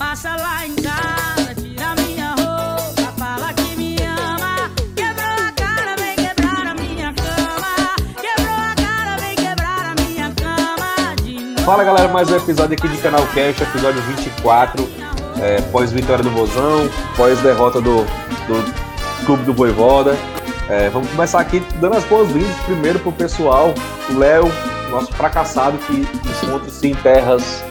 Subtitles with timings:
[0.00, 4.70] Passa lá em casa, tira minha roupa, fala que me ama.
[4.96, 7.94] Quebrou a cara, vem quebrar a minha cama.
[8.16, 11.16] Quebrou a cara, vem quebrar a minha cama.
[11.22, 11.60] De novo.
[11.66, 14.88] Fala galera, mais um episódio aqui de Canal Cast, episódio 24,
[15.42, 18.04] é, pós-vitória do Bozão, pós-derrota do,
[18.46, 20.16] do Clube do Voivoda.
[20.70, 23.74] É, vamos começar aqui dando as boas-vindas primeiro pro pessoal,
[24.08, 24.50] o Léo,
[24.90, 26.08] nosso fracassado que
[26.46, 27.62] encontra-se em terras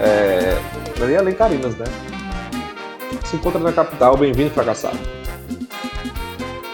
[0.00, 0.56] é,
[1.04, 1.84] ali além Carinas, né?
[3.24, 4.98] Se encontra na capital, bem-vindo fracassado.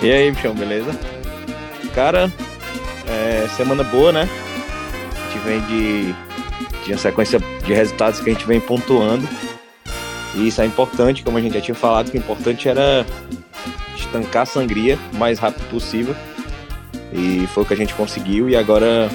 [0.00, 0.90] E aí, bichão, beleza?
[1.94, 2.32] Cara,
[3.06, 4.28] é, semana boa, né?
[5.12, 6.12] A gente vem de,
[6.84, 9.28] de uma sequência de resultados que a gente vem pontuando.
[10.34, 13.04] E isso é importante, como a gente já tinha falado, que o importante era
[13.96, 16.14] estancar a sangria o mais rápido possível.
[17.12, 18.48] E foi o que a gente conseguiu.
[18.48, 19.10] E agora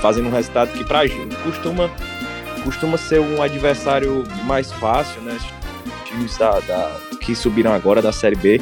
[0.00, 1.90] fazendo um resultado que pra gente costuma,
[2.64, 5.36] costuma ser um adversário mais fácil, né?
[6.04, 8.60] Times da, da- que subiram agora da Série B.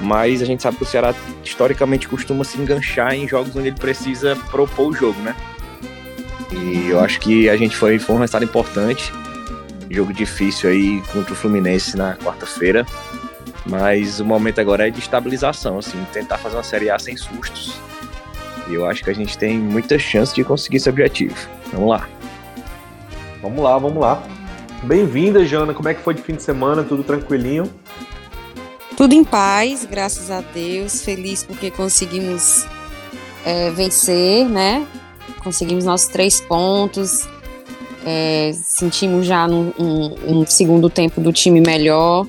[0.00, 3.78] Mas a gente sabe que o Ceará historicamente costuma se enganchar em jogos onde ele
[3.78, 5.34] precisa propor o jogo, né?
[6.50, 9.12] E eu acho que a gente foi, foi um resultado importante.
[9.90, 12.84] Jogo difícil aí contra o Fluminense na quarta-feira.
[13.64, 17.74] Mas o momento agora é de estabilização, assim, tentar fazer uma Série A sem sustos.
[18.68, 21.34] E eu acho que a gente tem muita chance de conseguir esse objetivo.
[21.72, 22.08] Vamos lá.
[23.42, 24.22] Vamos lá, vamos lá.
[24.84, 26.84] Bem-vinda, Jana, como é que foi de fim de semana?
[26.84, 27.68] Tudo tranquilinho?
[28.96, 31.02] Tudo em paz, graças a Deus.
[31.02, 32.64] Feliz porque conseguimos
[33.44, 34.86] é, vencer, né?
[35.42, 37.28] Conseguimos nossos três pontos.
[38.06, 42.28] É, sentimos já num, um, um segundo tempo do time melhor.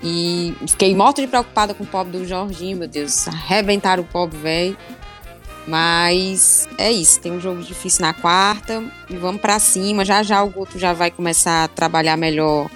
[0.00, 3.26] E fiquei morta de preocupada com o pobre do Jorginho, meu Deus.
[3.26, 4.76] Arrebentaram o pobre velho.
[5.70, 10.04] Mas é isso, tem um jogo difícil na quarta e vamos pra cima.
[10.04, 12.68] Já já o Guto já vai começar a trabalhar melhor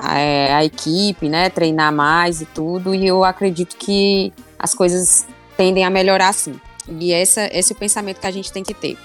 [0.00, 5.84] é, a equipe, né, treinar mais e tudo, e eu acredito que as coisas tendem
[5.84, 6.60] a melhorar sim.
[6.88, 8.96] E essa, esse é o pensamento que a gente tem que ter.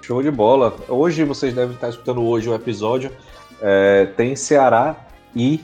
[0.00, 0.74] Show de bola.
[0.88, 3.10] Hoje vocês devem estar escutando hoje o episódio.
[3.60, 4.96] é, tem Ceará
[5.36, 5.62] e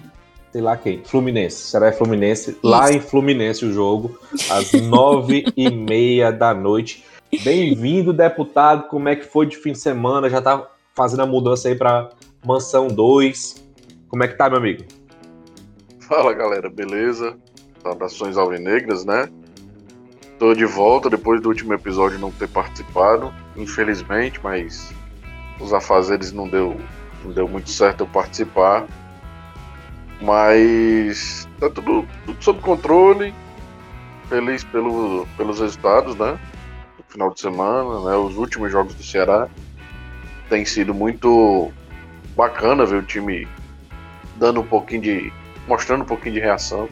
[0.53, 1.71] sei lá quem, Fluminense.
[1.71, 4.19] Ceará e Fluminense, lá em Fluminense o jogo,
[4.51, 7.05] às nove e meia da noite.
[7.43, 8.89] Bem-vindo, deputado.
[8.89, 10.29] Como é que foi de fim de semana?
[10.29, 12.11] Já tá fazendo a mudança aí para
[12.45, 13.55] Mansão 2.
[14.09, 14.85] Como é que tá, meu amigo?
[16.01, 17.37] Fala galera, beleza?
[17.83, 19.29] Saudações alvinegras, né?
[20.41, 24.93] Tô de volta depois do último episódio não ter participado, infelizmente, mas
[25.61, 26.77] os afazeres não deu,
[27.25, 28.87] não deu muito certo eu participar.
[30.21, 33.35] Mas tá tudo, tudo sob controle.
[34.29, 36.39] Feliz pelo, pelos resultados, né?
[36.99, 38.17] No final de semana, né?
[38.17, 39.49] Os últimos jogos do Ceará
[40.49, 41.73] tem sido muito
[42.37, 43.49] bacana ver o time
[44.37, 45.33] dando um pouquinho de.
[45.67, 46.89] mostrando um pouquinho de reação.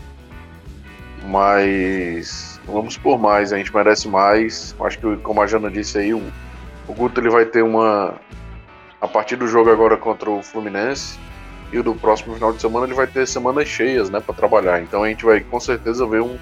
[1.24, 4.74] Mas vamos por mais, a gente merece mais.
[4.80, 6.22] Acho que, como a Jana disse aí, o,
[6.86, 8.14] o Guto ele vai ter uma.
[9.00, 11.18] A partir do jogo agora contra o Fluminense
[11.72, 14.80] e do próximo final de semana ele vai ter semanas cheias, né, para trabalhar.
[14.82, 16.36] Então a gente vai com certeza ver um,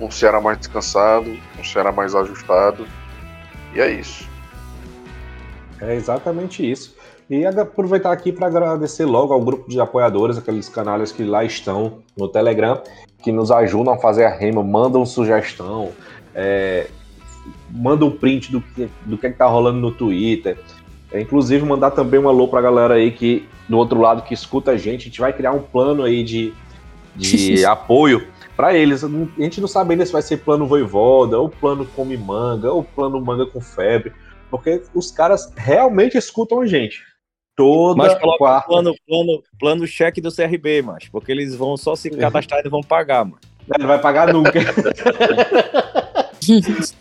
[0.00, 2.86] um Ceará mais descansado, um Ceará mais ajustado.
[3.74, 4.28] E é isso.
[5.80, 6.96] É exatamente isso.
[7.28, 11.98] E aproveitar aqui para agradecer logo ao grupo de apoiadores, aqueles canais que lá estão
[12.16, 12.80] no Telegram,
[13.20, 15.90] que nos ajudam a fazer a rema, mandam sugestão,
[16.32, 16.86] é,
[17.68, 20.56] mandam print do que, do é que tá rolando no Twitter.
[21.10, 24.72] É, inclusive, mandar também um alô pra galera aí que, do outro lado, que escuta
[24.72, 25.02] a gente.
[25.02, 26.52] A gente vai criar um plano aí de,
[27.14, 29.04] de apoio para eles.
[29.04, 32.82] A gente não sabe ainda se vai ser plano voivoda, ou plano come manga, ou
[32.82, 34.12] plano manga com febre.
[34.50, 37.02] Porque os caras realmente escutam a gente.
[37.56, 38.66] Toda Mas quarta.
[38.66, 42.82] plano, plano, plano cheque do CRB, mas porque eles vão só se cadastrar e vão
[42.82, 43.38] pagar, mano.
[43.78, 44.60] Não vai pagar nunca.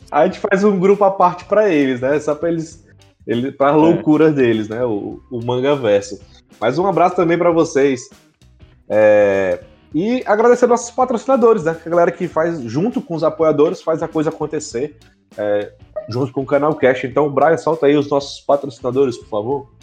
[0.09, 2.17] a gente faz um grupo à parte para eles, né?
[2.19, 2.87] Só para eles,
[3.27, 4.83] ele, para as loucuras deles, né?
[4.85, 6.19] O, o manga verso.
[6.59, 8.09] Mas um abraço também para vocês.
[8.89, 9.63] É,
[9.93, 11.79] E agradecer nossos patrocinadores, né?
[11.85, 14.97] A galera que faz, junto com os apoiadores, faz a coisa acontecer.
[15.37, 15.73] é,
[16.07, 17.03] junto com o canal Cash.
[17.05, 19.75] Então, Brian, solta aí os nossos patrocinadores, por favor.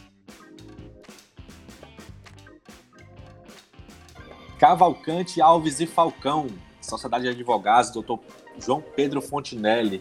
[4.59, 6.47] Cavalcante Alves e Falcão,
[6.81, 8.21] Sociedade de Advogados, doutor
[8.59, 10.01] João Pedro Fontinelli.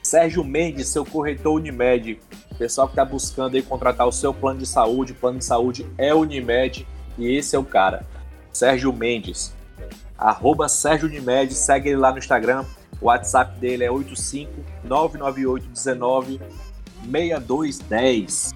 [0.03, 2.19] Sérgio Mendes, seu corretor Unimed.
[2.59, 5.87] Pessoal que está buscando aí contratar o seu plano de saúde, o plano de saúde
[5.99, 6.87] é Unimed
[7.19, 8.07] e esse é o cara.
[8.51, 9.55] Sérgio Mendes.
[10.17, 12.65] Arroba Sérgio Unimed, segue ele lá no Instagram.
[13.01, 14.53] O WhatsApp dele é 85
[14.85, 16.41] 998 19
[17.11, 18.53] 6210.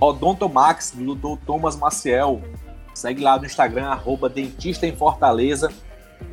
[0.00, 1.36] Odontomax, do Dr.
[1.44, 2.40] Thomas Maciel.
[2.96, 5.70] Segue lá no Instagram, arroba Dentista em Fortaleza.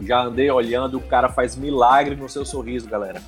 [0.01, 3.21] Já andei olhando, o cara faz milagre no seu sorriso, galera.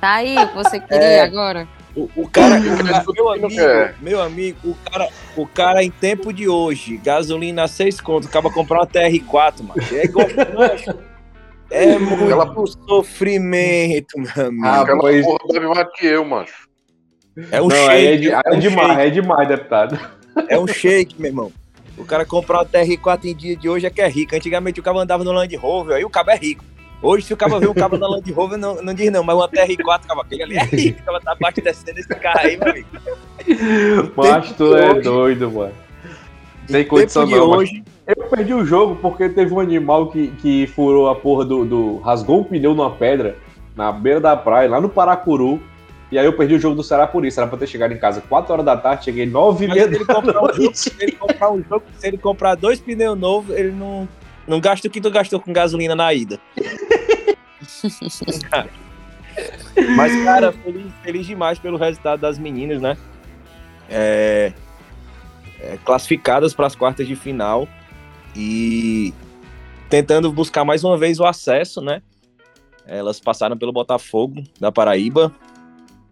[0.00, 1.20] Tá aí o que você queria É.
[1.22, 1.68] agora.
[1.96, 6.32] O, o cara, o meu não amigo, meu amigo, o cara, o cara em tempo
[6.32, 9.96] de hoje, gasolina a 6 contos, acaba comprar uma TR4, macho.
[9.96, 10.98] É gostoso.
[11.72, 12.52] É muito Aquela-
[12.88, 14.66] sofrimento, meu amigo.
[14.66, 16.68] Ah, Aquela pois- porra bebe mais que eu, macho.
[17.50, 19.48] é um Não, aí é, shake, de- aí é é um demais, shake, é demais,
[19.48, 20.00] deputado.
[20.48, 21.52] é um shake, meu irmão.
[21.96, 24.34] O cara comprar uma TR4 em dia de hoje é que é rico.
[24.34, 26.64] Antigamente o cara andava no Land Rover, aí o cabo é rico.
[27.02, 29.34] Hoje, se o cara vê um cabo na Land Rover, não, não diz não, mas
[29.34, 31.00] uma TR4, cabo, aquele ali rico.
[31.00, 32.88] O cara tá abastecendo esse carro aí, meu amigo.
[34.16, 35.72] Mas tu é hoje- doido, mano.
[36.68, 40.66] Em Tem condição não, hoje, Eu perdi o jogo porque teve um animal que, que
[40.68, 41.96] furou a porra do, do.
[41.98, 43.36] rasgou um pneu numa pedra
[43.74, 45.60] na beira da praia, lá no Paracuru.
[46.12, 47.40] E aí eu perdi o jogo do Ceará por isso.
[47.40, 49.94] Era pra ter chegado em casa 4 horas da tarde, cheguei 9 e meia se
[49.94, 54.08] ele comprar um jogo, se ele comprar dois pneus novos, ele não,
[54.50, 56.40] não gasta o que tu gastou com gasolina na ida.
[59.96, 62.96] Mas, cara, feliz, feliz demais pelo resultado das meninas, né?
[63.88, 64.52] É,
[65.60, 67.68] é, classificadas para as quartas de final
[68.34, 69.14] e
[69.88, 72.02] tentando buscar mais uma vez o acesso, né?
[72.84, 75.32] Elas passaram pelo Botafogo da Paraíba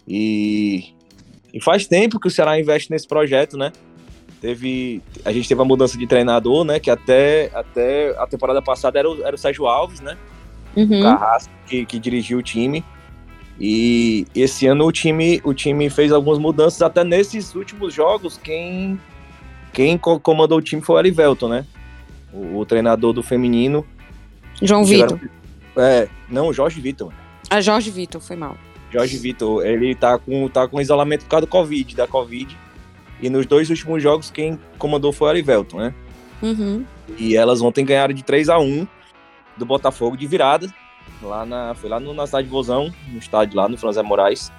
[0.07, 0.95] e,
[1.53, 3.73] e faz tempo que o Ceará investe nesse projeto, né?
[4.41, 6.79] Teve, a gente teve a mudança de treinador, né?
[6.79, 10.17] Que até, até a temporada passada era o, era o Sérgio Alves, né?
[10.77, 11.03] Uhum.
[11.03, 12.85] Carrasco que, que dirigiu o time.
[13.61, 19.01] E esse ano o time, o time fez algumas mudanças, até nesses últimos jogos, quem,
[19.73, 21.67] quem co- comandou o time foi o Arivelton, né?
[22.33, 23.85] O, o treinador do feminino.
[24.63, 25.19] João Vitor.
[25.77, 27.13] É, não, o Jorge Vitor.
[27.51, 28.57] A Jorge Vitor, foi mal.
[28.93, 32.57] Jorge Vitor, ele tá com, tá com isolamento por causa do Covid, da Covid.
[33.21, 35.95] E nos dois últimos jogos, quem comandou foi o Arivelton, né?
[36.43, 36.85] Uhum.
[37.17, 38.87] E elas ontem ganharam de 3 a 1
[39.57, 40.73] do Botafogo de virada.
[41.23, 44.53] Lá na, foi lá no, na cidade de Vozão, no estádio lá no Franzé Moraes.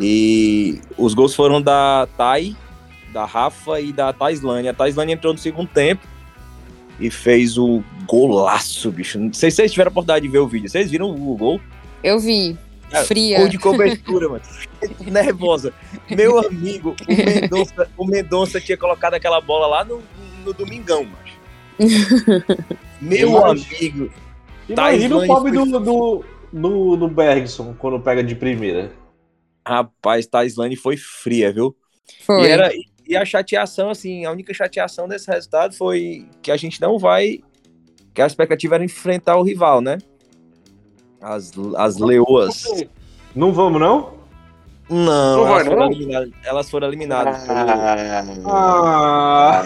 [0.00, 2.56] E os gols foram da Thay,
[3.12, 4.68] da Rafa e da Taislane.
[4.68, 6.06] A Taislane entrou no segundo tempo
[6.98, 9.18] e fez o golaço, bicho.
[9.18, 10.68] Não sei se vocês tiveram a oportunidade de ver o vídeo.
[10.68, 11.60] Vocês viram o gol?
[12.02, 12.58] Eu vi.
[13.06, 13.38] Fria.
[13.38, 14.42] Gol de cobertura, mano.
[15.10, 15.72] Nervosa.
[16.10, 20.02] Meu amigo, o Mendonça, o Mendonça tinha colocado aquela bola lá no,
[20.44, 21.18] no domingão, mano.
[23.00, 24.10] Meu Imagina- amigo.
[24.68, 28.92] Imagina o pobre do, do, do, do Bergson quando pega de primeira.
[29.66, 31.74] Rapaz, Taislane foi fria, viu?
[32.24, 32.42] Foi.
[32.42, 32.70] E, era,
[33.06, 37.40] e a chateação, assim, a única chateação desse resultado foi que a gente não vai.
[38.12, 39.98] Que a expectativa era enfrentar o rival, né?
[41.20, 42.64] As, as leoas.
[43.34, 44.17] Não vamos, não?
[44.90, 45.86] Não, Não vai, elas, foram não?
[45.92, 47.42] eliminadas, elas foram eliminadas.
[47.44, 49.62] pelo- Ah,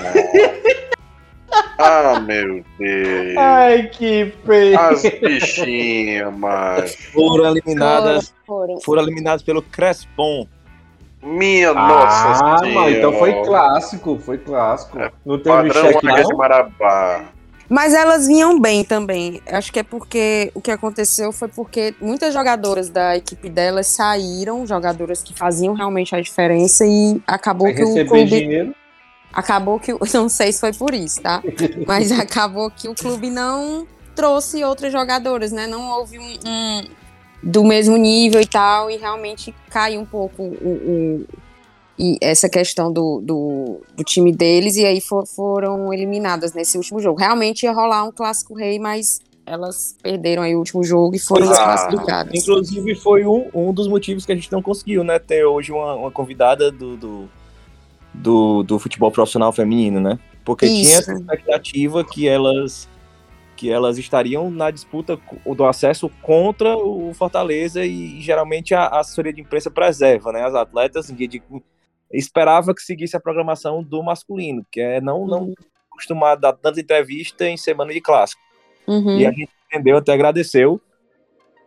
[1.78, 3.36] Ah, meu Deus.
[3.36, 4.78] ai, que feio.
[4.80, 6.94] As bichinhas, mas.
[7.12, 8.32] Foram eliminadas.
[8.46, 8.80] Foram.
[8.80, 10.46] Foram eliminadas pelo Crespon.
[11.22, 12.80] Minha nossa Ah, senhora.
[12.80, 14.98] mas então foi clássico, foi clássico.
[14.98, 16.36] É, Não teve Padrão cheque, não?
[16.36, 17.24] Marabá.
[17.74, 19.40] Mas elas vinham bem também.
[19.46, 24.66] Acho que é porque o que aconteceu foi porque muitas jogadoras da equipe delas saíram,
[24.66, 28.74] jogadoras que faziam realmente a diferença e acabou Vai que o clube dinheiro.
[29.32, 31.42] acabou que não sei se foi por isso, tá?
[31.88, 35.66] Mas acabou que o clube não trouxe outras jogadoras, né?
[35.66, 36.84] Não houve um, um-
[37.42, 41.26] do mesmo nível e tal e realmente caiu um pouco o, o-
[42.02, 46.98] e essa questão do, do, do time deles e aí for- foram eliminadas nesse último
[46.98, 47.20] jogo.
[47.20, 51.46] Realmente ia rolar um clássico rei, mas elas perderam aí o último jogo e foram
[51.46, 51.50] é.
[51.50, 52.34] desclassificadas.
[52.34, 55.20] Inclusive, foi um, um dos motivos que a gente não conseguiu, né?
[55.20, 57.28] Ter hoje uma, uma convidada do, do,
[58.12, 60.18] do, do futebol profissional feminino, né?
[60.44, 60.98] Porque tinha Isso.
[61.02, 62.90] essa expectativa que elas
[63.54, 65.16] que elas estariam na disputa
[65.46, 70.42] do acesso contra o Fortaleza e, geralmente a, a assessoria de imprensa preserva, né?
[70.44, 71.42] As atletas de, de-
[72.12, 75.52] esperava que seguisse a programação do masculino, que é não não
[75.90, 78.40] costumar dar tanta entrevista em semana de clássico.
[78.86, 79.18] Uhum.
[79.18, 80.80] E a gente entendeu, até agradeceu.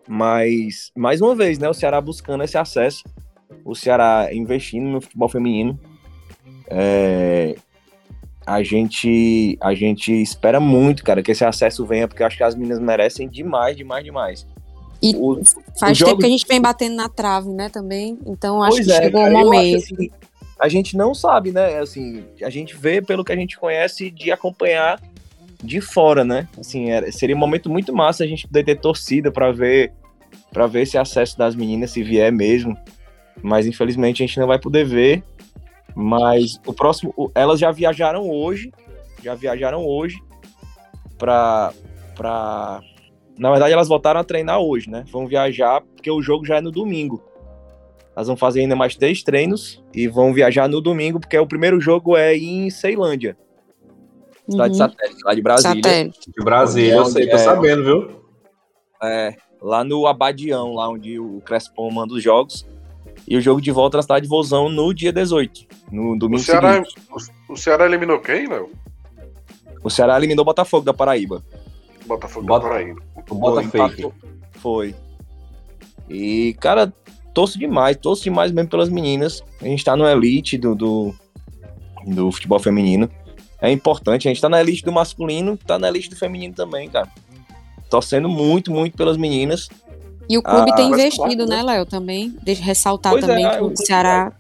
[0.08, 1.68] Mas, mais uma vez, né?
[1.70, 3.04] O Ceará buscando esse acesso.
[3.64, 5.80] O Ceará investindo no futebol feminino.
[6.68, 7.56] É,
[8.46, 12.44] a, gente, a gente espera muito, cara, que esse acesso venha, porque eu acho que
[12.44, 14.48] as meninas merecem demais, demais, demais.
[15.02, 15.42] E O-
[15.80, 18.18] Faz o jogo- tempo que a gente vem batendo na trave, né, também.
[18.26, 19.76] Então acho Pois que é, chegou o acho momento.
[19.78, 20.12] assim,
[20.60, 21.80] a gente não sabe, né?
[21.80, 25.02] Assim, a gente vê pelo que a gente conhece de acompanhar
[25.64, 26.48] de fora, né?
[26.60, 29.92] Assim, era- seria um momento muito massa a gente poder ter torcida para ver
[30.52, 32.78] para ver esse acesso das meninas se vier mesmo.
[33.42, 35.22] Mas infelizmente a gente não vai poder ver.
[35.96, 38.72] Mas o próximo, elas já viajaram hoje,
[39.24, 40.18] já viajaram hoje
[41.18, 41.74] para
[42.16, 42.80] para
[43.38, 45.04] na verdade elas voltaram a treinar hoje, né?
[45.12, 47.22] Vão viajar porque o jogo já é no domingo.
[48.16, 51.80] Elas vão fazer ainda mais três treinos e vão viajar no domingo, porque o primeiro
[51.82, 53.38] jogo é em Ceilândia,
[54.50, 54.78] cidade Uhum.
[54.78, 55.84] satélite, lá de Brasília.
[55.84, 56.32] Satélite.
[56.38, 57.40] De Brasília, eu sei, tô É.
[57.40, 58.22] sabendo, viu?
[59.04, 62.66] É, lá no Abadião, lá onde o Crespon manda os jogos.
[63.28, 66.44] E o jogo de volta na cidade de Vozão no dia 18, no O domingo
[66.44, 66.96] Ceará, seguinte.
[67.50, 68.70] o, o Ceará eliminou quem, Léo?
[69.84, 71.44] O Ceará eliminou o Botafogo da Paraíba.
[72.06, 73.02] Botafogo Bota- da Paraíba.
[73.30, 74.02] O Bota Foi, fake.
[74.02, 74.14] empatou.
[74.60, 74.96] Foi.
[76.10, 76.94] E, cara,
[77.36, 79.44] torço demais, torço demais mesmo pelas meninas.
[79.62, 81.14] A gente tá no elite do, do,
[82.08, 83.10] do futebol feminino.
[83.62, 86.90] É importante, a gente tá na elite do masculino, tá na elite do feminino também,
[86.90, 87.10] cara.
[87.90, 89.68] Torcendo muito, muito pelas meninas.
[90.30, 92.36] E o clube Ah, tem investido, né, Léo, também.
[92.42, 94.32] Deixa eu ressaltar Pois é, também ah, que o Ceará.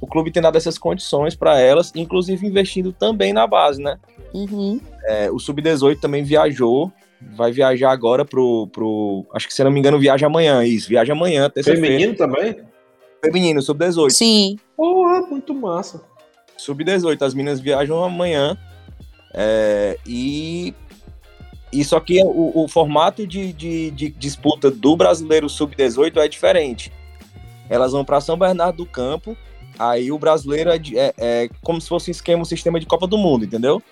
[0.00, 3.96] O clube tem dado essas condições para elas, inclusive investindo também na base, né?
[4.34, 4.80] Uhum.
[5.04, 6.92] É, o Sub-18 também viajou,
[7.36, 9.26] vai viajar agora pro, pro.
[9.34, 10.64] Acho que se não me engano, viaja amanhã.
[10.64, 11.86] Isso, viaja amanhã, terça-feira.
[11.86, 12.56] Feminino também?
[13.24, 14.10] Feminino, Sub-18.
[14.10, 14.58] Sim.
[14.76, 16.02] Porra, muito massa.
[16.56, 18.56] Sub-18, as meninas viajam amanhã.
[19.34, 20.74] é, e,
[21.72, 26.92] e só que o, o formato de, de- de disputa do brasileiro Sub-18 é diferente.
[27.70, 29.34] Elas vão para São Bernardo do Campo,
[29.78, 33.06] aí o brasileiro é, é- é como se fosse um esquema, um sistema de Copa
[33.06, 33.82] do Mundo, entendeu?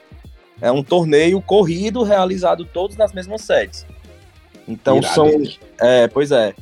[0.60, 3.86] É um torneio corrido realizado todos nas mesmas sedes.
[4.68, 5.14] Então Irado.
[5.14, 5.30] são.
[5.78, 6.54] É, pois é.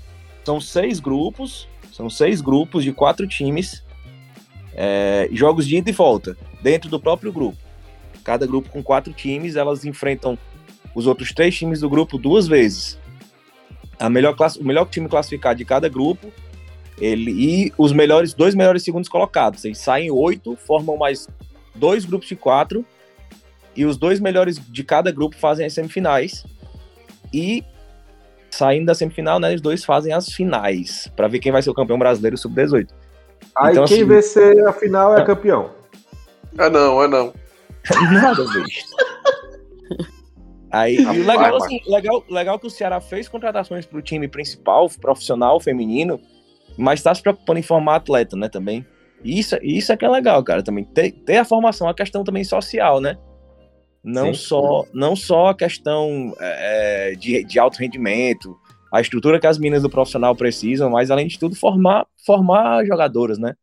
[0.45, 1.69] São seis grupos.
[1.93, 3.83] São seis grupos de quatro times.
[4.81, 7.59] é, jogos de ida e volta, dentro do próprio grupo.
[8.23, 10.38] Cada grupo com quatro times, elas enfrentam
[10.95, 12.97] os outros três times do grupo duas vezes.
[13.99, 16.33] A melhor classe, o melhor time classificado de cada grupo,
[17.00, 19.64] ele e os melhores dois melhores segundos colocados.
[19.64, 21.28] Eles saem oito, formam mais
[21.75, 22.87] dois grupos de quatro
[23.79, 26.45] e os dois melhores de cada grupo fazem as semifinais
[27.33, 27.63] e
[28.51, 31.75] saindo da semifinal, né, os dois fazem as finais para ver quem vai ser o
[31.75, 32.89] campeão brasileiro sub-18.
[33.57, 35.71] Aí Então, quem assim- vencer a final é campeão.
[36.59, 37.33] Ah, não, é não.
[38.13, 38.85] Nada, bicho.
[40.71, 44.89] Aí, o Rapaz, legal, assim, legal, legal que o Ceará fez contratações pro time principal,
[45.01, 46.21] profissional, feminino,
[46.77, 48.85] mas tá se preocupando em formar atleta, né, também.
[49.25, 50.85] E Isso, isso é que é legal, cara, também.
[50.85, 53.17] Ter, ter a formação, a questão também social, né?
[54.09, 54.41] Não Sim.
[54.41, 58.59] só, não só a questão é, de, de alto rendimento,
[58.91, 63.38] a estrutura que as meninas do profissional precisam, mas além de tudo, formar, formar jogadoras,
[63.38, 63.55] né?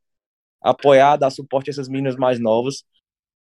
[0.62, 2.84] Apoiar, dar suporte a essas meninas mais novas.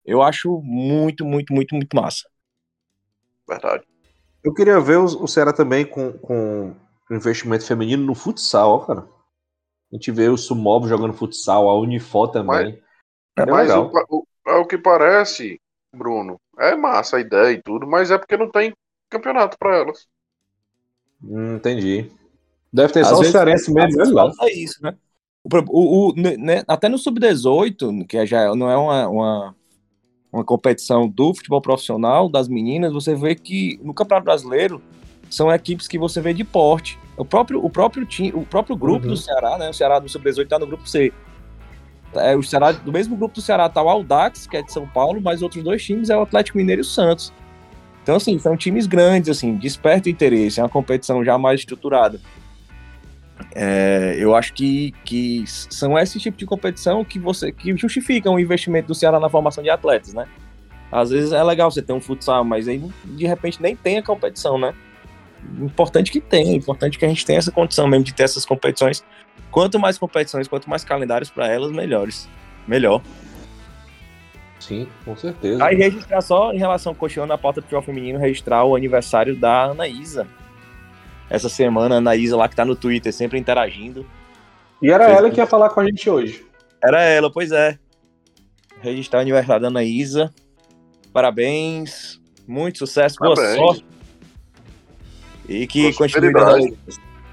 [0.05, 2.29] Eu acho muito, muito, muito, muito massa.
[3.49, 3.83] Verdade.
[4.43, 6.75] Eu queria ver o, o Ceará também com, com
[7.09, 9.01] investimento feminino no futsal, ó, cara.
[9.91, 12.79] A gente vê o Sumob jogando futsal, a Unifor também.
[13.35, 13.91] É mas legal.
[13.91, 15.59] o, o, é o que parece,
[15.95, 18.73] Bruno, é massa a ideia e tudo, mas é porque não tem
[19.09, 20.07] campeonato pra elas.
[21.23, 22.11] Hum, entendi.
[22.71, 24.21] Deve ter Às só o vezes- Cearense às mesmo, vezes né?
[24.21, 24.95] falta isso, né?
[25.43, 29.55] O, o- o- né, até no Sub-18, que já não é uma, uma,
[30.31, 34.81] uma competição do futebol profissional, das meninas, você vê que no Campeonato Brasileiro
[35.29, 36.97] são equipes que você vê de porte.
[37.17, 39.11] O próprio, o próprio, time, o próprio grupo Uhum.
[39.13, 39.69] do Ceará, né?
[39.69, 41.13] O Ceará do Sub-18 tá no grupo C.
[42.15, 44.87] É, o Ceará, do mesmo grupo do Ceará tá o Audax, que é de São
[44.87, 47.33] Paulo, mas outros dois times é o Atlético Mineiro e o Santos.
[48.01, 52.19] Então, assim, são times grandes, assim, desperta interesse, é uma competição já mais estruturada.
[53.55, 58.39] É, eu acho que, que são esse tipo de competição que você que justificam o
[58.39, 60.27] investimento do Ceará na formação de atletas, né?
[60.91, 64.03] Às vezes é legal você ter um futsal, mas aí de repente nem tem a
[64.03, 64.73] competição, né?
[65.59, 69.03] Importante que tenha, importante que a gente tenha essa condição mesmo de ter essas competições.
[69.51, 72.29] Quanto mais competições, quanto mais calendários para elas, melhores.
[72.67, 73.01] Melhor.
[74.59, 75.63] Sim, com certeza.
[75.63, 79.35] Aí registrar só em relação ao coxão na pauta do futebol feminino, registrar o aniversário
[79.35, 80.25] da Anaísa.
[81.29, 84.05] Essa semana, a Anaísa lá que tá no Twitter, sempre interagindo.
[84.81, 86.45] E era Fez ela que ia falar com a gente hoje.
[86.83, 87.77] Era ela, pois é.
[88.81, 90.33] Registrar o aniversário da Anaísa.
[91.11, 92.21] Parabéns.
[92.47, 93.57] Muito sucesso, boa Parabéns.
[93.57, 93.92] sorte.
[95.47, 96.75] E que continue dando, Prosperidade.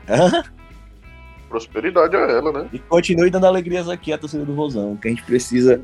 [0.09, 0.45] alegrias.
[1.49, 2.69] Prosperidade é ela, né?
[2.73, 5.81] e continue dando alegrias aqui à torcida do Rosão, que a gente precisa,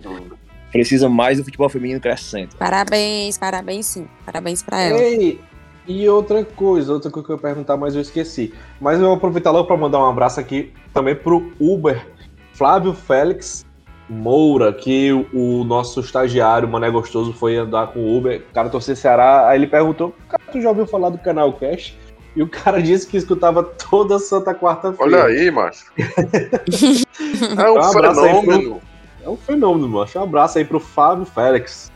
[0.71, 2.55] precisa mais do futebol feminino crescendo.
[2.57, 4.07] Parabéns, parabéns sim.
[4.25, 4.99] Parabéns pra ela.
[4.99, 5.41] Ei,
[5.87, 8.55] e outra coisa, outra coisa que eu ia perguntar, mas eu esqueci.
[8.81, 12.07] Mas eu vou aproveitar logo para mandar um abraço aqui também pro Uber
[12.53, 13.67] Flávio Félix
[14.09, 18.69] Moura, que o, o nosso estagiário, Mané Gostoso, foi andar com o Uber, o cara
[18.69, 21.97] torcer Ceará, aí ele perguntou, cara, tu já ouviu falar do canal Cash?
[22.37, 25.03] E o cara disse que escutava toda santa quarta-feira.
[25.03, 25.87] Olha aí, macho.
[25.99, 28.83] é um Um aí pro- fenômeno.
[29.25, 30.11] É um fenômeno, mano.
[30.15, 31.91] Um abraço aí pro Fábio Félix.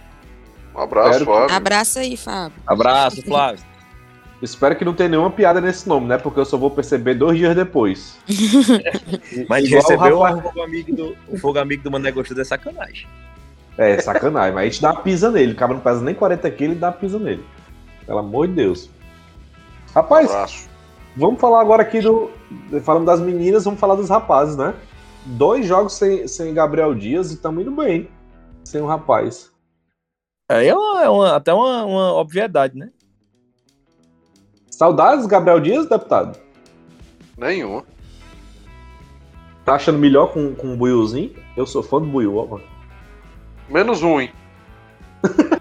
[0.74, 1.54] Um abraço, Espero Fábio.
[1.56, 2.58] Abraço aí, Fábio.
[2.66, 3.64] Abraço, Flávio.
[4.42, 6.16] Espero que não tenha nenhuma piada nesse nome, né?
[6.16, 8.16] Porque eu só vou perceber dois dias depois.
[9.46, 10.38] Mas a gente Igual o recebeu Rafael.
[10.38, 13.06] o fogo amigo do, o fogo amigo do Mané Gostoso é sacanagem.
[13.76, 14.54] É, sacanagem.
[14.54, 15.52] mas a gente dá uma pisa nele.
[15.52, 17.44] O cara não pesa nem 40 quilos e dá uma pisa nele.
[18.06, 18.90] Pelo amor de Deus.
[19.90, 20.68] Um Rapaz, abraço.
[21.16, 22.30] vamos falar agora aqui do.
[22.82, 24.74] Falando das meninas, vamos falar dos rapazes, né?
[25.26, 28.08] Dois jogos sem, sem Gabriel Dias e estamos indo bem.
[28.64, 29.50] Sem o rapaz.
[30.48, 32.90] Aí é, uma- é uma- até uma, uma obviedade, né?
[34.70, 36.38] Saudades, Gabriel Dias, deputado?
[37.36, 37.84] Nenhuma.
[39.64, 41.34] Tá achando melhor com, com o Buiuzinho?
[41.56, 42.64] Eu sou fã do Buiu, ó, mano.
[43.68, 44.30] Menos ruim.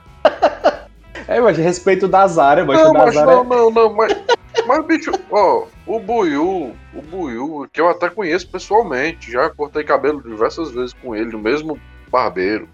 [1.29, 4.17] É, mas respeito da Zara, mas Não, mas não, não, não, mas,
[4.65, 10.23] mas bicho, ó, o Buiu, o Buiu, que eu até conheço pessoalmente, já cortei cabelo
[10.23, 12.67] diversas vezes com ele, no mesmo barbeiro.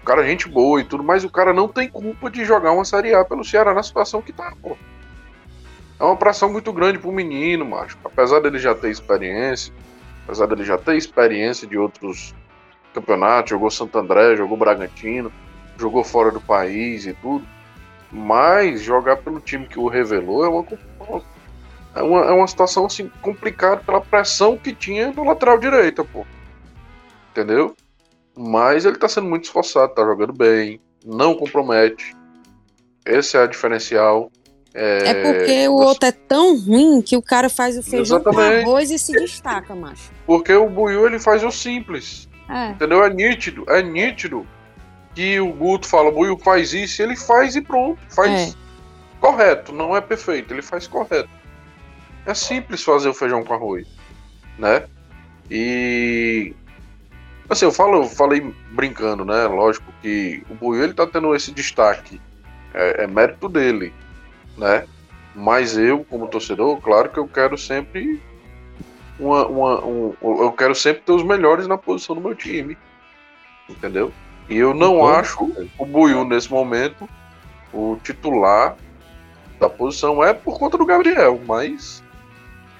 [0.00, 2.72] O cara é gente boa e tudo, mas o cara não tem culpa de jogar
[2.72, 4.74] uma Série A pelo Ceará na situação que tá, pô.
[6.00, 7.98] É uma pressão muito grande pro menino, macho.
[8.02, 9.74] Apesar dele já ter experiência,
[10.24, 12.34] apesar dele já ter experiência de outros
[12.94, 15.30] campeonatos, jogou Santo André, jogou Bragantino,
[15.78, 17.44] jogou fora do país e tudo.
[18.10, 20.66] Mas jogar pelo time que o revelou é uma,
[21.94, 26.26] é uma, é uma situação assim, complicada pela pressão que tinha no lateral direita, pô.
[27.30, 27.74] Entendeu?
[28.36, 32.16] Mas ele tá sendo muito esforçado, tá jogando bem, não compromete.
[33.04, 34.30] Esse é a diferencial.
[34.72, 38.30] É, É porque o outro é tão ruim que o cara faz o feijão com
[38.30, 38.64] Exatamente.
[38.64, 40.10] arroz e se destaca, macho.
[40.26, 42.28] Porque o Buiu ele faz o simples.
[42.48, 42.70] É.
[42.70, 43.04] Entendeu?
[43.04, 44.46] É nítido, é nítido
[45.18, 47.98] que o Guto fala, Buiu faz isso, ele faz e pronto.
[48.08, 48.54] Faz É.
[49.20, 51.28] correto, não é perfeito, ele faz correto.
[52.24, 53.84] É simples fazer o feijão com arroz,
[54.56, 54.84] né?
[55.50, 56.54] E
[57.50, 59.44] assim, eu falo, eu falei brincando, né?
[59.48, 62.20] Lógico que o Buiu ele tá tendo esse destaque,
[62.72, 63.92] é, é mérito dele,
[64.56, 64.86] né?
[65.34, 68.22] Mas eu, como torcedor, claro que eu quero sempre
[69.18, 72.78] uma, uma- um, eu quero sempre ter os melhores na posição do meu time,
[73.68, 74.12] entendeu?
[74.48, 77.08] E eu não Então, acho o Buiu nesse momento
[77.72, 78.76] o titular
[79.60, 82.02] da posição é por conta do Gabriel, mas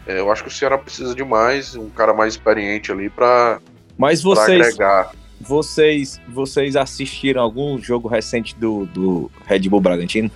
[0.07, 3.61] é, eu acho que o Ceará precisa de mais, um cara mais experiente ali para
[3.99, 5.11] Mas vocês, agregar.
[5.41, 10.31] vocês, vocês assistiram algum jogo recente do, do Red Bull Bragantino?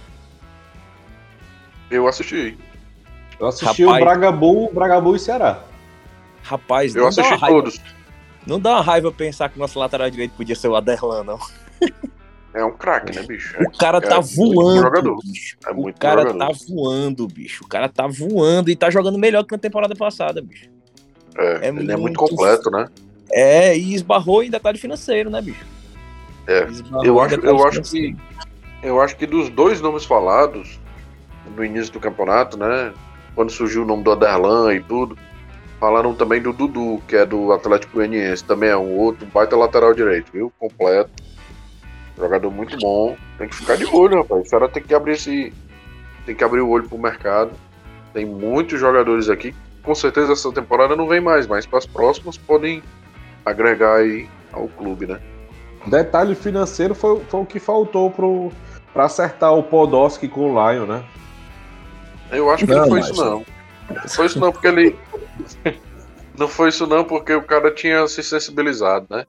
[1.91, 2.59] Eu assisti.
[3.39, 4.03] Eu assisti Rapaz.
[4.03, 5.63] o Bragabu, Bragabu e Ceará.
[6.43, 7.81] Rapaz, Eu não dá, uma assisti raiva, todos.
[8.47, 11.39] Não dá uma raiva pensar que o nosso lateral direito podia ser o Aderlan, não.
[12.55, 13.57] É um craque, né, bicho?
[13.63, 15.19] O cara é tá muito voando, jogador.
[15.25, 15.57] bicho.
[15.67, 16.39] É o cara jogador.
[16.39, 17.65] tá voando, bicho.
[17.65, 20.69] O cara tá voando e tá jogando melhor que na temporada passada, bicho.
[21.35, 22.89] É, é ele é muito muito- completo, né?
[23.33, 25.65] É, e esbarrou em detalhe financeiro, né, bicho?
[26.47, 26.65] É.
[26.65, 28.17] Esbarrou Eu acho- eu acho financeiro.
[28.83, 30.79] Eu acho que dos dois nomes falados
[31.57, 32.93] no início do campeonato, né?
[33.35, 35.17] Quando surgiu o nome do Aderlan e tudo,
[35.83, 38.45] falaram também do Dudu, que é do Atlético Goianiense.
[38.45, 40.53] Também é um outro baita lateral direito, viu?
[40.57, 41.11] Completo.
[42.17, 43.17] Jogador muito bom.
[43.37, 44.47] Tem que ficar de olho, rapaz.
[44.47, 45.53] O cara tem que abrir esse.
[46.25, 47.51] Tem que abrir o olho pro mercado.
[48.15, 49.53] Tem muitos jogadores aqui.
[49.83, 52.81] Com certeza essa temporada não vem mais, mas para as próximas podem
[53.45, 55.19] agregar aí ao clube, né?
[55.85, 58.53] Detalhe financeiro foi, foi o que faltou pro,
[58.93, 61.03] pra acertar o Podolski com o Lion, né?
[62.31, 63.45] Eu acho que Não, não foi mas- isso não.
[63.91, 64.97] Não foi isso não, porque ele.
[66.39, 69.25] Não foi isso não, porque o cara tinha se sensibilizado, né?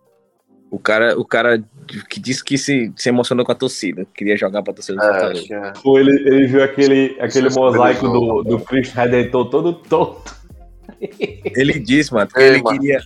[0.72, 1.64] O cara, o cara
[2.10, 5.08] que disse que se, se emocionou com a torcida, queria jogar pra torcida do É,
[5.08, 5.54] Fortaleza.
[5.56, 5.74] é.
[5.82, 10.36] Foi, ele, ele viu aquele, aquele mosaico do, do Cristo Redentor todo torto.
[11.56, 12.80] Ele disse, mano, que Ei, ele mano.
[12.80, 13.02] queria.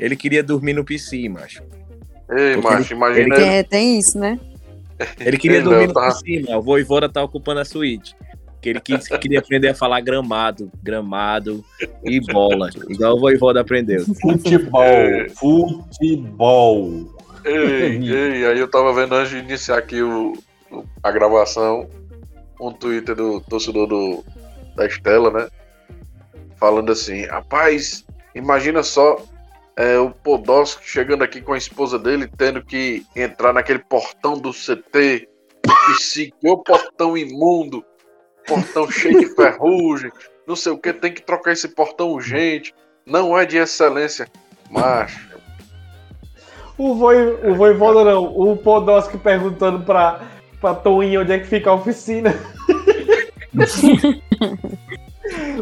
[0.00, 1.62] Ele queria dormir no PC, macho.
[2.30, 3.28] Ei, Porque macho, imagina.
[3.28, 4.40] Porque é, tem isso, né?
[5.20, 6.06] Ele queria Ei, dormir no tá.
[6.08, 6.58] PC, mano.
[6.58, 8.16] O Voivoda tá ocupando a suíte.
[8.62, 11.64] Que ele quis, queria aprender a falar gramado, gramado
[12.04, 12.70] e bola.
[12.88, 14.04] Igual o Voivoda aprendeu.
[14.20, 14.82] Futebol.
[14.82, 15.28] É.
[15.30, 17.12] Futebol.
[17.44, 20.32] Ei, ei, aí eu tava vendo antes de iniciar aqui o,
[21.02, 21.88] a gravação,
[22.60, 24.24] um Twitter do torcedor do,
[24.76, 25.48] da Estela, né?
[26.56, 29.20] Falando assim, rapaz, imagina só
[29.76, 34.52] é, o Podolski chegando aqui com a esposa dele, tendo que entrar naquele portão do
[34.52, 35.28] CT,
[35.86, 37.84] que se que o portão imundo,
[38.46, 40.10] portão cheio de ferrugem,
[40.46, 42.74] não sei o que, tem que trocar esse portão urgente,
[43.06, 44.28] não é de excelência.
[44.70, 45.28] Macho,
[46.78, 50.22] O, voi, o Voivoda não, o Podolski perguntando pra,
[50.60, 52.34] pra Toinha onde é que fica a oficina.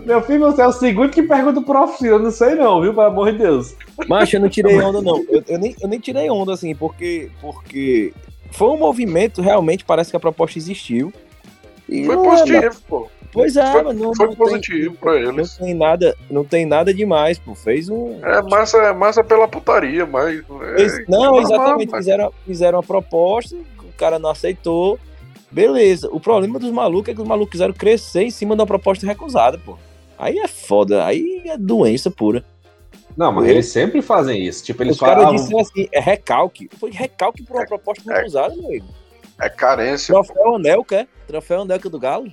[0.05, 2.95] Meu filho, você é o segundo que pergunta pra oficina, eu não sei não, viu?
[2.95, 3.75] Pelo amor de Deus.
[4.09, 5.25] Mas eu não tirei onda, não.
[5.29, 8.13] Eu, eu nem, eu nem tirei onda, assim, porque, porque
[8.51, 11.13] foi um movimento, realmente, parece que a proposta existiu.
[11.91, 13.09] E foi não é, positivo, pô.
[13.33, 15.57] Pois é, Foi- mas não, Foi não positivo pra tem, não eles.
[15.57, 17.55] tem nada, não tem nada demais, pô.
[17.55, 18.19] Fez um.
[18.25, 20.43] É massa, é massa pela putaria, mas.
[20.77, 21.91] fez- é não, normal, exatamente.
[21.91, 24.99] mas- Fizeram, fizeram uma proposta, o cara não aceitou.
[25.51, 26.09] Beleza.
[26.13, 29.05] O problema dos malucos é que os malucos quiseram crescer em cima de uma proposta
[29.07, 29.77] recusada, pô.
[30.19, 32.45] Aí é foda, aí é doença pura.
[33.17, 34.65] Não, mas eles sempre fazem isso.
[34.65, 35.37] Tipo, eles Os caras falavam.
[35.37, 36.69] disseram assim, é recalque.
[36.79, 38.17] Foi recalque por uma proposta é.
[38.19, 38.87] recusada, meu amigo.
[39.41, 40.13] É carência.
[40.13, 41.07] Troféu Anelka, é?
[41.27, 42.31] Troféu Anelka do Galo.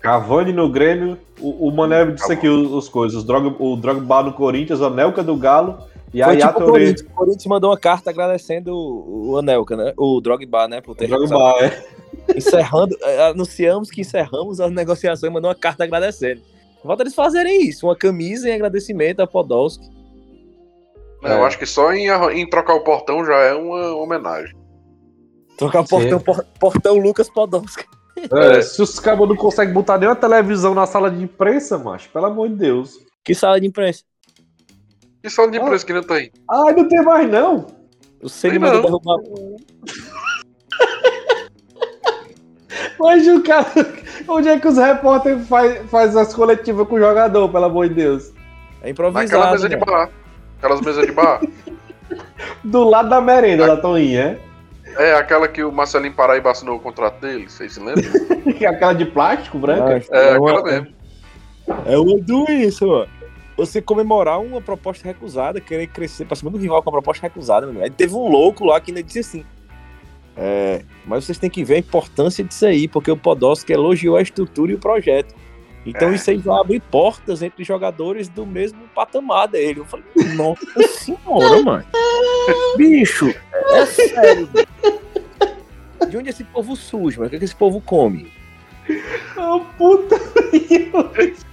[0.00, 4.80] Cavani no Grêmio, o, o Mané disse aqui os, os coisas, o Drogba no Corinthians,
[4.80, 5.78] o Anelka do Galo
[6.14, 6.70] e a Foi tipo Yaya o Touré.
[6.70, 7.00] Corinthians.
[7.00, 9.92] O Corinthians mandou uma carta agradecendo o, o Anelka, né?
[9.96, 10.80] O Drogba, né?
[10.80, 11.08] Por ter.
[11.08, 11.84] Drogba, é.
[12.36, 16.42] Encerrando, eh, anunciamos que encerramos as negociações e mandou uma carta agradecendo.
[16.82, 19.84] Falta eles fazerem isso, uma camisa em agradecimento a Podolski.
[21.22, 24.54] Né, Eu acho que só em, em trocar o portão já é uma homenagem.
[25.58, 27.84] Trocar portão, por- portão Lucas Podolski.
[28.32, 32.26] É, se os cabos não conseguem botar nenhuma televisão na sala de imprensa, macho, pelo
[32.26, 32.94] amor de Deus.
[33.24, 34.02] Que sala de imprensa.
[35.22, 35.62] Que sala de Ah.
[35.62, 36.32] imprensa que não tem?
[36.50, 37.66] Ai, não tem mais não.
[38.22, 38.88] O Ceni Tem mandou não.
[38.88, 39.18] derrubar.
[42.98, 43.66] Mas o cara.
[44.28, 47.94] Onde é que os repórteres faz, faz as coletivas com o jogador, pelo amor de
[47.94, 48.32] Deus?
[48.82, 49.52] É Naquela improvisado.
[49.52, 49.84] mesa de né?
[49.84, 50.10] bar.
[50.58, 51.40] Aquelas mesas de bar.
[52.64, 54.40] Do lado da merenda da Toninha, é
[55.14, 58.04] aquela que o Marcelinho Paraíba assinou o contrato dele, vocês se lembram?
[58.60, 58.66] é?
[58.66, 60.02] Aquela de plástico branca.
[60.10, 60.86] Ah, É, uma- aquela mesmo.
[61.86, 63.08] É uma doença, mano.
[63.56, 67.66] Você comemorar uma proposta recusada, querer crescer pra cima do rival com uma proposta recusada,
[67.66, 67.82] meu.
[67.82, 69.44] Aí teve um louco lá que ainda disse assim.
[70.36, 74.22] É, mas vocês têm que ver a importância disso aí, porque o Podolski elogiou a
[74.22, 75.34] estrutura e o projeto.
[75.86, 76.14] Então É.
[76.14, 79.80] isso aí vai abrir portas entre jogadores do mesmo patamar dele.
[79.80, 80.60] Eu falei, nossa
[80.98, 81.84] senhora, mano.
[82.76, 83.32] Bicho,
[83.72, 84.48] é sério.
[86.08, 87.26] De onde esse povo surge, mano?
[87.26, 88.30] O que, é que esse povo come?
[89.36, 90.16] Ah, puta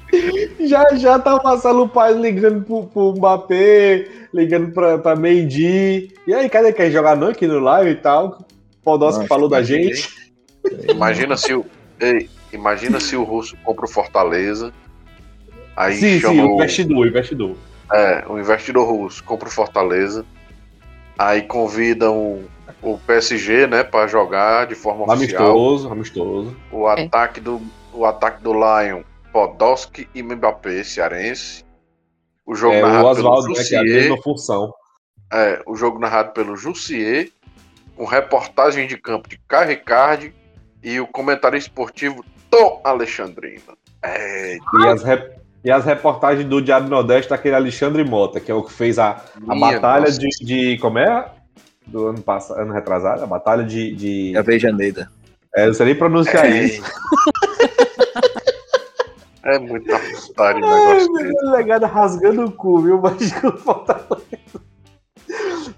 [0.61, 6.13] Já já tá o Marcelo Paz ligando pro, pro Mbappé, ligando pra, pra Mendy.
[6.25, 8.39] E aí, cadê quem jogar não aqui no live e tal?
[8.85, 10.07] O Nossa, falou da gente.
[10.89, 11.65] Imagina se o.
[11.99, 14.73] Ei, imagina se o Russo compra o Fortaleza.
[15.75, 17.57] Aí sim, chama sim, o o, investidor, o investidor.
[17.91, 20.25] é, o investidor russo, compra o Fortaleza.
[21.17, 22.43] Aí convidam
[22.81, 25.51] o PSG, né, pra jogar de forma oficial.
[25.51, 26.57] Amistoso, amistoso.
[26.71, 27.61] O ataque do
[27.93, 31.63] o ataque do Lion Podolski e Mbappé, cearense.
[32.45, 34.01] O jogo É o narrado pelo Oswaldo, né, que é a Jussier.
[34.01, 34.73] mesma função.
[35.31, 37.31] É, o jogo narrado pelo Jussier,
[37.95, 40.33] com reportagem de campo de Caio Ricardi
[40.83, 42.23] e o comentário esportivo
[42.57, 43.61] Tom Alexandrino.
[44.03, 48.53] É, E as, rep- e as reportagens do Diário Nordeste daquele Alexandre Mota, que é
[48.55, 50.77] o que fez a, a minha batalha de, de.
[50.79, 51.31] Como é?
[51.87, 53.23] Do ano passado, ano retrasado?
[53.23, 53.95] A batalha de.
[53.95, 55.09] de A Vejaneira.
[55.55, 56.63] é, não sei nem pronunciar É.
[56.63, 56.83] isso.
[59.43, 61.33] É muita putaria o negócio dele.
[61.51, 62.99] Legada rasgando o cu, viu?
[62.99, 64.23] Mas o Fortaleza.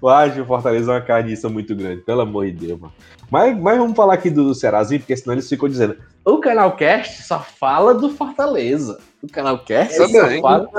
[0.01, 2.93] Eu acho o Fortaleza uma carniça muito grande, pelo amor de Deus, mano.
[3.31, 7.23] Mas, mas vamos falar aqui do Cearazinho, porque senão eles ficam dizendo: o canal Cast
[7.23, 8.99] só fala do Fortaleza.
[9.21, 10.07] O canal Cast só
[10.41, 10.69] fala.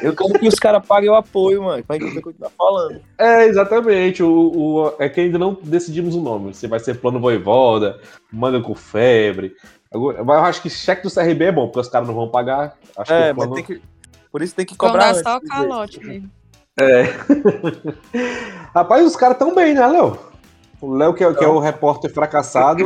[0.00, 1.82] Eu quero que os caras paguem o apoio, mano.
[1.84, 3.00] Pra gente continuar falando.
[3.18, 4.22] É, exatamente.
[4.22, 6.54] O, o- é que ainda não decidimos o nome.
[6.54, 8.00] Se vai ser Plano Voivoda,
[8.32, 9.54] Manda com Febre.
[9.92, 12.28] Agora- Mas eu acho que cheque do CRB é bom, porque os caras não vão
[12.28, 12.78] pagar.
[12.96, 13.82] Acho É, que mas tem que.
[14.30, 15.30] Por isso tem que Cobrar cobrar.
[15.30, 16.30] só o calote mesmo.
[16.78, 17.02] É.
[18.74, 20.18] Rapaz, os caras tão bem, né, Léo?
[20.80, 22.82] O Léo, que, é, que é o repórter fracassado.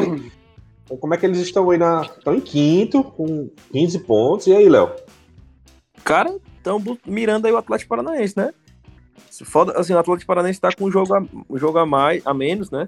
[0.84, 2.02] Então, Como é que eles estão aí na.
[2.02, 4.46] Estão em quinto, com 15 pontos.
[4.48, 4.90] E aí, Léo?
[6.04, 8.52] Cara, estão mirando aí o Atlético Paranaense, né?
[9.30, 12.26] Se foda, assim, o Atlético Paranaense tá com um jogo a, um jogo a mais,
[12.26, 12.86] a menos, né?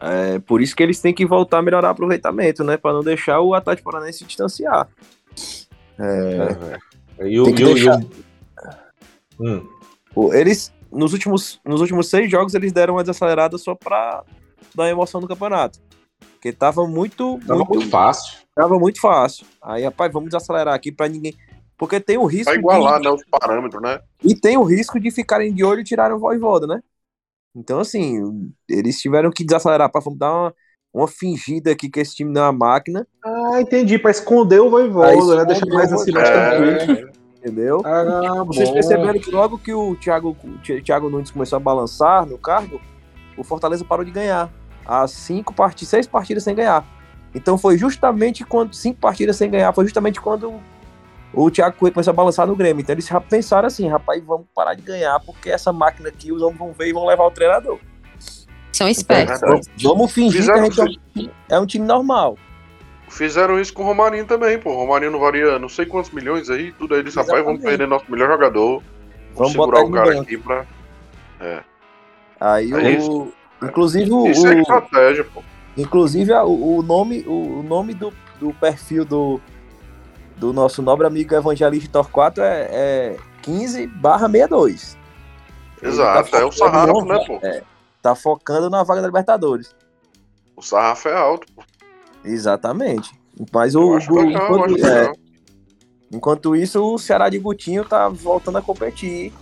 [0.00, 2.76] É, por isso que eles têm que voltar a melhorar o aproveitamento, né?
[2.76, 4.88] Pra não deixar o Atlético Paranaense se distanciar.
[5.98, 7.44] É, E o.
[7.44, 8.00] Tem que e o- e o- deixar-
[9.40, 9.56] Hum.
[9.58, 9.79] o-
[10.32, 14.24] eles, nos últimos, nos últimos seis jogos, eles deram uma desacelerada só pra
[14.74, 15.78] dar emoção no campeonato.
[16.32, 18.38] Porque tava muito, Tava muito, muito fácil.
[18.54, 19.46] tava muito fácil.
[19.62, 21.34] Aí, rapaz, vamos desacelerar aqui pra ninguém.
[21.76, 22.46] Porque tem o risco.
[22.46, 24.00] Vai de- igualar, né, os parâmetros, né?
[24.24, 26.82] E tem o risco de ficarem de olho e tirarem o Voivoda, né?
[27.54, 30.54] Então, assim, eles tiveram que desacelerar para dar uma,
[30.94, 33.98] uma fingida aqui que esse time não é uma máquina, Ah, entendi.
[33.98, 35.44] Pra esconder o Voivoda, né?
[35.44, 36.32] Deixa esconde mais assim, mais É,
[36.76, 37.09] tranquilo.
[37.42, 37.80] Entendeu?
[37.84, 38.74] Ah, Vocês bom.
[38.74, 42.80] perceberam que logo que o Thiago, o Thi- Thiago Nunes começou a balançar no cargo,
[43.36, 44.50] o Fortaleza parou de ganhar.
[44.86, 46.84] As cinco partidas, seis partidas sem ganhar.
[47.34, 48.74] Então foi justamente quando.
[48.74, 50.54] Cinco partidas sem ganhar, foi justamente quando
[51.32, 52.80] o Thiago Coelho começou a balançar no Grêmio.
[52.82, 56.42] Então eles já pensaram assim, rapaz, vamos parar de ganhar, porque essa máquina aqui os
[56.42, 57.78] homens vão ver e vão levar o treinador.
[58.72, 59.40] São espertos.
[59.40, 59.68] Verdade.
[59.82, 61.00] Vamos fingir que a gente
[61.50, 62.36] é é um time normal.
[63.10, 64.70] Fizeram isso com o Romarinho também, pô.
[64.70, 67.00] O Romarinho não varia não sei quantos milhões aí, tudo aí.
[67.00, 68.82] Eles, rapaz, vamos perder nosso melhor jogador.
[69.34, 70.66] Vamos, Vamos segurar o cara aqui pra.
[72.40, 73.32] Aí É o.
[73.62, 75.42] Inclusive, o, Isso é estratégia, pô.
[75.76, 79.38] inclusive a- o, o nome, o, nome do, do perfil do,
[80.38, 84.96] do nosso nobre amigo Evangelista Torquato é, é 15 barra 62.
[85.82, 87.38] Ele Exato, tá é o sarrafo, né, pô?
[88.00, 89.74] Tá focando na vaga da Libertadores.
[90.56, 91.62] O sarrafo é alto, pô.
[92.24, 93.10] Exatamente.
[93.52, 95.12] Mas o, o- legal, enquanto, é,
[96.12, 99.32] enquanto isso, o Ceará de Gutinho tá voltando a competir.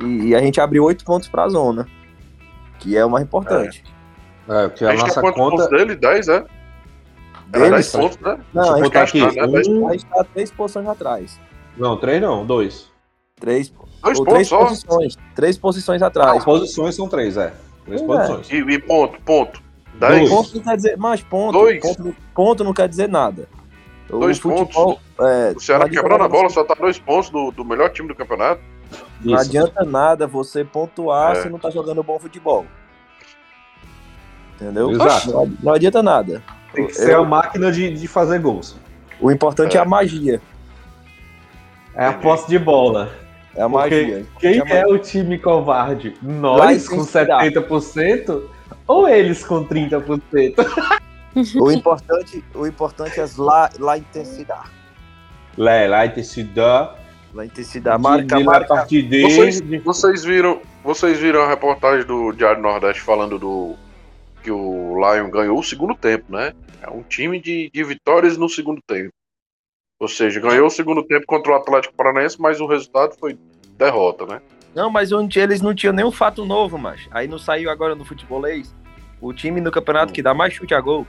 [0.00, 1.86] E, e a gente abriu oito pontos pra zona.
[2.78, 3.84] Que é o mais importante.
[4.48, 5.56] É, porque A a gente nossa tá quantos conta.
[5.68, 5.94] pontos dele?
[5.94, 6.32] 10, é?
[7.52, 7.92] Era Deles?
[7.92, 8.38] 10 pontos, né?
[8.52, 9.20] Não, Deixa a eu gente, botar tá, aqui.
[9.20, 9.78] né?
[9.80, 11.40] Um, a gente tá três posições atrás.
[11.76, 12.90] não, três não, dois.
[13.38, 14.64] Três, Dois ou pontos três só.
[14.64, 15.16] posições.
[15.34, 16.44] Três posições As atrás.
[16.44, 17.52] posições são três, é.
[17.84, 18.06] Três É.
[18.06, 18.50] posições.
[18.50, 19.62] E, e ponto, ponto.
[19.94, 20.14] Dois.
[20.18, 20.30] 10.
[20.30, 20.96] Ponto não quer dizer.
[20.98, 21.52] Mas ponto.
[21.52, 21.80] Dois.
[21.80, 23.48] Ponto, ponto não quer dizer nada.
[24.10, 25.00] O Dois futebol.
[25.20, 28.14] É, O Ceará quebrando a bola, só tá dois pontos do, do melhor time do
[28.14, 28.60] campeonato.
[29.24, 29.48] Não Isso.
[29.48, 31.42] adianta nada você pontuar É.
[31.42, 32.66] se não tá jogando bom futebol.
[34.54, 34.90] Entendeu?
[34.90, 35.30] Exato.
[35.30, 36.42] Não, não adianta nada.
[36.74, 38.76] Tem que ser Eu- a máquina de, de fazer gols.
[39.20, 39.82] O importante é, É.
[39.82, 40.40] a magia.
[41.94, 43.10] É a posse de bola.
[43.54, 44.26] É a Porque magia.
[44.38, 46.14] Quem É a é o time covarde?
[46.22, 47.50] Nós com Cincinnati.
[47.54, 48.42] 70%
[48.86, 50.54] ou eles com 30%?
[51.58, 54.70] O importante, o importante é lá, lá intensidade.
[55.56, 56.06] Lá, lá
[56.54, 56.94] dá.
[57.32, 58.02] Lá intensidade.
[58.02, 58.84] Marca, de, marca.
[58.84, 63.76] Vocês, vocês viram vocês viram a reportagem do Diário Nordeste falando do
[64.42, 66.52] que o Lion ganhou o segundo tempo, né?
[66.82, 69.12] É um time de, de vitórias no segundo tempo.
[70.00, 73.38] Ou seja, ganhou o segundo tempo contra o Atlético Paranaense, mas o resultado foi
[73.78, 74.42] derrota, né?
[74.74, 78.04] Não, mas onde eles não tinham nenhum fato novo, mas aí não saiu agora no
[78.04, 78.74] futebolês.
[79.20, 81.06] O time no campeonato que dá mais chute a gol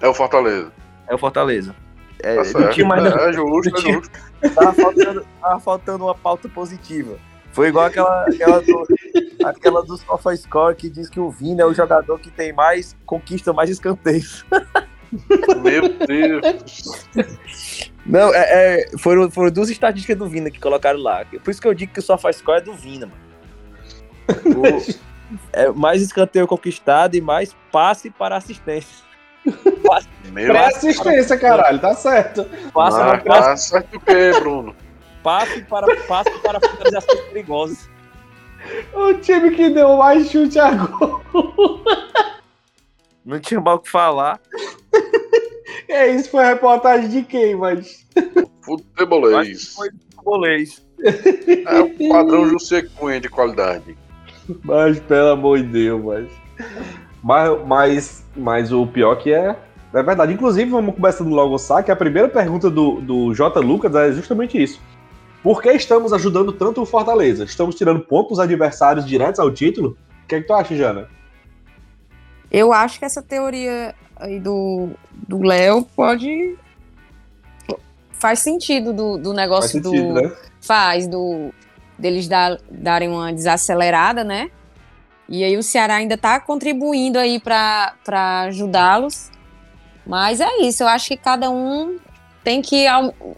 [0.00, 0.72] É o Fortaleza.
[1.08, 1.74] é o Fortaleza.
[2.22, 4.18] É, Tá não tinha mais É justo, não é tinha- justo.
[4.54, 7.18] tava faltando, tava faltando uma pauta positiva.
[7.52, 8.86] Foi igual aquela, aquela, do,
[9.44, 13.52] aquela do SofaScore que diz que o Vini é o jogador que tem mais, conquista
[13.52, 14.44] mais escanteios.
[15.62, 17.06] Meu Deus.
[18.06, 21.24] Não, é, é, foram, foram duas estatísticas do Vina que colocaram lá.
[21.42, 23.24] Por isso que eu digo que o SofaScore é do Vina, mano.
[24.60, 25.14] O-
[25.52, 29.02] é mais escanteio conquistado e mais passe para assistência.
[29.84, 32.44] Passe- Meu Pré-assistência, caralho, tá certo.
[32.72, 34.76] Passa, ah, passa, tá certo o quê, Bruno?
[35.22, 37.90] passe para, passe para finalizações perigosas.
[38.92, 41.22] O time que deu mais chute a gol.
[43.24, 44.38] Não tinha mal o que falar.
[45.88, 48.06] É isso, foi reportagem de quem, mas.
[48.62, 49.74] Futebolês.
[49.74, 50.84] foi futebolês.
[51.66, 53.96] É o padrão José Cunha de qualidade.
[54.62, 56.30] Mas, pelo amor de Deus, mas.
[57.22, 59.56] Mas, mas, mas o pior que é.
[59.92, 60.32] É verdade.
[60.32, 61.90] Inclusive, vamos começando logo o saque.
[61.90, 63.60] A primeira pergunta do, do J.
[63.60, 64.80] Lucas é justamente isso.
[65.42, 67.44] Por que estamos ajudando tanto o Fortaleza?
[67.44, 69.96] Estamos tirando pontos adversários diretos ao título?
[70.24, 71.08] O que, é que tu acha, Jana?
[72.56, 74.90] Eu acho que essa teoria aí do
[75.26, 76.56] do Léo pode.
[78.12, 80.22] Faz sentido do, do Faz negócio sentido, do.
[80.22, 80.32] né?
[80.60, 81.52] Faz, do
[81.98, 84.50] deles dar, darem uma desacelerada, né?
[85.28, 87.92] E aí o Ceará ainda tá contribuindo aí para
[88.46, 89.30] ajudá-los.
[90.06, 91.98] Mas é isso, eu acho que cada um
[92.44, 92.86] tem que.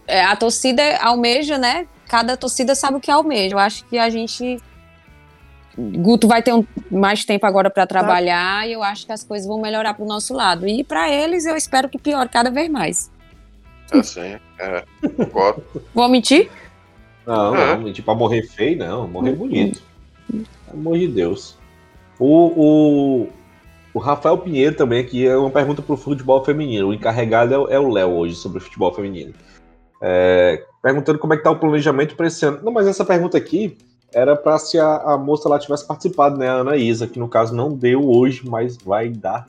[0.07, 1.87] é, A torcida almeja, né?
[2.07, 3.55] Cada torcida sabe o que almeja.
[3.55, 4.61] Eu acho que a gente.
[5.79, 9.47] Guto vai ter um- mais tempo agora para trabalhar e eu acho que as coisas
[9.47, 10.67] vão melhorar pro nosso lado.
[10.67, 13.11] E para eles eu espero que piore cada vez mais.
[13.93, 14.85] Assim, é.
[15.17, 15.63] Concordo.
[15.95, 16.51] Vou mentir?
[17.27, 17.77] Não, É.
[17.77, 17.93] não.
[17.93, 19.07] Tipo, pra morrer feio, não.
[19.07, 19.83] Morrer bonito.
[20.31, 21.57] Pelo amor de Deus.
[22.19, 23.29] O, o,
[23.93, 26.89] o Rafael Pinheiro também aqui é uma pergunta pro futebol feminino.
[26.89, 29.35] O encarregado é o- é o Léo hoje sobre o futebol feminino.
[30.03, 32.61] É, perguntando como é que tá o planejamento para esse ano.
[32.63, 33.77] Não, mas essa pergunta aqui
[34.15, 36.49] era para se a, a moça lá tivesse participado, né?
[36.49, 39.49] A Ana Isa, que no caso não deu hoje, mas vai dar É,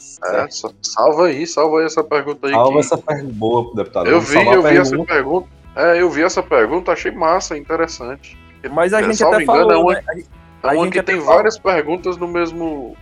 [0.49, 0.51] certo.
[0.55, 2.53] sa- salva aí, salva aí essa pergunta aí.
[2.53, 4.07] Salva que- essa pergunta boa, deputado.
[4.09, 5.47] Eu vi, eu vi essa pergunta.
[5.75, 8.37] É, eu vi essa pergunta, achei massa, interessante.
[8.71, 10.03] Mas a É, gente até engano, falou, é uma- né?
[10.09, 10.29] A gente-
[10.63, 12.97] É uma que tem fala- várias perguntas no mesmo,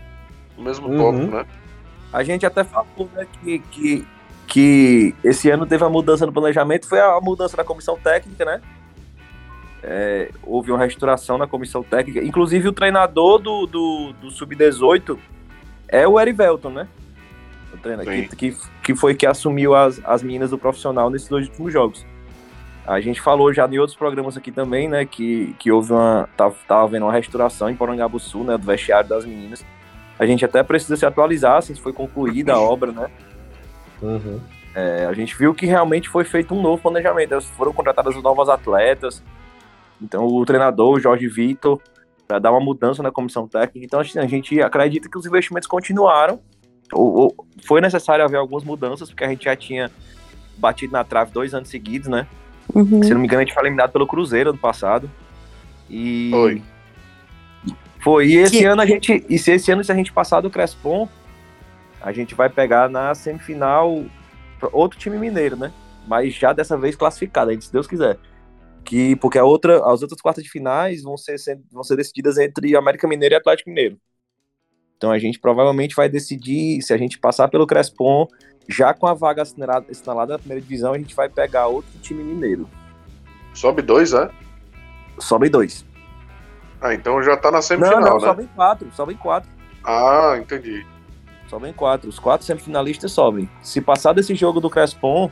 [0.58, 0.98] no mesmo Uhum.
[0.98, 1.46] tópico, né?
[2.14, 4.08] A gente até falou né, que, que,
[4.46, 8.62] que esse ano teve a mudança no planejamento, foi a mudança na comissão técnica, né?
[9.88, 12.26] É, houve uma restauração na comissão técnica.
[12.26, 15.16] Inclusive, o treinador do, do, do Sub-18
[15.88, 16.88] é o Erivelton, né?
[17.72, 21.48] O treinador que, que, que foi que assumiu as, as meninas do profissional nesses dois
[21.48, 22.04] últimos jogos.
[22.88, 25.06] A gente falou já em outros programas aqui também, né?
[25.06, 26.28] Que, que houve uma.
[26.36, 28.58] Tava, tava havendo uma restauração em Porangabuçu, né?
[28.58, 29.64] Do vestiário das meninas.
[30.18, 33.08] A gente até precisa se atualizar se foi concluída a obra, né?
[34.02, 34.40] Uhum.
[34.74, 37.40] É, a gente viu que realmente foi feito um novo planejamento.
[37.42, 39.22] Foram contratadas novas atletas.
[40.02, 41.80] Então, o treinador, o Jorge Vitor,
[42.28, 43.86] para dar uma mudança na comissão técnica.
[43.86, 46.40] Então, assim, a gente acredita que os investimentos continuaram.
[46.94, 49.90] Ou, ou- foi necessário haver algumas mudanças, porque a gente já tinha
[50.58, 52.28] batido na trave dois anos seguidos, né?
[52.74, 53.02] Uhum.
[53.04, 55.10] Se não me engano, a gente foi eliminado pelo Cruzeiro ano passado.
[55.90, 56.30] E.
[56.32, 56.62] Foi.
[58.00, 58.28] Foi.
[58.28, 59.26] E esse Que- ano a gente.
[59.30, 61.08] E se esse ano, se a gente passar do Crespon,
[62.02, 64.04] a gente vai pegar na semifinal
[64.72, 65.72] outro time mineiro, né?
[66.08, 68.18] Mas já dessa vez classificado, aí, se Deus quiser.
[68.86, 71.36] Que, porque a outra, as outras quartas de finais vão ser,
[71.72, 73.98] vão ser decididas entre América Mineiro e Atlético Mineiro.
[74.98, 78.28] Então a gente provavelmente vai decidir, se a gente passar pelo Crespon,
[78.70, 82.24] já com a vaga assinalada, assinalada na primeira divisão, a gente vai pegar outro time
[82.24, 82.70] mineiro.
[83.54, 84.30] Sobe dois, é?
[85.20, 85.86] Sobe dois.
[86.82, 88.28] Ah, então já tá na Não, semifinal, não, né?
[88.28, 89.50] sobem quatro, sobem quatro.
[89.84, 90.86] Ah, entendi.
[91.48, 92.10] Sobem quatro.
[92.10, 93.50] Os quatro semifinalistas sobem.
[93.62, 95.32] Se passar desse jogo do Crespon,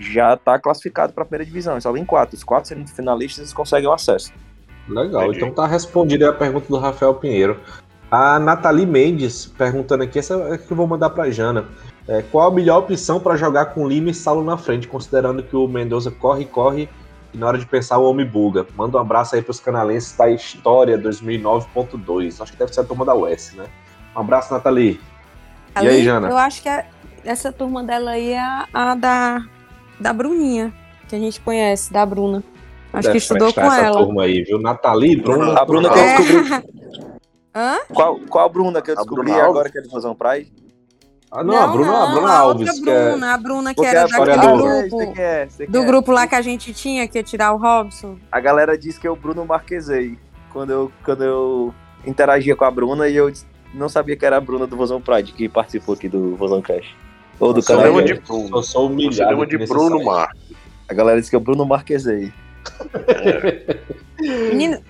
[0.00, 1.76] já tá classificado para a primeira divisão.
[1.76, 2.34] E sobem quatro.
[2.36, 4.32] Os quatro semifinalistas conseguem o acesso.
[4.88, 5.38] Legal, Entendi.
[5.38, 7.60] então tá respondida aí a pergunta do Rafael Pinheiro.
[8.10, 11.66] A Nathalie Mendes perguntando aqui, essa é que eu vou mandar pra Jana.
[12.08, 15.54] É, qual a melhor opção para jogar com Lima e Saulo na frente, considerando que
[15.54, 16.88] o Mendoza corre, corre
[17.32, 18.66] e na hora de pensar o homem buga?
[18.74, 22.40] Manda um abraço aí pros canalenses da História 2009.2.
[22.40, 23.66] Acho que deve ser a turma da US, né?
[24.16, 25.00] Um abraço, Nathalie.
[25.80, 26.28] E aí, Jana?
[26.28, 26.84] Eu acho que a-
[27.24, 29.42] essa turma dela aí é a, a da,
[30.00, 30.72] da Bruninha,
[31.08, 32.42] que a gente conhece, da Bruna.
[32.92, 33.98] Acho Deve que estudou com essa ela.
[34.04, 34.58] turma aí, viu?
[34.58, 35.58] Nathalie, Bruna.
[35.60, 36.16] A Bruna que eu É.
[36.16, 36.70] descobri.
[37.54, 37.78] Hã?
[37.92, 40.52] Qual, qual a Bruna que eu descobri Bruna agora que é de Fusão Pride?
[41.32, 42.68] Ah, não, a Bruna, a Bruna a Alves.
[42.68, 44.56] outra que é- Bruna, a Bruna que era história daquele
[44.88, 45.20] grupo.
[45.20, 45.86] é, sei quem Do é.
[45.86, 48.16] grupo lá que a gente tinha, que ia tirar o Robson.
[48.32, 50.18] A galera diz que é o Bruno Marquezei.
[50.52, 51.74] Quando eu, quando eu
[52.04, 53.30] interagia com a Bruna e eu
[53.74, 56.92] não sabia que era a Bruna do Vozão Pride que participou aqui do Vozão Cash.
[57.40, 57.86] Ou do Você canal.
[57.86, 58.56] lembra lembra de Bruno.
[58.58, 59.42] Eu sou Você humilhado.
[59.42, 60.04] aqui de Bruno site.
[60.04, 60.30] Mar.
[60.88, 62.32] A galera diz que é o Bruno Marquezei.
[64.20, 64.82] Menina,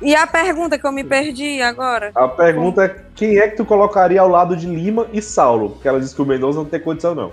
[0.00, 2.10] e a pergunta que eu me perdi agora?
[2.14, 5.70] A pergunta é quem é que tu colocaria ao lado de Lima e Saulo?
[5.70, 7.32] Porque ela disse que o Mendonça não tem condição, não.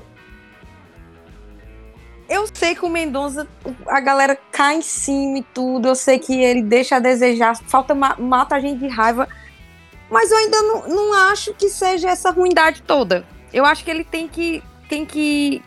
[2.30, 3.48] Eu sei que o Mendonça,
[3.88, 5.88] a galera cai em cima e tudo.
[5.88, 9.28] Eu sei que ele deixa a desejar, falta ma- mata a gente de raiva.
[10.12, 13.26] Mas eu ainda não, não acho que seja essa ruindade toda.
[13.54, 15.62] Eu acho que ele tem que tem que.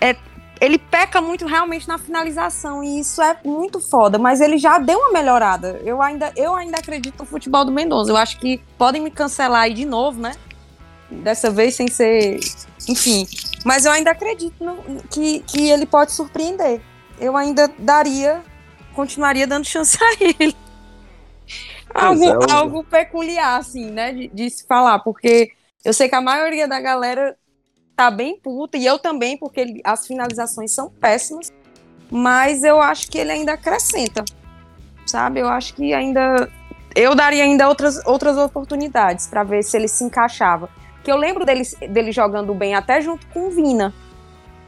[0.00, 0.16] É,
[0.60, 4.98] ele peca muito realmente na finalização e isso é muito foda, mas ele já deu
[4.98, 5.80] uma melhorada.
[5.84, 8.10] Eu ainda, eu ainda acredito no futebol do Mendonça.
[8.10, 10.32] Eu acho que podem me cancelar aí de novo, né?
[11.10, 12.40] Dessa vez sem ser.
[12.88, 13.26] Enfim.
[13.64, 16.80] Mas eu ainda acredito no- que, que ele pode surpreender.
[17.20, 18.42] Eu ainda daria,
[18.94, 20.54] continuaria dando chance a ele.
[21.94, 24.12] Algo, é, algo peculiar, assim, né?
[24.12, 25.52] De, de se falar, porque
[25.86, 27.36] eu sei que a maioria da galera
[27.94, 31.52] tá bem puta, e eu também, porque ele- as finalizações são péssimas,
[32.10, 34.24] mas eu acho que ele ainda acrescenta,
[35.06, 35.38] sabe?
[35.38, 36.50] Eu acho que ainda.
[36.94, 40.68] Eu daria ainda outras, outras oportunidades para ver se ele se encaixava.
[41.04, 43.94] Que eu lembro dele, dele jogando bem até junto com o Vina,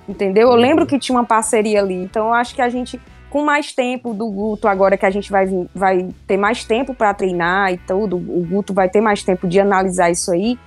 [0.09, 0.53] entendeu?
[0.53, 3.01] Eu lembro que tinha uma parceria ali, então eu acho que a gente.
[3.29, 7.13] Com mais tempo do Guto, agora que a gente vai, vai ter mais tempo para
[7.13, 10.59] treinar e tudo, o Guto vai ter mais tempo de analisar isso aí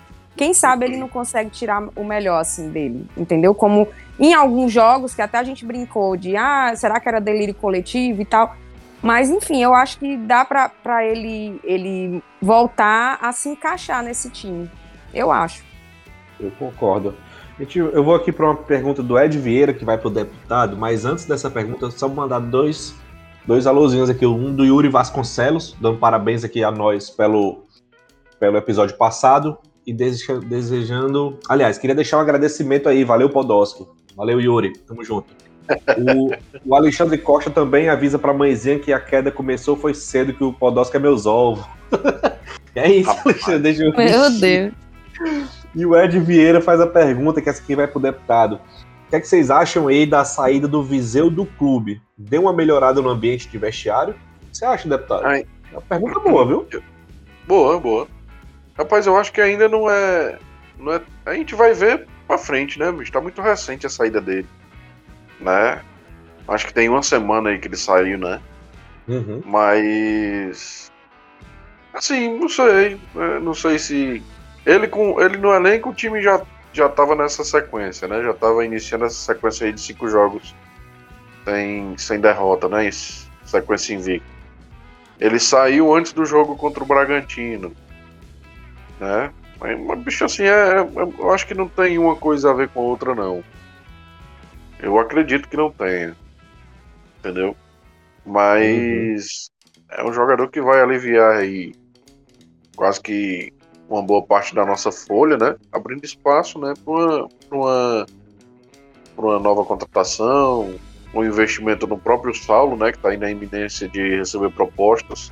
[0.42, 3.54] quem sabe ele não consegue tirar o melhor assim dele, entendeu?
[3.54, 3.88] Como
[4.20, 8.24] em alguns jogos que até a gente brincou de, ah, será que era delírio coletivo
[8.24, 8.56] e tal.
[9.04, 14.68] Mas enfim, eu acho que dá pra ele ele voltar a se encaixar nesse time.
[15.14, 15.64] Eu acho.
[16.40, 17.14] Eu concordo.
[17.76, 21.06] Eu vou aqui para uma pergunta do Ed Vieira, que vai para o deputado, mas
[21.06, 22.96] antes dessa pergunta, só vou mandar dois,
[23.46, 24.26] dois alôzinhos aqui.
[24.26, 27.64] Um do Yuri Vasconcelos, dando parabéns aqui a nós pelo,
[28.40, 29.56] pelo episódio passado
[29.86, 31.38] e deseja- desejando.
[31.48, 33.04] Aliás, queria deixar um agradecimento aí.
[33.04, 33.96] Valeu, Podosco.
[34.16, 34.74] Valeu, Yuri.
[34.88, 35.34] Tamo junto.
[35.98, 36.32] O,
[36.72, 40.52] o Alexandre Costa também avisa pra mãezinha que a queda começou foi cedo, que o
[40.54, 41.64] Podosco é meus ovos.
[42.76, 43.60] é isso, Alexandre.
[43.60, 44.74] Deixa eu Meu Deus.
[45.76, 48.56] e o Ed Vieira faz a pergunta, que essa aqui vai pro deputado.
[49.08, 52.02] O que, é que vocês acham aí da saída do Viseu do clube?
[52.18, 54.14] Deu uma melhorada no ambiente de vestiário?
[54.44, 55.26] O que você acha, deputado?
[55.26, 55.46] Ai.
[55.72, 56.66] É uma pergunta boa, viu?
[57.48, 58.08] Boa, boa.
[58.82, 60.40] Rapaz, eu acho que ainda não é.
[60.80, 63.12] Não é a gente vai ver pra frente, né, bicho?
[63.12, 64.48] Tá muito recente a saída dele.
[65.40, 65.80] Né?
[66.48, 68.42] Acho que tem uma semana aí que ele saiu, né?
[69.08, 69.44] Uhum.
[69.46, 70.92] Mas.
[71.94, 73.00] Assim, não sei.
[73.14, 73.40] né?
[73.40, 74.24] Não sei se.
[74.66, 76.42] Ele, com, ele no elenco, o time já,
[76.74, 78.24] já tava nessa sequência, né?
[78.24, 80.56] Já tava iniciando essa sequência aí de cinco jogos
[81.46, 82.88] sem, sem derrota, né?
[82.88, 84.28] Isso, Sequência invicta.
[85.20, 87.76] Ele saiu antes do jogo contra o Bragantino.
[89.02, 89.34] Né?
[89.60, 90.88] Mas, mas, bicho, assim, é, é-
[91.20, 93.44] eu acho que não tem uma coisa a ver com a outra, não.
[94.80, 96.16] Eu acredito que não tenha.
[97.20, 97.56] Entendeu?
[98.24, 99.50] Mas
[99.90, 101.74] é um jogador que vai aliviar aí
[102.76, 103.52] quase que
[103.90, 105.56] uma boa parte da nossa folha, né?
[105.72, 108.06] Abrindo espaço, né, para uma, pra uma,
[109.16, 110.74] pra uma nova contratação,
[111.14, 115.32] um investimento no próprio Saulo, né, que está aí na iminência de receber propostas,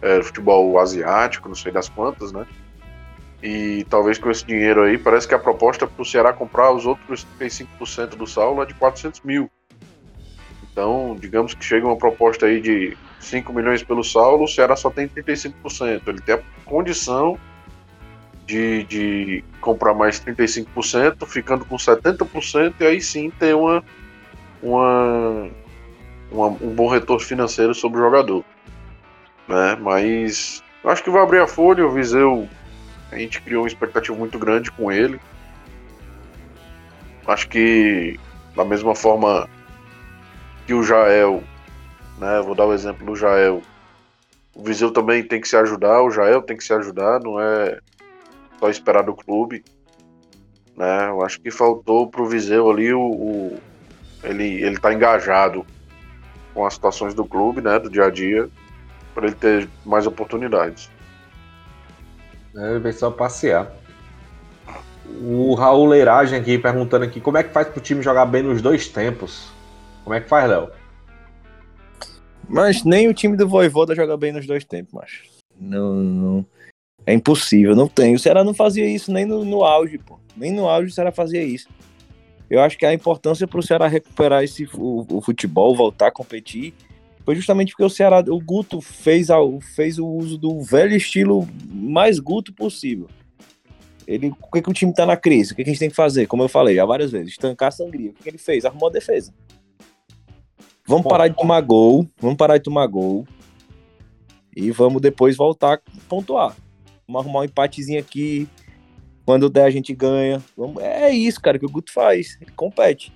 [0.00, 2.46] é, futebol asiático, não sei das quantas, né?
[3.42, 6.84] E talvez com esse dinheiro aí, parece que a proposta para o Ceará comprar os
[6.86, 9.48] outros 35% do Saulo é de 400 mil.
[10.72, 14.90] Então, digamos que chega uma proposta aí de 5 milhões pelo Saulo, o Ceará só
[14.90, 16.02] tem 35%.
[16.06, 17.38] Ele tem a condição
[18.46, 23.84] de, de comprar mais 35%, ficando com 70%, e aí sim ter uma,
[24.62, 25.48] uma,
[26.30, 28.44] uma- um bom retorno financeiro sobre o jogador.
[29.46, 29.76] Né?
[29.80, 32.48] Mas acho que vai abrir a folha, o Viseu,
[33.10, 35.20] a gente criou uma expectativa muito grande com ele.
[37.26, 38.18] Acho que
[38.54, 39.48] da mesma forma
[40.66, 41.42] que o Jael,
[42.18, 42.40] né?
[42.42, 43.62] Vou dar o exemplo do Jael.
[44.54, 47.78] O Viseu também tem que se ajudar, o Jael tem que se ajudar, não é
[48.58, 49.62] só esperar do clube.
[50.76, 51.08] Né?
[51.08, 53.60] Eu acho que faltou pro Viseu ali o, o-
[54.22, 55.64] ele ele tá engajado
[56.54, 58.48] com as situações do clube, né, do dia a dia,
[59.14, 60.90] para ele ter mais oportunidades.
[62.58, 63.72] É, ele veio só passear.
[65.22, 68.60] O Raul Leiragem aqui perguntando aqui como é que faz pro time jogar bem nos
[68.60, 69.48] dois tempos?
[70.04, 70.70] Como é que faz, Léo?
[72.48, 75.24] Mas nem o time do Voivoda joga bem nos dois tempos, macho.
[75.58, 76.46] Não, não.
[77.06, 78.14] É impossível, não tem.
[78.14, 80.18] O Ceará não fazia isso nem no, no auge, pô.
[80.36, 81.68] Nem no auge o Ceará fazia isso.
[82.50, 86.74] Eu acho que a importância pro Ceará recuperar esse, o, o futebol, voltar a competir,
[87.28, 89.36] foi justamente porque o Ceará, o Guto fez, a,
[89.76, 93.06] fez o uso do velho estilo mais Guto possível.
[94.06, 95.52] Ele, o que, que o time tá na crise?
[95.52, 96.26] O que, que a gente tem que fazer?
[96.26, 98.12] Como eu falei já várias vezes, estancar a sangria.
[98.12, 98.64] O que, que ele fez?
[98.64, 99.34] Arrumou a defesa.
[100.86, 103.28] Vamos parar de tomar gol, vamos parar de tomar gol
[104.56, 106.56] e vamos depois voltar a pontuar.
[107.06, 108.48] Vamos arrumar um empatezinho aqui.
[109.26, 110.42] Quando der, a gente ganha.
[110.56, 112.38] Vamos- É isso, cara, que o Guto faz.
[112.40, 113.12] Ele compete.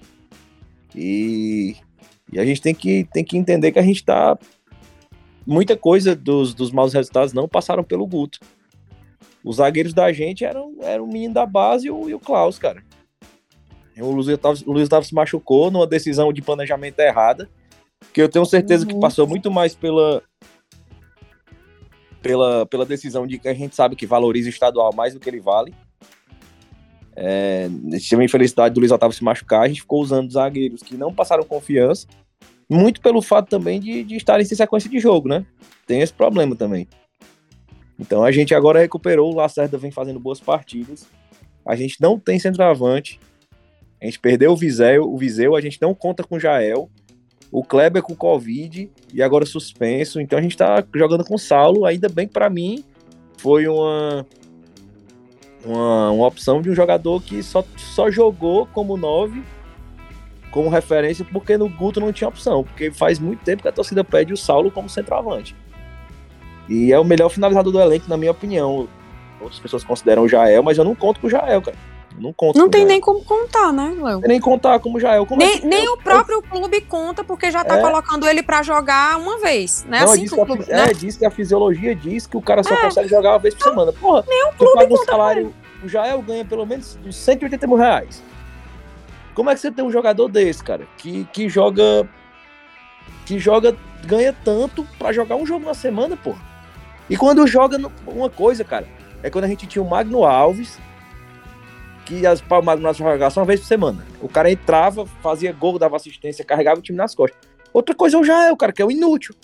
[0.95, 1.77] E,
[2.33, 4.39] e a gente tem que, tem que entender que a gente tá.
[5.47, 8.39] Muita coisa dos, dos maus resultados não passaram pelo Guto.
[9.45, 12.59] Os zagueiros da gente eram, eram o menino da base e o, e o Klaus,
[12.59, 12.83] cara.
[13.99, 17.49] O Luiz Otávio, o Luiz Otávio se machucou numa decisão de planejamento errada,
[18.13, 19.01] que eu tenho certeza que Uhum.
[19.01, 20.23] passou muito mais pela,
[22.23, 25.29] pela, pela decisão de que a gente sabe que valoriza o estadual mais do que
[25.29, 25.75] ele vale.
[27.15, 27.69] É,
[28.01, 31.13] tive a infelicidade do Luiz Otávio se machucar, a gente ficou usando zagueiros que não
[31.13, 32.07] passaram confiança,
[32.73, 35.45] muito pelo fato também de, de estarem sem sequência de jogo, né?
[35.87, 36.89] Tem esse problema também.
[37.99, 41.07] Então a gente agora recuperou, o Lacerda vem fazendo boas partidas.
[41.65, 43.21] A gente não tem centroavante.
[44.01, 46.91] A gente perdeu o Viseu, o Viseu, a gente não conta com o Jael.
[47.53, 50.21] O Kleber com Covid e agora suspenso.
[50.21, 51.85] Então a gente tá jogando com o Saulo.
[51.85, 52.83] Ainda bem que pra mim
[53.37, 54.27] foi uma,
[55.65, 59.43] uma, uma opção de um jogador que só, só jogou como 9,
[60.53, 62.63] como referência, porque no Guto não tinha opção.
[62.63, 65.57] Porque faz muito tempo que a torcida pede o Saulo como centroavante.
[66.69, 68.89] E é o melhor finalizador do elenco, na minha opinião.
[69.41, 71.77] Outras pessoas consideram o Jael, mas eu não conto com o Jael, cara.
[72.15, 74.21] Eu não conto Não tem nem como contar, né, Léo?
[74.21, 75.25] nem contar como Jael.
[75.27, 77.81] Como é Nem, que- nem o próprio clube conta, porque já tá É.
[77.81, 79.85] colocando ele pra jogar uma vez.
[79.89, 80.63] Não é Não, assim diz que a, clube.
[80.65, 80.85] fi- né?
[80.91, 82.83] é, diz que a fisiologia diz que o cara só É.
[82.83, 83.93] consegue jogar uma vez por semana.
[83.95, 85.55] Porra, Nem o clube paga um salário.
[85.83, 88.23] O Jael ganha pelo menos uns 180 mil reais.
[89.35, 90.87] Como é que você tem um jogador desse, cara?
[90.97, 92.09] Que, que joga.
[93.25, 93.77] Que joga.
[94.05, 96.43] Ganha tanto pra jogar um jogo na semana, porra.
[97.09, 98.87] E quando joga uma coisa, cara,
[99.23, 100.79] é quando a gente tinha o Magno Alves,
[102.05, 104.05] que as, o Magno Alves jogava só uma vez por semana.
[104.21, 107.39] O cara entrava, fazia gol, dava assistência, carregava o time nas costas.
[107.73, 109.35] Outra coisa é o cara, que é o inútil.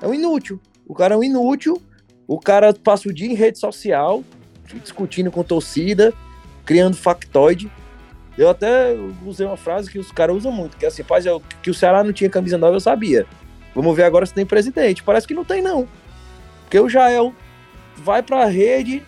[0.00, 0.60] É um inútil.
[0.86, 1.80] O cara é um inútil.
[2.26, 4.22] O cara passa o dia em rede social,
[4.82, 6.12] discutindo com torcida,
[6.64, 7.70] criando factoide.
[8.38, 8.94] Eu até
[9.26, 12.04] usei uma frase que os caras usam muito, que é assim, eu, que o Ceará
[12.04, 13.26] não tinha camisa nova, eu sabia.
[13.74, 15.02] Vamos ver agora se tem presidente.
[15.02, 15.88] Parece que não tem, não.
[16.62, 17.34] Porque o Jael
[17.96, 19.02] vai pra rede,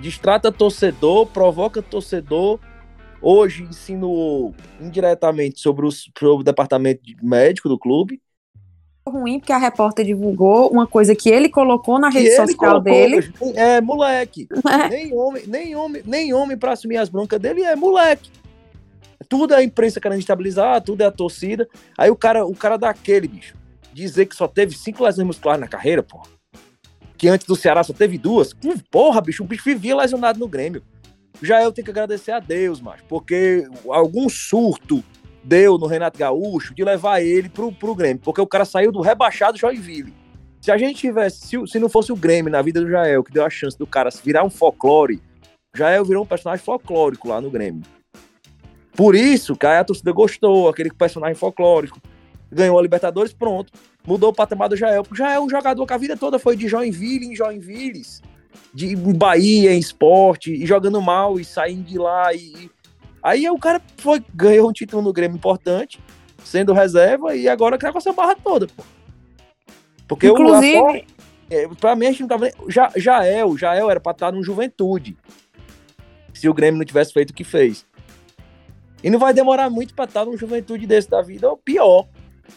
[0.00, 2.58] distrata torcedor, provoca torcedor.
[3.22, 8.20] Hoje ensinou indiretamente sobre, os, sobre o departamento de- médico do clube.
[9.06, 13.32] ruim, porque a repórter divulgou uma coisa que ele colocou na rede social colocou, dele.
[13.54, 14.48] É, moleque.
[14.68, 14.88] É.
[14.88, 18.30] nem homem, nem homem, nem homem pra assumir as broncas dele é moleque.
[19.28, 21.68] Tudo é a imprensa querendo estabilizar, tudo é a torcida.
[21.96, 23.54] Aí o cara, o cara daquele, bicho,
[23.92, 26.28] dizer que só teve cinco lesões musculares na carreira, porra.
[27.16, 28.52] Que antes do Ceará só teve duas.
[28.64, 30.82] Hum, Porra, bicho, o bicho vivia lesionado no Grêmio.
[31.42, 35.02] Já eu tenho que agradecer a Deus, macho, porque algum surto
[35.42, 39.00] deu no Renato Gaúcho de levar ele pro, pro Grêmio, porque o cara saiu do
[39.00, 40.14] rebaixado Joinville.
[40.60, 43.32] Se a gente tivesse, se, se não fosse o Grêmio na vida do Jael, que
[43.32, 45.22] deu a chance do cara virar um folclore,
[45.74, 47.82] Jael virou um personagem folclórico lá no Grêmio.
[49.00, 51.98] Por isso, que a torcida gostou, aquele personagem folclórico.
[52.52, 53.72] Ganhou a Libertadores, pronto.
[54.06, 55.02] Mudou o patamar do Jael.
[55.04, 58.02] Porque já é um jogador que a vida toda foi de Joinville em Joinville,
[58.74, 62.34] de Bahia, em esporte, e jogando mal e saindo de lá.
[62.34, 62.70] E,
[63.22, 65.98] Aí o cara foi, ganhou um título no Grêmio importante,
[66.44, 68.82] sendo reserva, e agora quer com essa barra toda, pô.
[70.06, 71.00] Porque o- Inclusive, forma-
[71.48, 72.50] é, pra mim, a gente não tava.
[72.68, 75.16] Já, Jael, Jael era pra estar no Juventude.
[76.34, 77.86] Se o Grêmio não tivesse feito o que fez.
[79.02, 82.06] E não vai demorar muito pra estar no Juventude desse da vida, ou pior.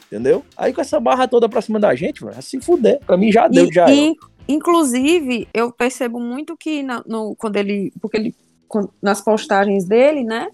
[0.08, 0.44] Entendeu?
[0.58, 3.00] Aí com essa barra toda pra cima da gente, vai se fuder.
[3.06, 3.90] Pra mim já deu, E- já.
[3.92, 4.14] e,
[4.48, 7.92] inclusive, eu percebo muito que na- no, quando ele.
[8.02, 8.36] Porque ele.
[8.68, 10.48] quando- nas postagens dele, né?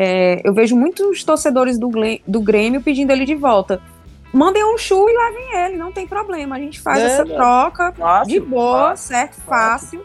[0.00, 1.90] é, eu vejo muitos torcedores do,
[2.26, 3.80] do Grêmio pedindo ele de volta.
[4.32, 6.54] Mandem um chu e levem ele, não tem problema.
[6.54, 7.34] A gente faz É, essa né?
[7.34, 9.34] troca Fácil, de boa, fácil, certo?
[9.40, 10.02] Fácil.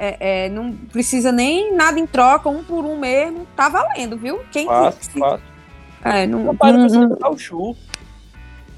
[0.00, 3.46] É, é, não precisa nem nada em troca, um por um mesmo.
[3.56, 4.40] Tá valendo, viu?
[4.52, 5.40] Quem Fácil, se- fácil.
[6.04, 7.76] é, não, não não- precisa não- mandar o chu.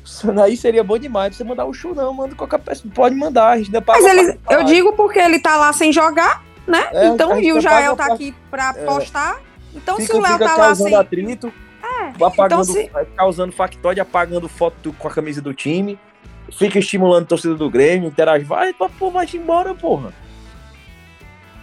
[0.05, 1.29] Isso Aí seria bom demais.
[1.29, 2.13] Precisa mandar o chu, não.
[2.15, 2.91] Manda qualquer pessoa.
[2.95, 3.51] Pode mandar.
[3.51, 6.89] A gente paga Mas eles, eu digo porque ele tá lá sem jogar, né?
[6.93, 8.85] É, então, e o Jael tá aqui pra É.
[8.85, 9.41] postar.
[9.75, 10.95] Então, Fica, se o Léo tá lá sem.
[10.95, 11.53] atrito.
[12.23, 15.99] apagando, então se- vai causando factóide, apagando foto do- com a camisa do time.
[16.53, 18.45] Fica estimulando a torcida do Grêmio, interage.
[18.45, 20.13] Vai, pô, vai embora, porra.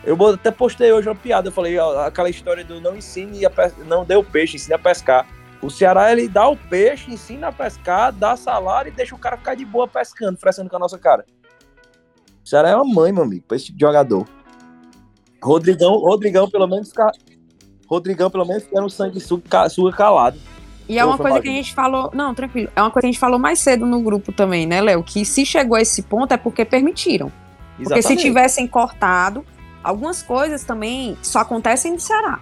[0.08, 1.49] Eu até postei hoje uma piada.
[1.49, 3.74] Eu falei, ó, aquela história do não ensine a pes...
[3.86, 5.28] não dê o peixe, ensine a pescar.
[5.62, 9.36] O Ceará, ele dá o peixe, ensina a pescar, dá salário e deixa o cara
[9.36, 11.26] ficar de boa pescando, frescando com a nossa cara.
[12.41, 14.26] O Ceará é uma mãe, meu amigo, pra esse tipo de jogador.
[15.43, 17.12] Rodrigão, Rodrigão pelo menos fica.
[17.86, 20.39] Rodrigão, pelo menos, fica no sangue suga, calado.
[20.88, 22.12] E é uma coisa que a gente falou.
[22.14, 22.72] Não, tranquilo.
[22.74, 25.03] É uma coisa que a gente falou mais cedo no grupo também, né, Léo?
[25.03, 27.30] Que se chegou a esse ponto é porque permitiram.
[27.76, 28.22] Porque se Exatamente.
[28.22, 29.45] tivessem cortado,
[29.88, 32.40] algumas coisas também só acontecem no Ceará.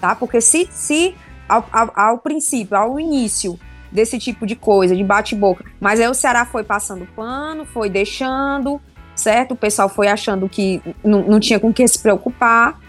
[0.00, 0.14] Tá?
[0.14, 1.14] Porque se, se
[1.46, 3.58] ao, ao, ao princípio, ao início
[3.92, 8.80] desse tipo de coisa, de bate-boca, mas aí o Ceará foi passando pano, foi deixando,
[9.14, 9.52] certo?
[9.52, 12.80] O pessoal foi achando que não, tinha com que se preocupar,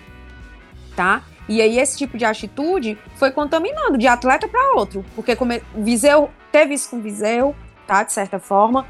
[0.95, 1.23] tá?
[1.47, 5.61] E aí esse tipo de atitude foi contaminando de atleta para outro, porque come...
[5.75, 7.53] o Viseu teve isso com Viseu,
[7.85, 8.85] tá, de certa forma.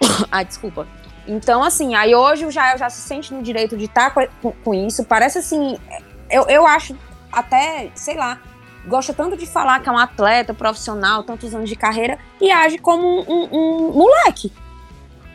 [0.30, 0.86] Ai, desculpa.
[1.26, 4.52] Então, assim, aí hoje o Jael já se sente no direito de estar com, com,
[4.52, 5.04] com isso.
[5.04, 5.78] Parece assim,
[6.30, 6.96] eu, eu acho
[7.32, 8.40] até, sei lá,
[8.86, 12.78] gosta tanto de falar que é um atleta profissional, tantos anos de carreira, e age
[12.78, 14.52] como um, um, um moleque.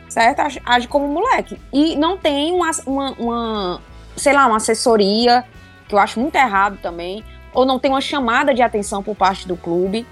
[0.08, 0.40] Certo?
[0.40, 1.60] Age, age, como um moleque.
[1.72, 3.82] E não tem uma, uma, uma,
[4.16, 5.44] sei lá, uma assessoria,
[5.88, 9.46] que eu acho muito errado também, ou não tem uma chamada de atenção por parte
[9.46, 10.06] do clube,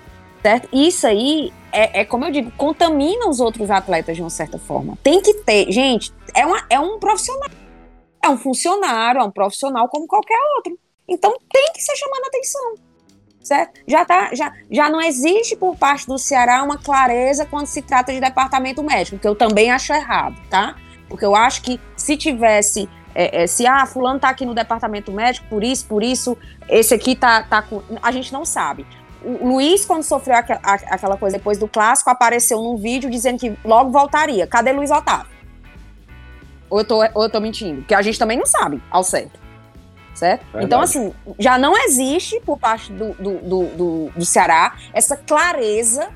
[0.44, 0.68] certo?
[0.70, 4.98] Isso aí é, é, como eu digo, contamina os outros atletas de uma certa forma.
[5.02, 7.48] Tem que ter, gente, é, uma, é um profissional.
[8.22, 10.78] É um funcionário, é um profissional como qualquer outro.
[11.08, 12.74] Então tem que ser chamado a atenção.
[13.42, 13.80] Certo?
[13.86, 18.12] Já, tá, já, já não existe por parte do Ceará uma clareza quando se trata
[18.12, 20.76] de departamento médico, que eu também acho errado, tá?
[21.08, 25.12] Porque eu acho que se tivesse é, é, se ah, fulano tá aqui no departamento
[25.12, 26.36] médico, por isso, por isso,
[26.68, 27.82] esse aqui tá, tá com.
[28.02, 28.86] A gente não sabe.
[29.24, 33.56] O Luiz, quando sofreu aqua, aquela coisa depois do clássico, apareceu num vídeo dizendo que
[33.64, 34.46] logo voltaria.
[34.46, 35.32] Cadê Luiz Otávio?
[36.68, 37.82] Ou eu tô, ou eu tô mentindo?
[37.82, 39.40] Porque a gente também não sabe ao certo.
[40.14, 40.42] Certo?
[40.44, 40.64] Verdade.
[40.66, 46.08] Então, assim, já não existe por parte do, do, do, do, do Ceará essa clareza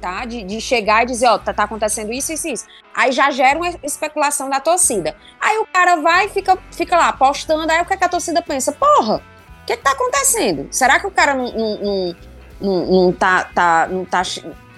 [0.00, 0.24] tá?
[0.24, 2.66] De, de chegar e dizer, ó, tá, tá acontecendo isso, isso, isso.
[2.94, 5.16] Aí já gera uma especulação da torcida.
[5.40, 8.08] Aí o cara vai e fica, fica lá postando, aí o que, é que a
[8.08, 8.72] torcida pensa?
[8.72, 10.68] Porra, o que, que tá acontecendo?
[10.70, 12.16] Será que o cara não, não, não,
[12.60, 14.22] não, não tá, tá, não tá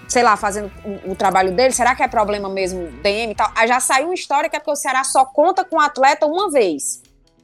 [0.09, 1.73] sei lá, fazendo o, o, trabalho dele?
[1.73, 3.53] Será que é problema mesmo DM e tal?
[3.55, 6.27] Aí já saiu uma história que é porque o Ceará só conta com o atleta
[6.27, 7.03] uma vez.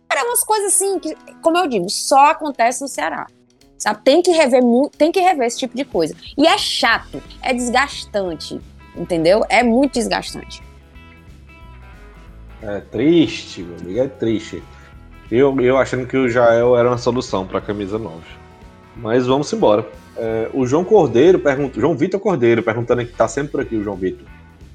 [0.09, 3.27] Cara, é umas coisas assim que, como eu digo, só acontece no Ceará.
[3.77, 4.01] Sabe?
[4.03, 4.63] Tem que rever
[4.97, 6.17] tem que rever esse tipo de coisa.
[6.39, 8.61] E é chato, é desgastante,
[8.97, 9.45] entendeu?
[9.49, 10.63] É muito desgastante.
[12.63, 14.63] É triste, meu amigo, é triste.
[15.31, 18.23] Eu, eu achando que o Jael era uma solução para a camisa 9.
[18.97, 19.87] Mas vamos embora.
[20.17, 23.83] É, o João Cordeiro pergunta, João Vitor Cordeiro perguntando aqui, tá sempre por aqui o
[23.83, 24.27] João Vitor.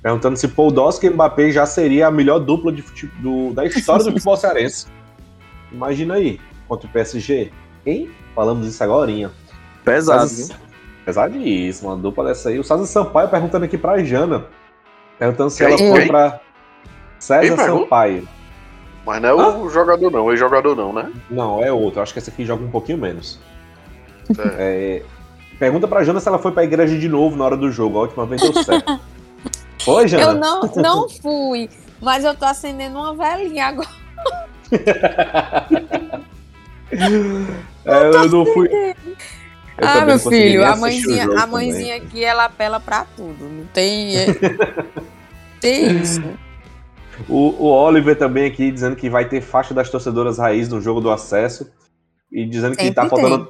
[0.02, 2.84] Perguntando se Paul Dosca e Mbappé já seria a melhor dupla de,
[3.20, 4.88] do, da história do futebol cearense.
[5.72, 7.52] Imagina aí, contra o PSG.
[7.86, 8.10] Hein?
[8.34, 9.12] Falamos isso agora.
[9.84, 10.48] Pesado, viu?
[11.06, 12.60] Pesadíssimo, uma dupla dessa aí.
[12.60, 14.46] O César Sampaio perguntando aqui pra Jana.
[15.18, 16.40] Perguntando se ela foi pra
[17.20, 18.28] César Sampaio.
[19.06, 19.58] Mas não é ah?
[19.58, 21.12] o jogador não, é jogador não, né?
[21.30, 22.02] Não, é outro.
[22.02, 23.40] Acho que esse aqui joga um pouquinho menos.
[24.38, 24.44] É.
[24.58, 25.04] É,
[25.58, 27.98] pergunta pra Jana se ela foi pra igreja de novo na hora do jogo.
[27.98, 29.00] A última vez deu certo.
[29.84, 30.24] Foi, Jana?
[30.24, 31.70] Eu não, não fui,
[32.02, 33.90] mas eu tô acendendo uma velhinha agora.
[37.86, 38.68] É, eu não fui.
[38.68, 43.46] Eu ah, meu filho, a mãezinha, a mãezinha aqui, ela apela pra tudo.
[43.46, 44.18] Não tem.
[44.18, 44.26] É,
[45.62, 46.22] tem isso.
[47.28, 51.00] O, o Oliver também aqui dizendo que vai ter faixa das torcedoras raiz no jogo
[51.00, 51.72] do acesso.
[52.32, 53.50] E dizendo que tá faltando,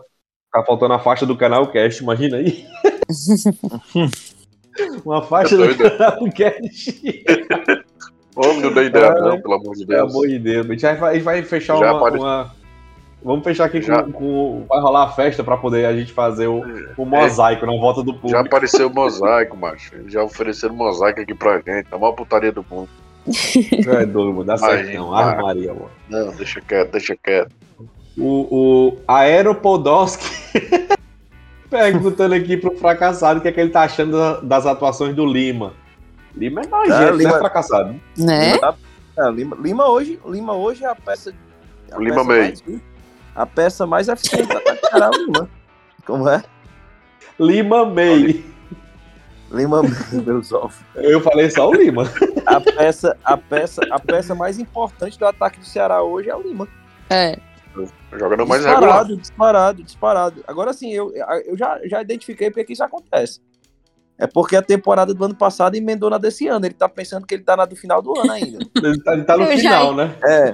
[0.52, 2.66] tá faltando a faixa do canal Cast, imagina aí.
[5.06, 7.24] Uma faixa do canal Cast.
[8.36, 10.00] Homem, não deu ideia, não, pelo amor de Deus.
[10.00, 10.66] Pelo amor de Deus.
[10.66, 12.52] A gente vai, a gente vai fechar uma, uma,
[13.22, 16.64] Vamos fechar aqui com, com, Vai rolar a festa pra poder a gente fazer o,
[16.98, 17.68] o mosaico é.
[17.68, 18.30] na volta do público.
[18.30, 19.94] Já apareceu o mosaico, macho.
[20.08, 21.88] Já ofereceram mosaico aqui pra gente.
[21.92, 22.90] É a maior putaria do mundo.
[23.88, 25.14] É doido, dá certo não.
[25.14, 25.92] Armaria, mano.
[26.08, 27.52] Não, deixa quieto, deixa quieto.
[28.20, 30.26] O, o Aeropodowski
[31.70, 35.74] perguntando aqui pro fracassado o que é que ele tá achando das atuações do Lima.
[36.36, 37.96] Lima é nojento, é, Lima, né, fracassado?
[38.18, 38.54] Né?
[38.56, 38.78] Lima,
[39.18, 41.34] é, Lima, Lima, hoje, Lima hoje é a peça.
[41.92, 42.54] A Lima May
[43.40, 45.50] a peça mais eficiente da Tacará Lima.
[46.06, 46.44] Como é?
[47.40, 48.44] Lima May.
[49.50, 49.92] Lima May,
[50.26, 50.76] meus ovos.
[50.96, 52.04] Eu falei só o Lima.
[52.46, 56.42] A peça, a, peça, a peça mais importante do ataque do Ceará hoje é o
[56.42, 56.68] Lima.
[57.10, 57.40] É.
[58.12, 59.18] Jogador mais disparado, regular.
[59.18, 60.44] Disparado, disparado.
[60.48, 61.14] Agora sim, eu,
[61.46, 63.40] eu já, já identifiquei porque isso acontece.
[64.18, 66.66] É porque a temporada do ano passado emendou na desse ano.
[66.66, 68.60] Ele tá pensando que ele tá na do final do ano ainda.
[68.76, 69.96] ele, tá, ele tá no eu final, já...
[69.96, 70.16] né?
[70.26, 70.54] É.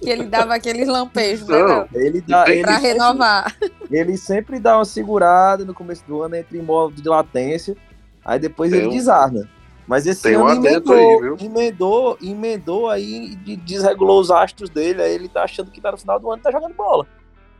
[0.00, 1.88] Que ele dava aqueles lampejos, né?
[1.92, 3.56] Ele dá, ele pra sempre, renovar.
[3.90, 7.76] Ele sempre dá uma segurada no começo do ano entre modo de latência.
[8.24, 9.46] Aí depois ele desarma.
[9.86, 11.36] Mas esse Tem ano um emendou, aí, viu?
[11.40, 15.02] emendou, emendou aí e desregulou os astros dele.
[15.02, 17.06] Aí ele tá achando que tá no final do ano e tá jogando bola.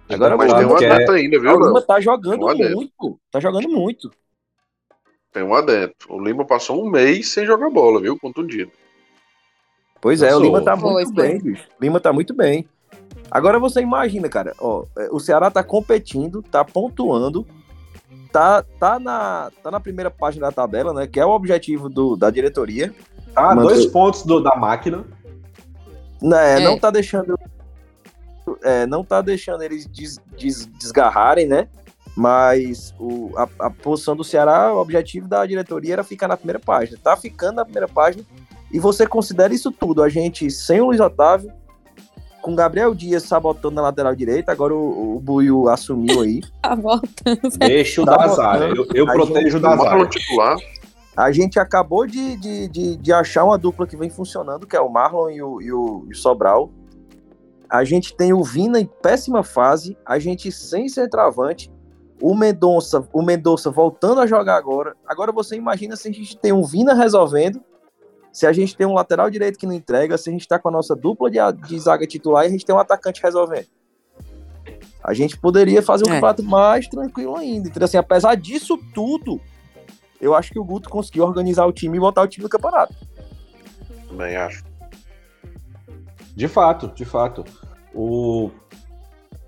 [0.09, 1.53] Agora, mas tem uma data ainda, viu?
[1.53, 3.21] O Lima tá jogando muito.
[3.31, 4.11] Tá jogando muito.
[5.33, 6.15] Tem um adentro.
[6.15, 8.19] O Lima passou um mês sem jogar bola, viu?
[8.19, 8.71] Contundido.
[10.01, 11.67] Pois é, o Lima tá muito bem, bicho.
[11.81, 12.67] O Lima tá muito bem.
[13.31, 17.47] Agora você imagina, cara, ó, é, o Ceará tá competindo, tá pontuando,
[18.33, 21.07] tá, tá, na, tá na primeira página da tabela, né?
[21.07, 22.95] Que é o objetivo do, da diretoria.
[23.35, 25.05] Tá, dois pontos do, da máquina.
[26.21, 26.65] Né, é.
[26.65, 27.39] Não tá deixando.
[28.63, 31.69] é, não tá deixando eles des- des- desgarrarem, né?
[32.17, 36.59] Mas o, a, a posição do Ceará, o objetivo da diretoria era ficar na primeira
[36.61, 36.99] página.
[37.03, 38.25] Tá ficando na primeira página.
[38.71, 40.03] E você considera isso tudo.
[40.03, 41.51] A gente sem o Luiz Otávio,
[42.43, 46.43] com Gabriel Dias sabotando na lateral direita, agora o, o Buiu assumiu aí.
[46.61, 47.59] Tá voltando.
[47.59, 48.75] Deixa o Dazária.
[48.75, 50.57] Eu, eu protejo o titular.
[51.17, 54.81] A gente acabou de, de, de, de achar uma dupla que vem funcionando, que é
[54.81, 56.71] o Marlon e o, e o, e o Sobral.
[57.69, 61.71] A gente tem o Vina em péssima fase, a gente sem centroavante,
[62.21, 64.95] o Mendonça, o Mendonça voltando a jogar agora.
[65.07, 67.63] Agora você imagina se a gente tem um Vina resolvendo,
[68.33, 70.69] se a gente tem um lateral direito que não entrega, se a gente tá com
[70.69, 73.67] a nossa dupla de, de zaga titular e a gente tem um atacante resolvendo.
[75.05, 76.15] A gente poderia fazer um É.
[76.15, 77.69] campeonato mais tranquilo ainda.
[77.69, 79.41] Então, assim, apesar disso tudo,
[80.21, 82.95] eu acho que o Guto conseguiu organizar o time e botar o time no campeonato.
[84.09, 84.65] Também acho.
[86.35, 87.45] De fato, de fato.
[87.93, 88.51] O,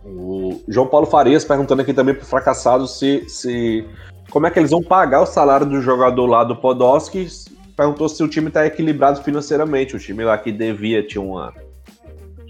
[0.04, 3.88] o João Paulo Farias perguntando aqui também pro fracassado se, se.
[4.30, 7.28] Como é que eles vão pagar o salário do jogador lá do Podolski?
[7.76, 9.96] Perguntou se o time tá equilibrado financeiramente.
[9.96, 11.52] O time lá que devia tinha uma,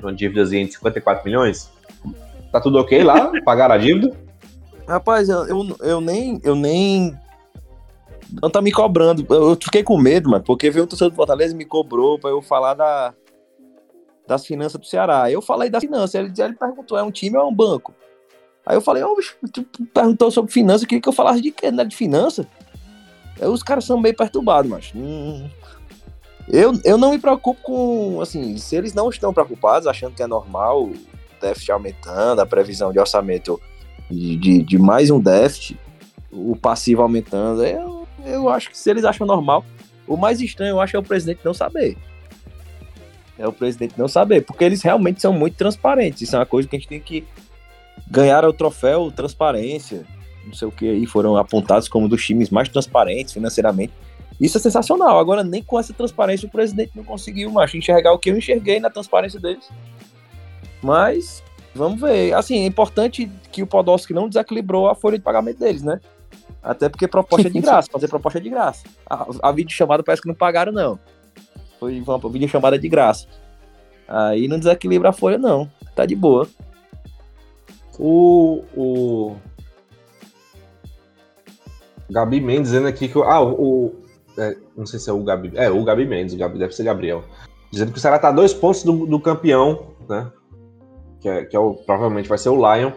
[0.01, 1.71] uma dívidazinha de 54 milhões.
[2.53, 3.33] Tá tudo ok lá?
[3.45, 4.15] Pagaram a dívida?
[4.87, 6.41] Rapaz, eu, eu, eu nem.
[6.45, 7.19] Eu nem.
[8.43, 9.25] Não tá me cobrando.
[9.31, 12.19] Eu, eu fiquei com medo, mano, porque veio um torcedor do Fortaleza e me cobrou
[12.19, 13.15] pra eu falar da,
[14.27, 15.31] das finanças do Ceará.
[15.31, 16.15] Eu falei das finanças.
[16.15, 17.95] Ele, ele perguntou: é um time ou é um banco?
[18.67, 21.71] Aí eu falei: Ô, bicho, tu perguntou sobre finanças, queria que eu falasse de quê?
[21.71, 22.47] Não é de finança?
[23.47, 24.93] Os caras são meio perturbados, mas.
[24.95, 25.49] Hum,
[26.49, 28.21] eu, eu não me preocupo com.
[28.21, 30.95] Assim, se eles não estão preocupados, achando que é normal o
[31.41, 33.61] déficit aumentando, a previsão de orçamento
[34.11, 35.79] de, de, de mais um déficit,
[36.31, 39.65] o passivo aumentando, eu, eu acho que se eles acham normal,
[40.07, 41.97] o mais estranho eu acho é o presidente não saber.
[43.39, 46.23] É o presidente não saber, porque eles realmente são muito transparentes.
[46.23, 47.25] Isso é uma coisa que a gente tem que
[48.09, 50.07] ganhar o troféu transparência,
[50.47, 53.93] não sei o que aí, foram apontados como um dos times mais transparentes financeiramente.
[54.41, 55.19] Isso é sensacional.
[55.19, 58.81] Agora, nem com essa transparência o presidente não conseguiu, macho, enxergar o que eu enxerguei
[58.81, 59.69] na transparência deles.
[60.83, 61.43] Mas,
[61.75, 62.35] vamos ver.
[62.35, 66.01] Assim, é importante que o Podolski não desequilibrou a folha de pagamento deles, né?
[66.63, 68.85] Até porque proposta é de graça, fazer proposta é de graça.
[69.09, 70.99] A, a videochamada parece que não pagaram, não.
[71.79, 73.27] Foi uma videochamada de graça.
[74.09, 75.71] Aí não desequilibra a folha, não.
[75.95, 76.49] Tá de boa.
[77.99, 78.65] O.
[78.77, 79.37] o...
[82.11, 83.19] Gabi Mendes dizendo aqui que.
[83.19, 83.53] o- Ah, o.
[83.53, 83.95] o-
[84.39, 85.53] é, não sei se é o Gabi.
[85.55, 87.23] É, o Gabi Mendes, o Gabi, deve ser Gabriel.
[87.71, 90.31] Dizendo que o Ceará tá a dois pontos do, do campeão, né?
[91.21, 92.93] Que, é, que é o, provavelmente vai ser o Lion.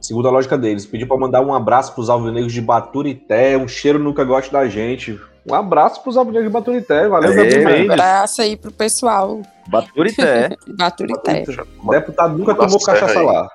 [0.00, 3.98] Segundo a lógica deles, pediu pra mandar um abraço pros alvinegros de Baturité, um cheiro
[3.98, 5.18] nunca goste da gente.
[5.48, 7.90] Um abraço pros alvinegros de Baturité, valeu, Gabi um Um Mendes.
[7.90, 10.50] abraço aí pro pessoal Baturité.
[10.66, 11.44] de Baturité.
[11.90, 13.26] Deputado nunca Nossa, tomou cachaça aí.
[13.26, 13.48] lá.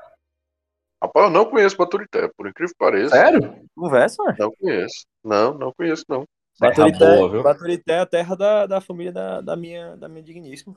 [1.01, 3.15] Rapaz, eu não conheço Baturité, por incrível que pareça.
[3.15, 3.65] Sério?
[3.75, 4.35] Conversa, mano.
[4.39, 5.05] Não conheço.
[5.23, 6.25] Não, não conheço, não.
[6.59, 7.43] Terra Baturité, boa, viu?
[7.43, 10.75] Baturité é a terra da, da família da, da, minha, da minha digníssima.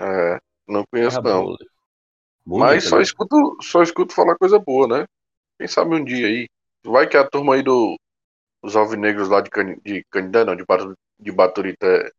[0.00, 1.44] É, não conheço, Terra não.
[1.44, 1.58] boa.
[2.46, 3.02] Mas Bonita, só né?
[3.02, 5.06] escuto, só escuto falar coisa boa, né?
[5.58, 6.48] Quem sabe um dia aí.
[6.82, 7.98] Vai que a turma aí do,
[8.62, 10.64] dos alvinegros lá de, Cani, de Canindé, não, de,
[11.20, 12.10] de Baturité,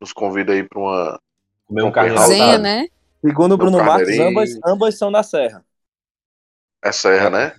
[0.00, 1.20] nos convida aí pra uma.
[1.66, 2.86] Comer um carne Zenha, né?
[3.20, 5.64] Segundo o Bruno Marques, ambas, ambas são da Serra.
[6.84, 7.52] É serra, né?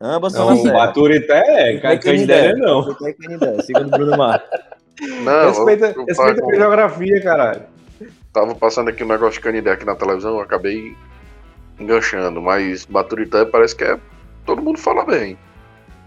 [0.00, 0.74] Ambas são da Não, Serra.
[0.74, 2.94] Baturité, Não tem Canindé não.
[2.94, 4.48] Tem Canindé, Segundo o Bruno Marques.
[5.22, 7.62] Não, Respeita, eu, eu respeita a geografia, caralho.
[8.32, 10.96] tava passando aqui um negócio de Canindé aqui na televisão, eu acabei
[11.78, 13.98] enganchando, mas Baturité parece que é.
[14.46, 15.38] Todo mundo fala bem.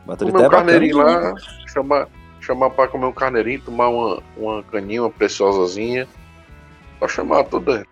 [0.06, 1.32] Baturité Comer é um carneirinho bacana.
[1.34, 1.36] lá,
[1.68, 2.08] chamar,
[2.42, 6.08] chamar pra comer um carneirinho, tomar uma, uma caninha, uma preciosazinha.
[7.00, 7.84] Só chamar tudo aí.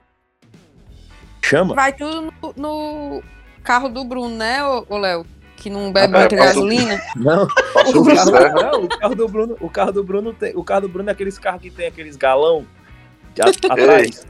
[1.43, 1.75] Chama.
[1.75, 3.23] Vai tudo no, no
[3.63, 5.25] carro do Bruno, né, ô, Léo?
[5.55, 7.01] Que não bebe É, muita passa- gasolina.
[7.15, 7.47] Não, o
[8.05, 8.53] carro, serra.
[8.71, 11.11] não, o carro do Bruno, o carro do Bruno tem, o carro do Bruno é
[11.11, 12.65] aqueles carros que tem aqueles galão
[13.35, 14.25] de a- atrás.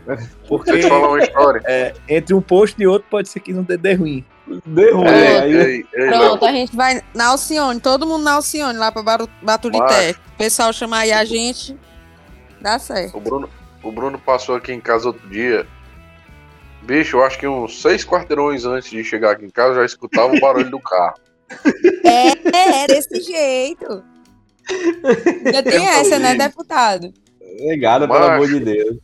[0.48, 1.62] Porque Deixa eu te falar uma história.
[1.66, 4.26] é, entre um posto e outro pode ser que não dê, dê ruim.
[4.66, 5.08] Deu ruim.
[5.08, 8.92] Ei, aí, ei, ei, Pronto, a gente vai na Alcione, todo mundo na Alcione, lá
[8.92, 10.12] pra Baru- Baturité.
[10.12, 11.78] O pessoal chamar aí a gente,
[12.60, 13.16] dá certo.
[13.16, 13.50] O Bruno,
[13.82, 15.66] o Bruno passou aqui em casa outro dia.
[16.84, 19.86] Bicho, eu acho que uns seis quarteirões antes de chegar aqui em casa eu já
[19.86, 21.16] escutava o barulho do carro.
[22.04, 24.04] É, é desse jeito.
[25.46, 27.14] Ainda tem Eu essa, né, deputado?
[27.60, 28.98] Negada, pelo amor de Deus.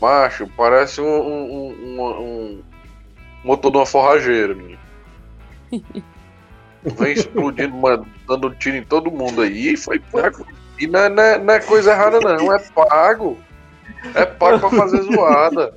[0.00, 2.62] Macho, parece um, um, um- um-
[3.44, 4.78] motor de uma forrageira, menino.
[6.82, 9.72] Vem explodindo, mano, dando tiro em todo mundo aí.
[9.72, 10.46] E foi pago.
[10.78, 12.52] E não é, não é- não é coisa errada, não.
[12.52, 13.36] É pago.
[14.14, 15.76] É pago pra fazer zoada.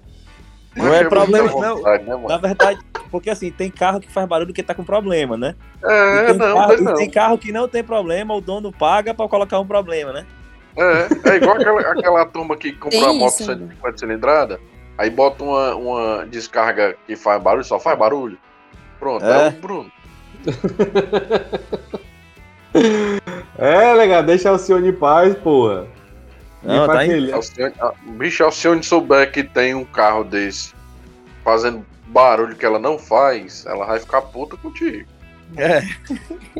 [0.75, 1.81] Não é problema, não.
[1.81, 2.27] né, mano?
[2.27, 2.79] Na verdade,
[3.11, 5.55] porque assim, tem carro que faz barulho que tá com problema, né?
[5.83, 6.93] E É, tem, não, carro, não, e não.
[6.95, 10.25] tem carro que não tem problema, o dono paga pra colocar um problema, né?
[10.77, 14.59] É, é igual aquela, aquela turma que comprou Tem a moto isso, 150 cilindrada,
[14.97, 18.37] aí bota uma, uma descarga que faz barulho, só faz barulho.
[18.99, 19.49] Pronto, é, É.
[19.49, 19.91] o Bruno.
[23.57, 25.87] É, legal, deixa o senhor em paz, porra.
[26.63, 27.73] Não, tá em- Alcione,
[28.17, 30.73] bicho, Alcione souber que tem um carro desse
[31.43, 35.07] fazendo barulho que ela não faz, ela vai ficar puta contigo.
[35.57, 35.81] É.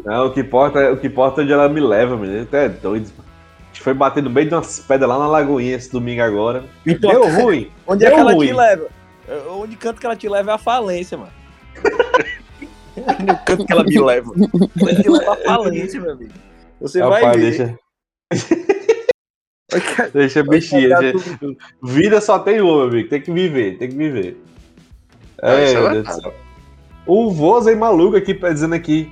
[0.04, 2.44] Não, o que importa, é- o que importa é onde ela me leva, menino.
[2.44, 3.12] Até é doido.
[3.20, 6.64] A gente foi bater no meio de umas pedras lá na Lagoinha esse domingo agora.
[6.86, 7.70] Deu ruim.
[7.86, 8.48] Onde é Deu que ela ruim.
[8.48, 8.88] te leva?
[9.28, 11.32] É, Onde canto que ela te leva é a falência, mano.
[12.96, 14.32] no canto que ela me leva.
[14.82, 16.34] Ela te leva a falência, meu amigo.
[16.82, 17.40] Você vai ver.
[17.40, 17.80] deixa.
[20.14, 20.98] deixa bichinha.
[21.02, 21.58] gente.
[21.84, 23.10] Vida só tem uma, amigo.
[23.10, 24.42] Tem que viver, tem que viver.
[25.42, 26.34] É, é meu Deus do céu.
[27.06, 29.12] O Vozen maluco aqui tá dizendo aqui.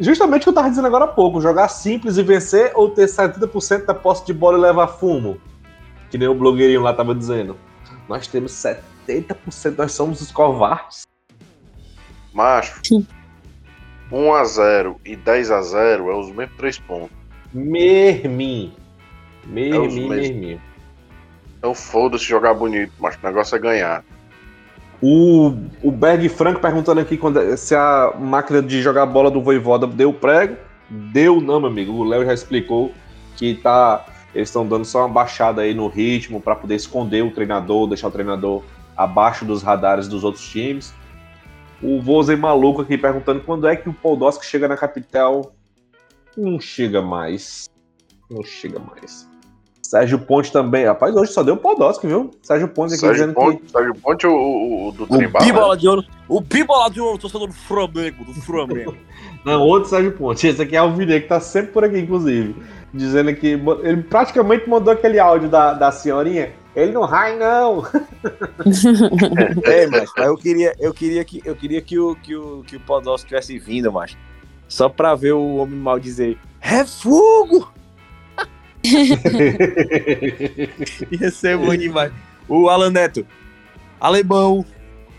[0.00, 3.06] Justamente o que eu tava dizendo agora há pouco: jogar simples e vencer ou ter
[3.06, 5.40] 70% da posse de bola e levar fumo.
[6.10, 7.56] Que nem o blogueirinho lá tava dizendo.
[8.08, 11.06] Nós temos 70%, nós somos os covardes.
[12.32, 12.80] Macho,
[14.10, 17.16] 1x0 e 10x0 é os mesmos três pontos.
[17.52, 18.72] Mermin.
[19.48, 19.94] É mesmos.
[19.94, 20.60] Mermin.
[21.58, 24.04] Então foda-se jogar bonito, mas o negócio é ganhar.
[25.00, 29.86] O, o Berg Franco perguntando aqui quando, se a máquina de jogar bola do Voivoda
[29.86, 30.56] deu prego.
[30.90, 31.92] Deu não, meu amigo.
[31.92, 32.92] O Léo já explicou
[33.36, 37.30] que tá, eles estão dando só uma baixada aí no ritmo para poder esconder o
[37.30, 38.64] treinador, deixar o treinador
[38.96, 40.92] abaixo dos radares dos outros times.
[41.80, 45.52] O Vozen maluco aqui perguntando quando é que o Podolski chega na capital.
[46.36, 47.68] Não chega mais.
[48.28, 49.28] Não chega mais.
[49.88, 50.84] Sérgio Ponte também.
[50.84, 52.30] Rapaz, hoje só deu Podolski, viu?
[52.42, 55.40] Sérgio Ponte aqui Sérgio dizendo Ponte, Sérgio Ponte o, o, o do O Tribal.
[55.40, 55.46] né?
[55.48, 56.04] Bibola de Ouro.
[56.28, 58.92] O Bibola de Ouro, torcedor do Flamengo, do Flamengo.
[58.92, 58.98] que.
[59.46, 60.46] Não, outro Sérgio Ponte.
[60.46, 62.54] Esse aqui é o Vine, que tá sempre por aqui, inclusive.
[62.92, 63.58] Dizendo que.
[63.82, 66.52] Ele praticamente mandou aquele áudio da, da senhorinha.
[66.76, 67.82] Ele não rai, não.
[69.64, 72.80] É, mas eu queria, eu queria que, eu queria que o, que o, que o
[72.80, 74.18] Podolski tivesse vindo, mas
[74.68, 77.72] só pra ver o homem mal dizer refugo!
[81.20, 82.12] Ia ser bom demais.
[82.48, 83.26] O Alan Neto,
[84.00, 84.64] alemão,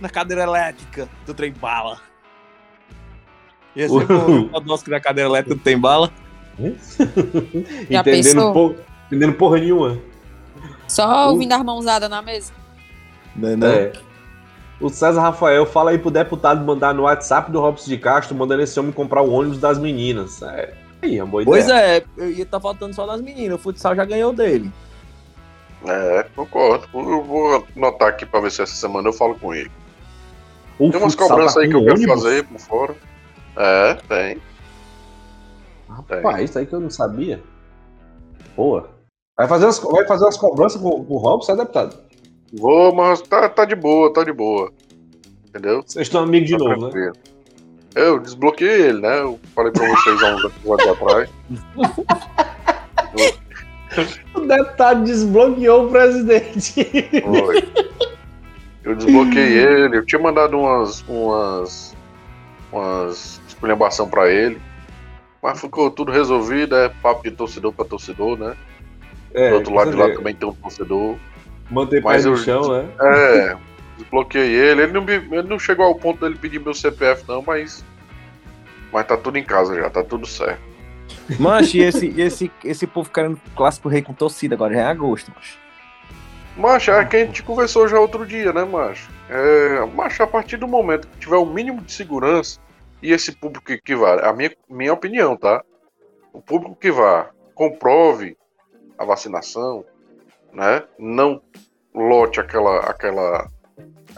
[0.02, 2.00] na cadeira elétrica do trem bala.
[3.76, 6.12] Ia ser bom o Podolski na cadeira elétrica do trem bala.
[7.90, 8.76] Já entendendo, por-
[9.08, 9.98] entendendo porra nenhuma.
[10.88, 11.32] Só Uh.
[11.32, 12.52] ouvindo as mãozadas na mesa.
[13.36, 13.68] Não, não.
[13.68, 13.94] É.
[14.82, 18.64] O César Rafael fala aí pro deputado mandar no WhatsApp do Robson de Castro, mandando
[18.64, 20.42] esse homem comprar o ônibus das meninas.
[20.42, 20.74] É.
[21.02, 21.98] Aí, é uma boa Pois ideia.
[21.98, 23.58] é, eu ia estar faltando só das meninas.
[23.60, 24.72] O futsal já ganhou dele.
[25.86, 26.88] É, concordo.
[26.94, 29.72] Eu vou anotar aqui pra ver se essa semana eu falo com ele.
[30.78, 32.96] O Tem umas futsal cobranças tá aí que eu quero fazer por fora.
[33.56, 34.42] É, tem.
[35.88, 37.42] Rapaz, isso aí que eu não sabia.
[38.56, 38.90] Boa.
[39.38, 41.98] Vai fazer umas, vai fazer umas cobranças com, com o Robson, é deputado?
[42.54, 44.72] Vou, mas tá, tá de boa, tá de boa.
[45.48, 45.82] Entendeu?
[45.82, 47.12] Vocês estão amigos de Tá novo, né?
[47.96, 49.20] Eu desbloqueei ele, né?
[49.20, 51.30] Eu falei pra vocês há uns episódios atrás.
[54.36, 56.74] O deputado desbloqueou o presidente.
[57.24, 57.68] Foi.
[58.84, 61.04] Eu desbloqueei ele, eu tinha mandado umas.
[61.08, 61.96] umas.
[62.72, 64.62] umas esculhambação pra ele.
[65.42, 68.56] Mas ficou tudo resolvido, é papo de torcedor pra torcedor, né?
[69.34, 71.16] É, Do outro lado de lá também tem um torcedor.
[71.72, 72.90] Manter pé no eu- chão, né?
[73.02, 73.58] É,
[74.00, 74.84] desbloqueei ele.
[74.84, 77.84] Ele não, me- ele não chegou ao ponto dele pedir meu CPF, não, mas.
[78.92, 80.62] Mas tá tudo em casa já, tá tudo certo.
[81.40, 85.32] Mancho, e esse, esse, esse povo querendo clássico rei com torcida agora, já é agosto,
[85.36, 85.58] macho.
[86.58, 89.10] Macho, é que a gente conversou já outro dia, né, macho?
[89.30, 92.60] É, macho, a partir do momento que tiver o mínimo de segurança
[93.02, 95.64] e esse público que, que vá, a minha, minha opinião, tá?
[96.34, 98.36] O público que vá, comprove
[98.98, 99.86] a vacinação,
[100.52, 100.84] né?
[100.98, 101.42] Não
[101.94, 103.50] lote aquela, aquela,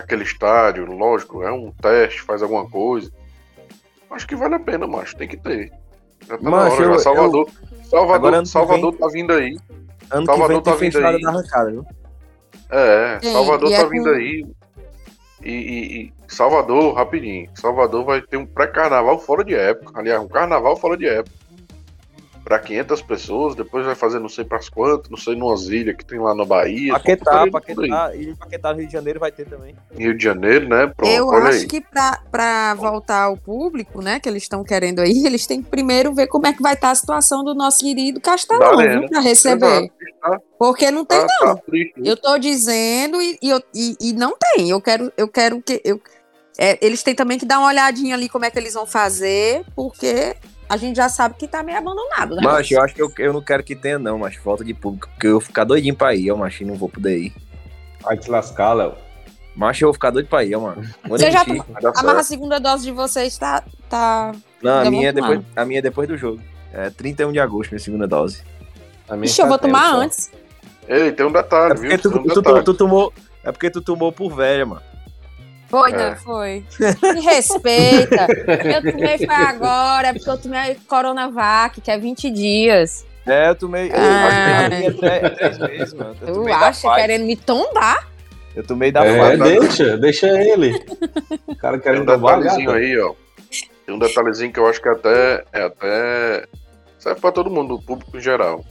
[0.02, 3.12] aquele estádio, lógico, é um teste, faz alguma coisa.
[4.10, 5.72] Acho que vale a pena, macho, tem que ter.
[6.28, 6.92] Já tá Macho, na hora, já.
[6.94, 9.58] eu- Salvador, Agora Salvador, Salvador tá vindo aí.
[10.12, 11.22] Ano Salvador que vem tá vindo aí.
[11.22, 11.86] da arrancada, viu?
[12.70, 14.46] É, Sim, Salvador tá é vindo aí.
[15.44, 17.50] E, e- e Salvador, rapidinho.
[17.56, 20.00] Salvador vai ter um pré-carnaval fora de época.
[20.00, 21.36] Aliás, um carnaval fora de época.
[22.52, 26.04] Pra 500 pessoas, depois vai fazer não sei pras quantas, não sei numas ilhas que
[26.04, 26.92] tem lá na Bahia.
[26.92, 27.48] Paquetá.
[27.50, 29.74] Paquetá, e Paquetá, Rio de Janeiro vai ter também.
[29.98, 30.88] Rio de Janeiro, né?
[30.88, 31.68] Pronto, Eu olha acho aí.
[31.68, 31.80] que
[32.30, 36.28] para voltar ao público, né, que eles estão querendo aí, eles têm que primeiro ver
[36.28, 39.08] como é que vai estar a situação do nosso querido Castelão, arena.
[39.08, 39.84] para receber.
[39.84, 41.56] Exato, tá, Porque não tem, tá, não.
[41.56, 41.94] tá triste.
[42.04, 44.70] Eu tô dizendo e, e, e- e não tem.
[44.70, 45.82] Eu quero, eu quero que.
[45.86, 46.02] Eu,
[46.58, 49.64] é, eles têm também que dar uma olhadinha ali como é que eles vão fazer,
[49.74, 50.36] porque
[50.72, 52.42] a gente já sabe que tá meio abandonado, né?
[52.42, 55.10] Mas eu acho que eu, eu não quero que tenha, não, mas falta de público,
[55.10, 57.34] porque eu vou ficar doidinho pra ir, ó, macho, não vou poder ir.
[58.02, 58.94] Vai te lascar, Léo.
[59.54, 60.82] Mas eu vou ficar doido pra ir, ó, mano.
[61.10, 61.44] Você já.
[61.44, 63.62] Vai dar A segunda dose de vocês tá.
[63.90, 64.32] tá...
[64.64, 66.42] Não, a minha, é depois, a minha é depois do jogo.
[66.72, 68.42] É 31 de agosto, minha segunda dose.
[69.10, 70.02] A minha Ixi, eu vou tomar só.
[70.02, 70.32] antes.
[70.88, 72.00] Ei, tem um detalhe, É viu?
[72.00, 73.14] tu, Tem um tu- tu- tu tomou.
[73.44, 74.82] É porque tu tomou por velha, mano.
[75.72, 75.96] Foi, É.
[75.96, 76.16] né?
[76.24, 76.64] Foi.
[77.14, 78.28] Me respeita.
[78.76, 83.06] Eu tomei foi agora, é porque eu tomei Coronavac, que é 20 dias.
[83.26, 83.90] É, eu tomei.
[83.90, 84.68] Eu, Ah.
[84.68, 86.16] acho que é três, é meses, mano.
[86.28, 88.08] Eu Tu acha querendo me tombar?
[88.56, 90.74] Eu tomei da É, deixa, deixa ele.
[91.48, 92.80] O cara um querendo tomar detalhezinho gata.
[92.80, 93.14] aí, ó.
[93.86, 96.46] Tem um detalhezinho que eu acho que até é até
[97.00, 98.64] serve pra todo mundo, o público em geral.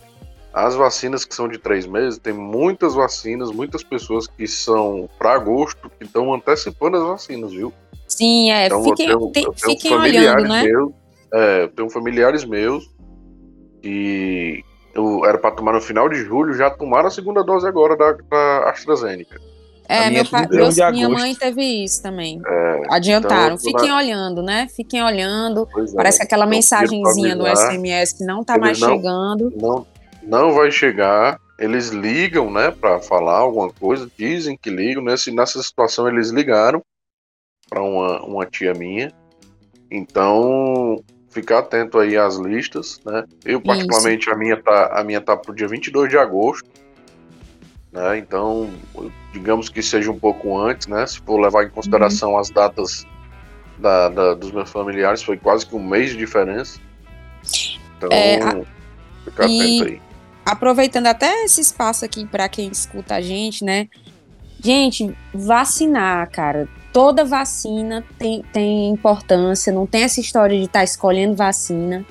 [0.52, 5.32] As vacinas que são de três meses, tem muitas vacinas, muitas pessoas que são para
[5.34, 7.72] agosto que estão antecipando as vacinas, viu?
[8.08, 8.66] Sim, é.
[8.66, 10.62] Então, fiquem eu tenho, tem- eu tenho fiquem familiares olhando, né?
[10.64, 10.92] meus,
[11.32, 12.84] é, eu tenho familiares meus
[13.82, 14.62] que
[14.94, 18.12] eu, era para tomar no final de julho, já tomaram a segunda dose agora da,
[18.12, 19.40] da AstraZeneca.
[19.88, 22.40] É, minha meu é pai, 31 meus- minha mãe teve isso também.
[22.46, 23.56] É, Adiantaram.
[23.56, 24.68] então, Fiquem olhando, né?
[24.74, 25.66] Fiquem olhando.
[25.72, 25.96] pois é.
[25.96, 29.52] Parece que aquela Então, mensagenzinha avisar, SMS que não tá mais não- chegando.
[29.56, 29.86] não,
[30.22, 31.38] não vai chegar.
[31.58, 35.02] Eles ligam, né, para falar alguma coisa, dizem que ligam.
[35.04, 36.82] Nesse, nessa situação, eles ligaram
[37.68, 39.12] para uma, uma tia minha.
[39.90, 43.24] Então, ficar atento aí às listas, né?
[43.44, 46.68] Eu, particularmente, a minha tá, a minha tá pro dia 22 de agosto,
[47.92, 48.16] né?
[48.18, 48.70] Então,
[49.32, 51.06] digamos que seja um pouco antes, né?
[51.06, 53.06] Se for levar em consideração as datas
[53.78, 56.80] da, da- dos meus familiares, foi quase que um mês de diferença.
[57.96, 58.62] Então, É, a-
[59.24, 60.09] ficar e- atento aí.
[60.50, 63.86] Aproveitando até esse espaço aqui para quem escuta a gente, né?
[64.58, 66.68] Gente, vacinar, cara.
[66.92, 72.04] Toda vacina tem, tem importância, não tem essa história de estar escolhendo vacina,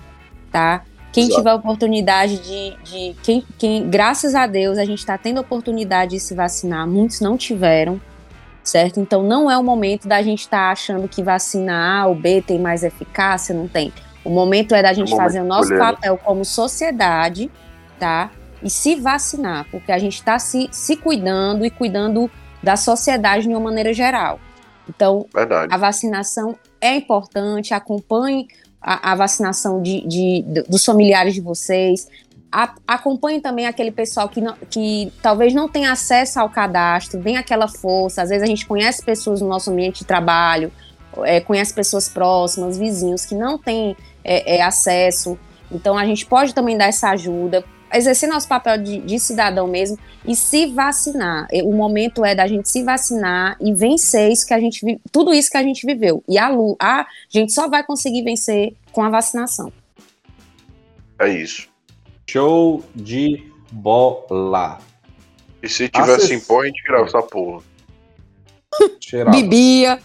[0.50, 0.84] tá?
[1.12, 1.38] Quem Exato.
[1.40, 2.78] tiver oportunidade de.
[2.82, 7.20] de quem, quem, graças a Deus, a gente está tendo oportunidade de se vacinar, muitos
[7.20, 8.00] não tiveram,
[8.64, 9.02] certo?
[9.02, 12.58] Então não é o momento da gente estar achando que vacina A ou B tem
[12.58, 13.92] mais eficácia, não tem.
[14.24, 15.92] O momento é da gente momento fazer o nosso escolher, né?
[15.92, 17.52] papel como sociedade,
[18.62, 22.30] E se vacinar, porque a gente está se, se cuidando e cuidando
[22.62, 24.40] da sociedade de uma maneira geral.
[24.88, 25.74] Então, Verdade.
[25.74, 28.48] a vacinação é importante, acompanhe
[28.82, 32.08] a, a vacinação de, de- de- dos familiares de vocês,
[32.52, 37.38] a, acompanhe também aquele pessoal que, não- que talvez não tenha acesso ao cadastro, bem
[37.38, 40.72] aquela força, às vezes a gente conhece pessoas no nosso ambiente de trabalho,
[41.24, 45.38] é, conhece pessoas próximas, vizinhos que não têm é, é, acesso,
[45.72, 47.64] então a gente pode também dar essa ajuda,
[47.94, 51.48] exercer nosso papel de, de cidadão mesmo e se vacinar.
[51.64, 55.50] O momento é da gente se vacinar e vencer isso que a gente tudo isso
[55.50, 56.24] que a gente viveu.
[56.28, 59.72] E a, lu- a gente só vai conseguir vencer com a vacinação.
[61.20, 61.68] É isso.
[62.30, 64.80] Show de bola.
[65.62, 67.64] E se tivesse Acess- em pó, a gente tirava essa porra.
[69.02, 69.36] Cheirava.
[69.36, 70.00] Bebia.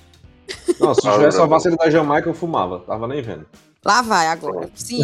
[0.80, 2.80] Não, se Ah, tivesse a vacina da Jamaica, eu fumava.
[2.80, 3.46] Tava nem vendo.
[3.84, 4.68] Lá vai agora.
[4.74, 5.02] Sim.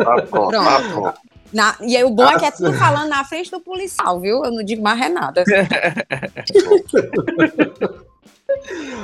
[0.00, 0.28] Ah, pronto.
[0.48, 0.56] Pronto.
[0.56, 1.18] Ah, pronto.
[1.52, 4.44] Na- e aí, o bom é que é tudo falando na frente do policial, viu?
[4.44, 5.44] Eu não digo mais é nada.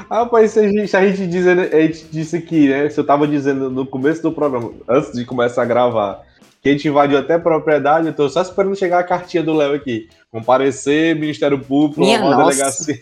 [0.09, 2.88] Rapaz, se a gente, a gente, dizendo, a gente disse aqui, né?
[2.88, 6.22] Se eu tava dizendo no começo do programa, antes de começar a gravar,
[6.62, 9.53] que a gente invadiu até a propriedade, eu tô só esperando chegar a cartinha do
[9.53, 10.09] Léo aqui.
[10.30, 12.36] Comparecer, Ministério Público, uma nossa.
[12.36, 13.01] delegacia.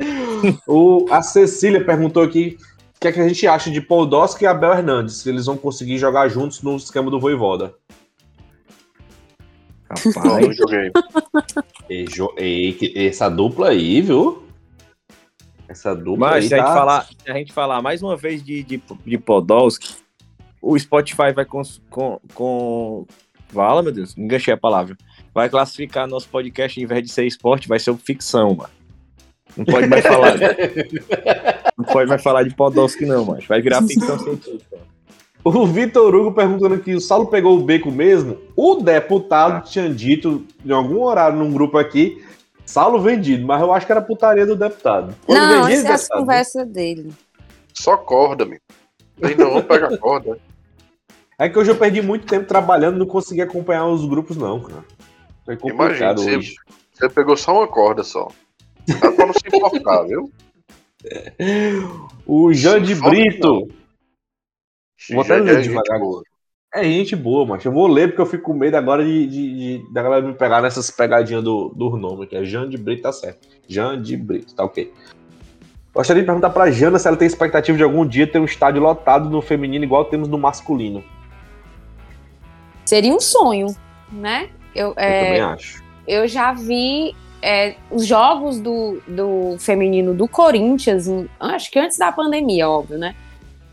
[0.66, 2.58] o, a Cecília perguntou aqui
[3.00, 5.96] que, é que a gente acha de Podolski e Abel Hernandes, se eles vão conseguir
[5.96, 7.74] jogar juntos no esquema do Voivoda.
[9.88, 10.92] Rapaz, não joguei.
[11.88, 14.44] E, jo- e essa dupla aí, viu?
[15.66, 16.74] Essa dupla mas aí se a, gente tá...
[16.74, 19.96] falar, se a gente falar mais uma vez de, de, de Podolski,
[20.60, 23.06] o Spotify vai com, com, com.
[23.48, 24.96] Fala, meu Deus, enganchei a palavra.
[25.34, 28.70] Vai classificar nosso podcast, em vez de ser esporte, vai ser ficção, mano.
[29.56, 30.34] Não pode mais falar.
[31.76, 33.42] não pode mais falar de Podolski, não, mano.
[33.48, 34.78] Vai virar ficção científica.
[35.42, 38.38] O Vitor Hugo perguntando aqui, o Saulo pegou o beco mesmo?
[38.54, 42.22] O deputado tinha dito em algum horário num grupo aqui,
[42.66, 45.14] Saulo vendido, mas eu acho que era putaria do deputado.
[45.22, 46.20] Foi não, vendido, essa é as deputado?
[46.20, 47.12] conversas dele.
[47.72, 48.60] Só corda, meu.
[49.22, 50.38] Aí não, vamos pegar corda.
[51.38, 54.84] É que hoje eu perdi muito tempo trabalhando, não consegui acompanhar os grupos, não, cara.
[55.44, 56.54] Foi Imagina, complicado você, hoje.
[56.92, 58.28] você pegou só uma corda só.
[58.86, 60.30] Dá pra não se importar, viu?
[62.26, 63.68] O Jean de Brito.
[65.10, 65.98] Vou até ler é gente devagar.
[65.98, 66.22] boa.
[66.72, 69.78] É gente boa, mas eu vou ler porque eu fico com medo agora de, de,
[69.78, 73.02] de- da galera me pegar nessas pegadinhas do, do nome, que é Jean de Brito,
[73.02, 73.48] tá certo.
[73.68, 74.92] Jean de Brito, tá ok.
[75.92, 78.80] Gostaria de perguntar pra Jana se ela tem expectativa de algum dia ter um estádio
[78.80, 81.02] lotado no feminino igual temos no masculino.
[82.84, 83.66] Seria um sonho,
[84.12, 84.50] né?
[84.72, 85.82] Eu, Eu é, também acho.
[86.06, 91.06] eu já vi é, os jogos do, do feminino do Corinthians,
[91.38, 93.14] acho que antes da pandemia, óbvio, né?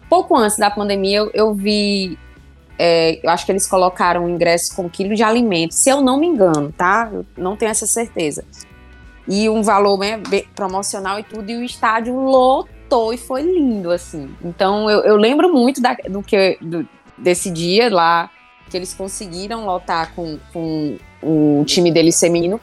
[0.09, 2.17] Pouco antes da pandemia, eu, eu vi.
[2.79, 6.27] é, eu acho que eles colocaram ingresso com quilo de alimento, se eu não me
[6.27, 7.09] engano, tá?
[7.11, 8.45] Eu não tenho essa certeza.
[9.27, 10.21] E um valor né,
[10.55, 14.29] promocional e tudo, e o estádio lotou e foi lindo, assim.
[14.41, 16.87] Então eu, eu lembro muito da- do que do-
[17.17, 18.29] desse dia lá,
[18.69, 22.61] que eles conseguiram lotar com, com o time deles feminino.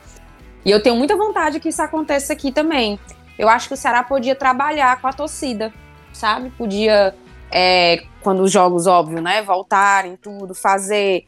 [0.65, 2.99] E eu tenho muita vontade que isso aconteça aqui também.
[3.39, 5.73] Eu acho que o Ceará podia trabalhar com a torcida,
[6.13, 6.51] sabe?
[6.51, 7.15] Podia,
[7.51, 11.25] é, quando os jogos, óbvio, né, voltarem, tudo, fazer,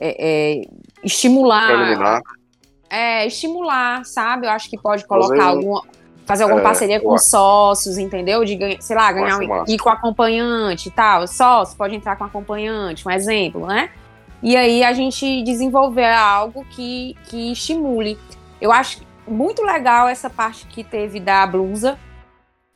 [0.00, 0.68] é, é,
[1.02, 2.20] estimular,
[2.88, 4.46] é, estimular, sabe?
[4.46, 5.82] Eu acho que pode colocar Fazer um- alguma.
[6.24, 8.44] Fazer alguma é, parceria com sócios, entendeu?
[8.44, 11.26] De ganhar, sei lá, ganhar um, ir com acompanhante e tal.
[11.26, 13.88] Sócio pode entrar com acompanhante, um exemplo, né?
[14.42, 18.18] E aí a gente desenvolver algo que, que estimule.
[18.60, 21.98] Eu acho muito legal essa parte que teve da blusa,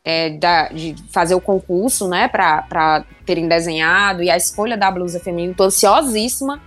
[0.04, 5.20] é, da- de fazer o concurso, né, para terem desenhado, e a escolha da blusa
[5.20, 5.54] feminina.
[5.54, 6.60] Tô ansiosíssima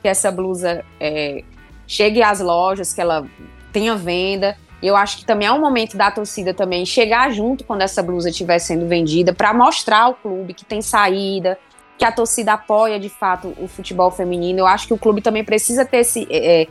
[0.00, 1.42] que essa blusa é,
[1.86, 3.26] chegue às lojas, que ela
[3.72, 4.56] tenha venda.
[4.82, 8.02] E eu acho que também é um momento da torcida também chegar junto quando essa
[8.02, 11.58] blusa estiver sendo vendida, para mostrar ao clube que tem saída,
[11.98, 14.60] que a torcida apoia de fato o futebol feminino.
[14.60, 16.26] Eu acho que o clube também precisa ter esse.
[16.30, 16.66] É,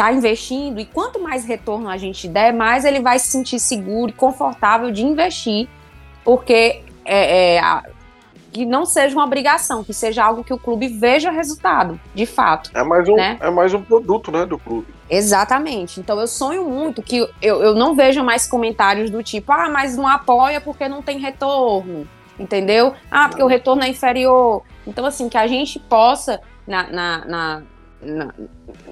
[0.00, 4.08] tá investindo, e quanto mais retorno a gente der, mais ele vai se sentir seguro
[4.08, 5.68] e confortável de investir,
[6.24, 7.82] porque é, é,
[8.50, 12.70] que não seja uma obrigação, que seja algo que o clube veja resultado, de fato.
[12.72, 13.36] É mais um, Né?
[13.42, 14.86] é mais um produto, né, do clube.
[15.10, 16.00] Exatamente.
[16.00, 19.98] Então eu sonho muito que eu, eu não veja mais comentários do tipo, ah, mas
[19.98, 22.08] não apoia porque não tem retorno.
[22.38, 22.94] Entendeu?
[23.10, 24.62] Ah, porque o retorno é inferior.
[24.86, 27.62] Então, assim, que a gente possa, na, na, na,
[28.02, 28.32] na-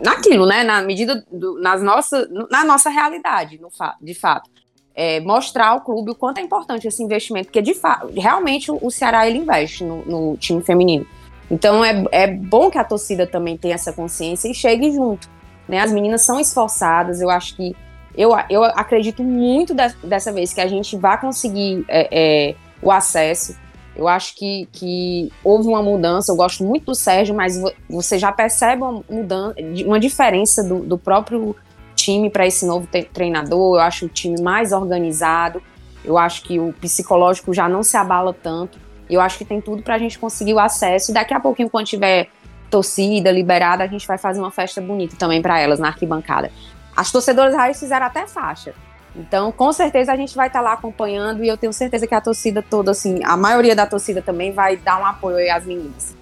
[0.02, 0.62] naquilo, né?
[0.64, 4.50] Na medida do, nas nossa, na nossa realidade, no fa de fato.
[4.94, 8.90] é, mostrar ao clube o quanto é importante esse investimento, porque de fato, realmente o,
[8.90, 11.06] Ceará ele investe no, no time feminino.
[11.48, 15.28] Então é, é bom que a torcida também tenha essa consciência e chegue junto
[15.68, 15.80] né?
[15.80, 17.76] As meninas são esforçadas, eu acho que
[18.16, 22.08] eu, eu acredito muito de- dessa vez que a gente vai conseguir é,
[22.50, 23.54] é, o acesso.
[23.98, 26.30] Eu acho que, que houve uma mudança.
[26.30, 30.78] Eu gosto muito do Sérgio, mas vo- você já percebe uma mudança, uma diferença do,
[30.78, 31.56] do próprio
[31.96, 33.76] time para esse novo treinador.
[33.76, 35.60] Eu acho o time mais organizado.
[36.04, 38.78] Eu acho que o psicológico já não se abala tanto.
[39.10, 41.12] Eu acho que tem tudo para a gente conseguir o acesso.
[41.12, 42.28] Daqui a pouquinho, quando tiver
[42.70, 46.52] torcida liberada, a gente vai fazer uma festa bonita também para elas na arquibancada.
[46.94, 48.74] As torcedoras raiz fizeram até faixa.
[49.18, 52.20] Então, com certeza a gente vai estar lá acompanhando e eu tenho certeza que a
[52.20, 56.16] torcida toda, assim, a maioria da torcida também vai dar um apoio aí às meninas.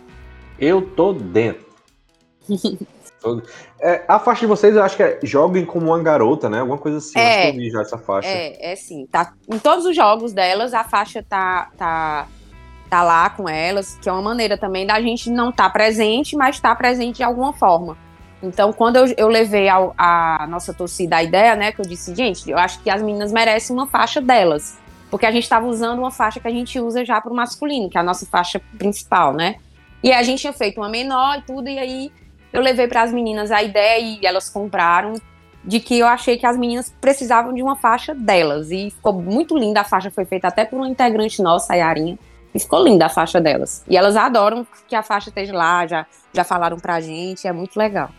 [0.59, 1.67] Eu tô dentro.
[3.81, 6.61] É, a faixa de vocês, eu acho que é joguem como uma garota, né?
[6.61, 7.19] Alguma coisa assim.
[7.19, 7.23] É.
[7.23, 8.29] Acho que eu vi já essa faixa.
[8.29, 9.05] É, é sim.
[9.11, 12.29] Tá, em todos os jogos delas, a faixa tá, tá,
[12.89, 16.55] tá lá com elas, que é uma maneira também da gente não estar presente, mas
[16.55, 17.99] estar presente de alguma forma.
[18.43, 22.51] Então, quando eu, eu levei a nossa torcida a ideia, né, que eu disse, gente,
[22.51, 24.77] eu acho que as meninas merecem uma faixa delas.
[25.11, 27.89] Porque a gente estava usando uma faixa que a gente usa já para o masculino,
[27.89, 29.57] que é a nossa faixa principal, né?
[30.03, 32.13] E a gente tinha feito uma menor e tudo, e aí
[32.53, 35.15] eu levei para as meninas a ideia e elas compraram
[35.65, 38.71] de que eu achei que as meninas precisavam de uma faixa delas.
[38.71, 39.81] E ficou muito linda.
[39.81, 42.19] A faixa foi feita até por uma integrante nossa, a Yarinha.
[42.55, 43.85] E ficou linda a faixa delas.
[43.89, 47.77] E elas adoram que a faixa esteja lá, já, já falaram pra gente, é muito
[47.77, 48.11] legal.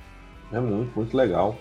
[0.52, 1.56] É muito, muito legal.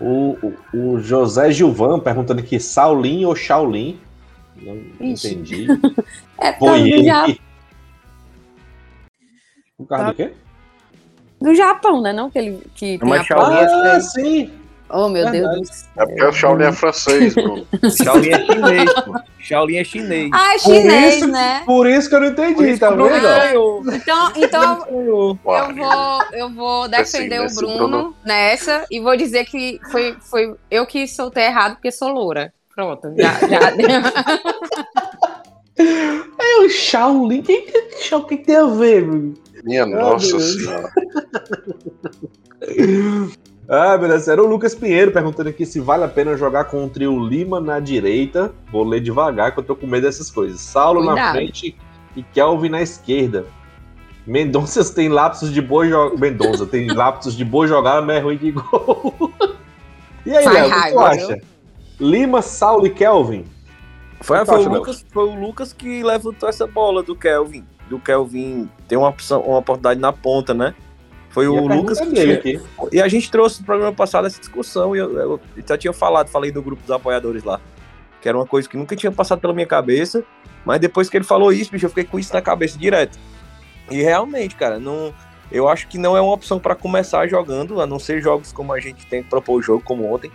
[0.00, 0.36] O,
[0.72, 3.98] o, o José Gilvan perguntando aqui, Shaolin ou Shaolin?
[4.56, 5.28] Não Ixi.
[5.34, 5.66] entendi.
[6.38, 7.40] É Foi ele.
[9.78, 10.32] Por causa do quê?
[11.40, 12.12] do Japão, né?
[12.12, 13.68] Não que ele que tem Mas a- Shaolin é Ah,
[14.00, 14.12] chinês.
[14.12, 14.50] sim.
[14.88, 15.40] Oh, meu Verdade.
[15.54, 15.88] Deus do céu.
[15.98, 17.66] É porque o Shaolin é francês, Bruno.
[18.02, 19.14] Shaolin é chinês, pô.
[19.40, 20.30] Shaolin é chinês.
[20.32, 21.62] Ah, é Por chinês, isso- né?
[21.66, 23.22] Por isso que eu não Por entendi, tá o Bruno vendo?
[23.22, 23.82] ganhou.
[23.92, 29.16] Então, então eu vou, eu vou defender Assim, o nesse Bruno Bruno- nessa e vou
[29.16, 32.52] dizer que foi, foi eu que soltei errado porque sou loura.
[32.74, 33.72] Pronto, já, já.
[35.78, 37.40] É o Shaolin.
[37.40, 39.04] O que, que, tem a ver?
[39.06, 39.34] meu?
[39.62, 40.58] Minha nossa beleza.
[40.58, 40.92] senhora.
[43.68, 44.32] Ah, beleza.
[44.32, 47.60] Era o Lucas Pinheiro perguntando aqui se vale a pena jogar com o trio Lima
[47.60, 48.52] na direita.
[48.70, 50.60] Vou ler devagar que eu tô com medo dessas coisas.
[50.60, 51.32] Saulo na Cuidado.
[51.32, 51.76] frente
[52.14, 53.46] e Kelvin na esquerda.
[54.26, 56.20] Mendonça tem lapsos de boa jogada.
[56.20, 59.32] Mendonça tem lapsos de boa jogada, mas é ruim de gol.
[60.24, 61.40] e aí, Léo, o que tu acha?
[61.98, 63.44] Lima, Saulo e Kelvin?
[64.20, 64.68] Foi, foi, o?
[64.68, 67.64] Lucas, foi o Lucas que levantou essa bola do Kelvin.
[67.88, 70.74] Do Kelvin ter uma, opção, uma oportunidade na ponta, né?
[71.36, 72.60] Foi E o Lucas que aqui.
[72.90, 76.28] E a gente trouxe no programa passado essa discussão e eu, eu já tinha falado,
[76.28, 77.60] falei do grupo dos apoiadores lá.
[78.22, 80.24] Que era uma coisa que nunca tinha passado pela minha cabeça.
[80.64, 83.18] Mas depois que ele falou isso, bicho, eu fiquei com isso na cabeça direto.
[83.90, 85.12] E realmente, cara, não,
[85.52, 88.72] eu acho que não é uma opção para começar jogando, a não ser jogos como
[88.72, 90.32] a gente tem que propor o jogo, como ontem.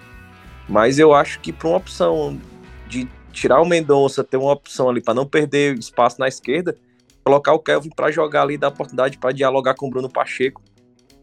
[0.69, 2.39] Mas eu acho que para uma opção
[2.87, 6.77] de tirar o Mendonça, ter uma opção ali para não perder espaço na esquerda,
[7.23, 10.61] colocar o Kelvin para jogar ali, dar oportunidade para dialogar com o Bruno Pacheco.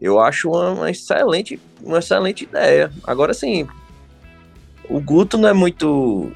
[0.01, 2.93] Eu acho uma, uma excelente, uma excelente ideia.
[3.05, 3.67] Agora sim,
[4.89, 6.31] o Guto não é muito.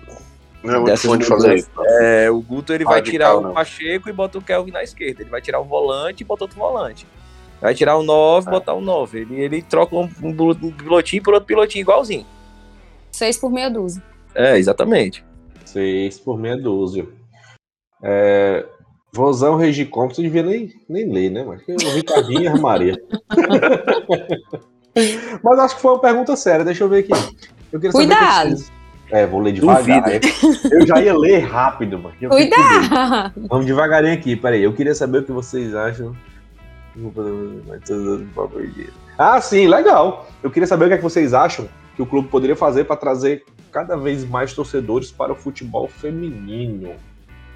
[0.63, 1.71] Não é muito fã de fazer isso.
[2.01, 3.53] É, o Guto ele vai tirar o não.
[3.53, 5.23] Pacheco e bota o Kelvin na esquerda.
[5.23, 7.07] Ele vai tirar o volante e bota outro volante.
[7.61, 8.53] Vai tirar o 9 e É.
[8.53, 9.21] botar o 9.
[9.21, 12.27] Ele, ele troca um, um pilotinho por outro pilotinho igualzinho.
[13.13, 14.03] Seis por meia dúzia.
[14.35, 15.25] É, exatamente.
[15.65, 17.07] Seis por meia dúzia.
[18.03, 18.67] É,
[19.15, 21.45] Vozão Regicom, você devia nem, nem ler, né?
[21.47, 22.97] Mas que o Ricardinho armaria.
[25.43, 27.13] Mas acho que foi uma pergunta séria, deixa eu ver aqui.
[27.71, 28.49] Eu Cuidado.
[28.51, 28.73] vocês-
[29.11, 30.03] É, vou ler devagar.
[30.03, 30.21] Duvida.
[30.75, 32.15] Eu já ia ler rápido, mano.
[32.21, 32.31] Eu.
[32.31, 33.33] Cuidado!
[33.49, 34.63] Vamos devagarinho aqui, peraí.
[34.63, 36.17] Eu queria saber o que vocês acham.
[39.19, 40.27] Ah, sim, legal.
[40.43, 42.97] Eu queria saber o que, é que vocês acham que o clube poderia fazer para
[42.97, 46.93] trazer cada vez mais torcedores para o futebol feminino.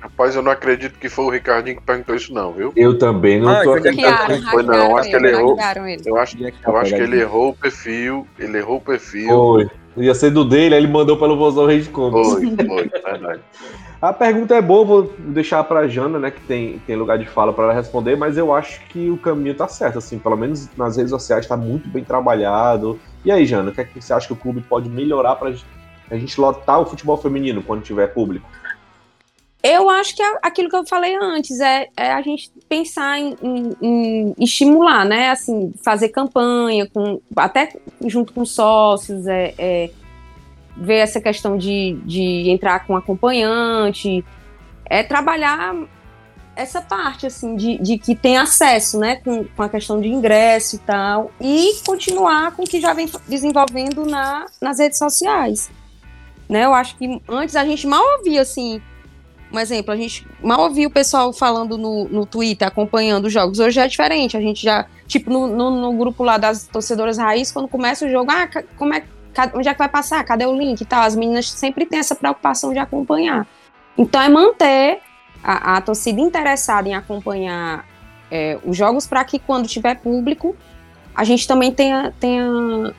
[0.07, 2.73] Rapaz, eu não acredito que foi o Ricardinho que perguntou isso, não, viu?
[2.77, 4.15] Eu também não Ah, tô que acreditando.
[4.16, 5.59] Hackearam, Foi não, hackearam acho que ele errou.
[6.07, 8.27] Eu acho, eu acho que ele errou o perfil.
[8.39, 9.28] Ele errou o perfil.
[9.28, 9.69] Foi.
[9.97, 12.28] Ia ser do dele, aí ele mandou pelo Vozão Rede Comics.
[12.28, 13.41] Foi, foi, verdade.
[14.01, 17.53] A pergunta é boa, vou deixar pra Jana, né, que tem, tem lugar de fala
[17.53, 20.97] para ela responder, mas eu acho que o caminho tá certo, assim, pelo menos nas
[20.97, 23.01] redes sociais tá muito bem trabalhado.
[23.24, 25.51] E aí, Jana, o que, é que você acha que o clube pode melhorar pra
[25.51, 25.66] gente-
[26.11, 28.49] a gente lotar o futebol feminino quando tiver público?
[29.69, 33.37] Eu acho que é aquilo que eu falei antes é, é a gente pensar em,
[33.43, 35.31] em- em estimular, né?
[35.31, 37.73] Assim, fazer campanha, com, até
[38.05, 39.91] junto com sócios, é, é,
[40.77, 44.25] ver essa questão de, de entrar com acompanhante,
[44.85, 45.75] é trabalhar
[46.55, 49.17] essa parte, assim, de, de que tem acesso, né?
[49.17, 53.11] Com, com a questão de ingresso e tal, e continuar com o que já vem
[53.27, 55.71] desenvolvendo na, nas redes sociais.
[56.49, 56.65] Né?
[56.65, 58.81] Eu acho que antes a gente mal ouvia, assim,
[59.52, 63.59] um exemplo, a gente mal ouvia o pessoal falando no, no Twitter, acompanhando os jogos.
[63.59, 67.52] Hoje é diferente, a gente já, tipo, no, no, no grupo lá das torcedoras raiz,
[67.52, 69.02] quando começa o jogo, ah, como é,
[69.55, 70.24] onde é que vai passar?
[70.24, 71.02] Cadê o link e tal?
[71.02, 73.47] As meninas sempre têm essa preocupação de acompanhar.
[73.97, 75.01] Então é manter
[75.43, 77.86] a, a torcida interessada em acompanhar
[78.31, 80.56] é, os jogos para que quando tiver público,
[81.14, 82.93] a gente também tenha, tenha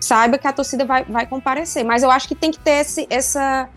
[0.00, 1.84] saiba que a torcida vai, vai comparecer.
[1.84, 3.68] Mas eu acho que tem que ter esse, essa,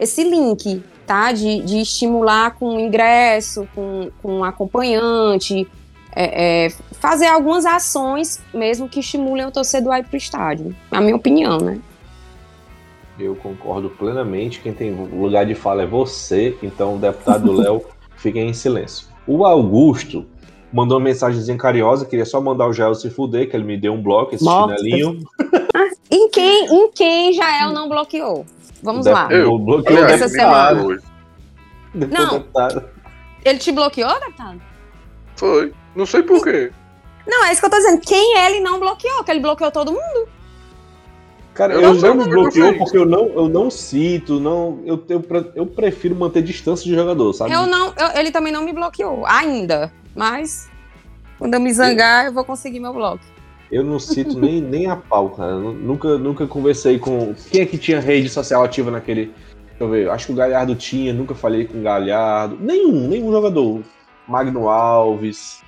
[0.00, 1.32] esse link, tá?
[1.32, 5.66] De, de estimular com ingresso, com, com acompanhante,
[6.14, 6.70] é, é,
[7.00, 10.76] fazer algumas ações mesmo que estimulem o torcedor a ir pro estádio.
[10.90, 11.80] Na minha opinião, né?
[13.18, 14.60] Eu concordo plenamente.
[14.60, 17.82] Quem tem lugar de fala é você, então o deputado Léo
[18.16, 19.08] fica em silêncio.
[19.26, 20.26] O Augusto
[20.70, 23.94] mandou uma mensagenzinha carinhosa, queria só mandar o Jael se fuder, que ele me deu
[23.94, 24.76] um bloco, esse Nossa.
[24.76, 25.20] chinelinho.
[26.10, 28.44] Em quem, em quem Jael não bloqueou?
[28.82, 29.28] Vamos O lá.
[29.30, 29.56] Eu.
[29.86, 30.76] Aliás, essa deputado.
[30.76, 31.02] mandou hoje.
[31.94, 32.38] Não.
[32.38, 32.84] deputado.
[33.44, 34.60] Ele te bloqueou, deputado?
[35.36, 35.72] Foi.
[35.96, 36.70] Não sei por quê.
[37.26, 38.00] Não, é isso que eu tô dizendo.
[38.00, 39.22] Quem ele não bloqueou?
[39.24, 40.28] Que ele bloqueou todo mundo?
[41.54, 45.24] Cara, Eu eu, não me bloqueou porque eu não, eu não cito, não, eu, eu,
[45.56, 47.52] eu prefiro manter distância de jogador, sabe?
[47.52, 49.92] Eu não, eu- ele também não me bloqueou, ainda.
[50.14, 50.68] Mas
[51.36, 53.24] quando eu me zangar, eu vou conseguir meu bloco.
[53.70, 55.56] Eu não cito nem, nem a pau, cara.
[55.58, 57.34] Nunca, nunca conversei com.
[57.50, 59.26] Quem é que tinha rede social ativa naquele.
[59.68, 60.10] Deixa eu ver.
[60.10, 62.56] Acho que o Galhardo tinha, nunca falei com o Galhardo.
[62.60, 63.82] Nenhum, nenhum jogador.
[64.26, 65.62] Magno Alves.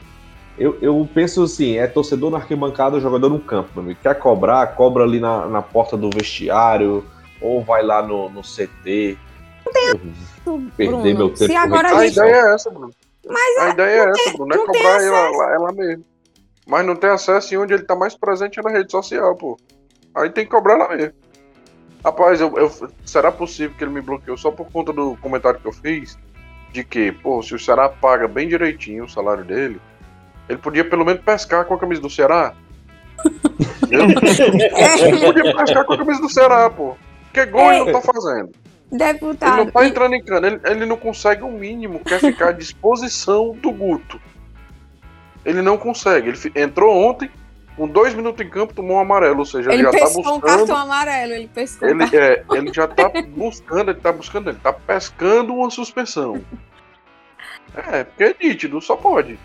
[0.58, 4.00] Eu, eu penso assim, é torcedor na arquibancada, jogador no campo, meu amigo.
[4.02, 7.04] Quer cobrar, cobra ali na, na porta do vestiário,
[7.40, 9.16] ou vai lá no, no CT.
[10.46, 12.14] Eu Perder meu tempo se agora a A gente...
[12.18, 12.90] ideia é essa, Bruno.
[13.26, 14.52] Mas A ideia é essa, Bruno.
[14.54, 15.38] É não cobrar ela, acesso.
[15.38, 16.04] lá- ela mesmo.
[16.70, 19.58] Mas não tem acesso e onde ele tá mais presente é na rede social, pô.
[20.14, 21.12] Aí tem que cobrar lá mesmo.
[22.04, 22.70] Rapaz, eu, eu-
[23.04, 26.16] será possível que ele me bloqueou só por conta do comentário que eu fiz?
[26.72, 29.80] De que, pô, se o Ceará paga bem direitinho o salário dele,
[30.48, 32.54] Ele podia pelo menos pescar com a camisa do Ceará.
[33.90, 36.96] Ele podia pescar com a camisa do Ceará, pô.
[37.24, 38.50] Porque gol ele não tá fazendo.
[38.90, 39.56] Ele Deputado.
[39.56, 42.52] não tá entrando em cana, ele, ele não consegue o mínimo, que é ficar à
[42.52, 44.20] disposição do Guto.
[45.44, 46.28] Ele não consegue.
[46.30, 47.30] Ele entrou ontem,
[47.76, 50.20] com dois minutos em campo, tomou um amarelo, ou seja, ele, ele já tá pescou
[50.20, 50.58] um buscando.
[50.58, 54.58] cartão amarelo, ele pescou um Ele, é, ele já tá buscando, ele tá buscando, ele
[54.58, 56.42] tá pescando uma suspensão.
[57.74, 59.38] É, porque é nítido, só pode.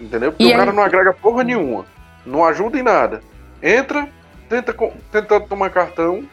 [0.00, 0.32] Entendeu?
[0.32, 1.84] Porque E o aí- cara não agrega porra nenhuma.
[2.24, 3.22] Não ajuda em nada.
[3.62, 4.08] Entra,
[4.48, 4.72] tenta,
[5.12, 6.24] tenta tomar cartão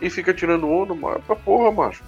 [0.00, 2.02] e fica tirando onda, mas pra porra, macho.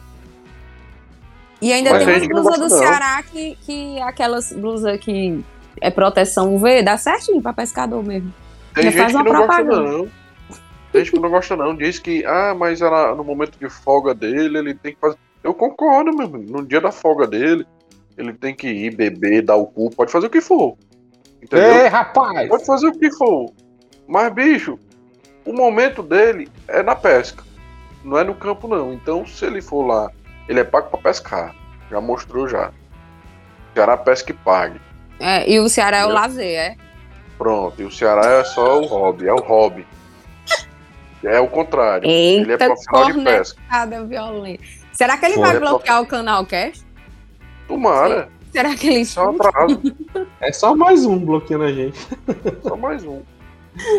[1.62, 2.78] E ainda Mas tem umas não blusas do.
[2.78, 5.42] Ceará que, que aquelas blusas que
[5.80, 8.32] é proteção UV, dá certinho pra pescador mesmo.
[8.74, 9.90] Tem Já gente faz que uma não gosta, propaganda.
[9.90, 10.08] não.
[10.92, 11.76] Tem gente que não gosta, não.
[11.76, 15.16] Diz que, ah, mas ela, no momento de folga dele, ele tem que fazer.
[15.42, 16.52] Eu concordo, meu amigo.
[16.52, 17.66] No dia da folga dele,
[18.16, 20.76] ele tem que ir beber, dar o cu, pode fazer o que for.
[21.42, 21.82] Entendeu?
[21.82, 22.48] Ei, rapaz!
[22.48, 23.52] Pode fazer o que for.
[24.08, 24.78] Mas, bicho,
[25.44, 27.42] o momento dele é na pesca.
[28.02, 28.92] Não é no campo, não.
[28.92, 30.10] Então, se ele for lá,
[30.48, 31.54] ele é pago pra pescar.
[31.90, 32.70] Já mostrou já.
[33.74, 34.80] Ceará pesca e pague.
[35.26, 36.76] É, e o Ceará é o lazer, é?
[37.38, 37.80] Pronto.
[37.80, 39.26] E o Ceará é só o hobby.
[39.26, 39.86] É o hobby.
[41.24, 42.06] É o contrário.
[42.06, 43.60] ele é Eita, profissional de pesca.
[44.06, 44.62] violenta.
[44.92, 46.84] Será que ele vai É bloquear o canal Cast?
[47.66, 48.28] Tomara.
[48.52, 49.48] Será que ele Isso é um escuta?
[49.48, 49.82] atraso.
[50.42, 51.98] É só mais um bloqueando a gente.
[52.62, 53.22] Só mais um.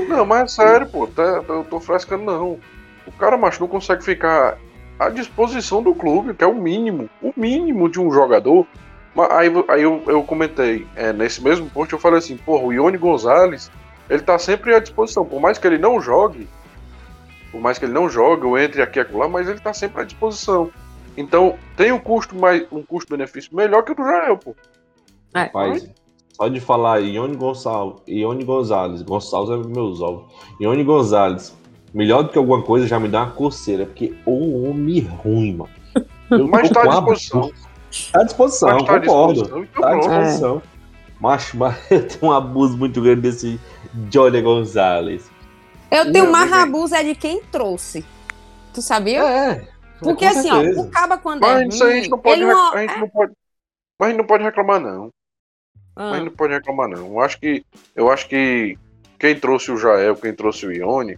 [0.07, 1.07] Não, mas é sério, pô.
[1.07, 2.60] Tá, eu tô frescando, não.
[3.07, 4.57] O cara, macho, não consegue ficar
[4.99, 7.10] à disposição do clube, que é o mínimo.
[7.22, 8.68] O mínimo de um jogador.
[9.16, 12.74] Mas aí, aí eu, eu comentei, é, nesse mesmo post, eu falei assim, porra, o
[12.74, 13.72] Ione Gonzalez,
[14.10, 15.26] ele tá sempre à disposição.
[15.26, 16.48] Por mais que ele não jogue,
[17.50, 20.02] por mais que ele não jogue, ou entre aqui e acolá, mas ele tá sempre
[20.02, 20.70] à disposição.
[21.16, 24.54] Então, tem um custo mais um custo-benefício melhor que o do Jael, pô.
[25.34, 25.44] É.
[25.44, 25.90] Rapaz,
[26.34, 30.26] só de falar Ione Gonçalves, Ione Gonzalez, Gonçalves é meus ovos.
[30.60, 31.56] Ione Gonzalez,
[31.94, 35.70] melhor do que alguma coisa, já me dá uma coceira, porque o homem ruim, mano.
[36.30, 37.52] Eu Mas tá à disposição.
[38.12, 39.34] Tá à disposição, tá à concordo.
[39.34, 40.62] disposição, então Tá à disposição.
[41.20, 43.60] Macho, mas eu tenho um abuso muito grande desse
[44.10, 45.30] Johnny Gonzalez.
[45.92, 48.06] Eu tenho mais mas- abuso é de quem trouxe.
[48.74, 49.24] Tu sabia?
[49.24, 49.68] É.
[50.02, 52.36] Porque assim, ó, o caba quando Mas é isso aí a gente ruim, não pode,
[52.42, 52.74] ele rec- não...
[52.74, 53.32] a gente não pode.
[53.98, 55.10] Mas a gente não pode reclamar, não.
[55.96, 57.08] Ah, Mas a gente não pode reclamar, não.
[57.08, 57.66] Eu acho que.
[57.96, 58.78] Eu acho que
[59.18, 61.18] quem trouxe o Jael, quem trouxe o Ione,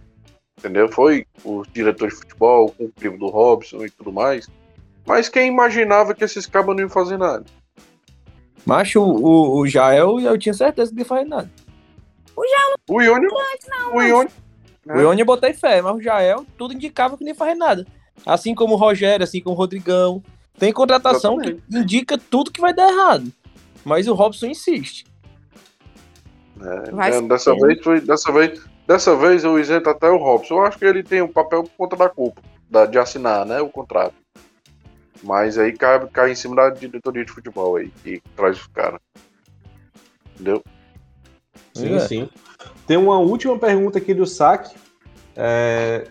[0.56, 0.88] entendeu?
[0.88, 4.48] Foi os diretores de futebol, o primo do Robson e tudo mais.
[5.08, 7.42] Mas quem imaginava que esses cabos não iam fazer nada?
[8.66, 11.50] Macho, o, o Jael, eu tinha certeza que não ia fazer nada.
[12.36, 13.26] O Ione.
[13.94, 14.30] o Ione.
[14.86, 17.86] O Ione eu botei fé, mas o Jael, tudo indicava que não ia fazer nada.
[18.26, 20.22] Assim como o Rogério, assim como o Rodrigão.
[20.58, 23.32] Tem contratação que indica tudo que vai dar errado.
[23.86, 25.06] Mas o Robson insiste.
[26.60, 27.28] É, Vai é, ser.
[27.28, 28.00] dessa vez foi.
[28.02, 30.56] Dessa vez, dessa vez eu isento até o Robson.
[30.56, 32.42] Eu acho que ele tem um papel por conta da culpa.
[32.68, 33.60] Da, de assinar, né?
[33.62, 34.14] O contrato.
[35.22, 39.00] Mas aí cai, cai em cima da diretoria de futebol aí, que traz os caras.
[40.34, 40.62] Entendeu?
[41.74, 42.00] Sim, É.
[42.00, 42.28] sim.
[42.86, 44.76] Tem uma última pergunta aqui do saque.
[45.36, 46.06] É...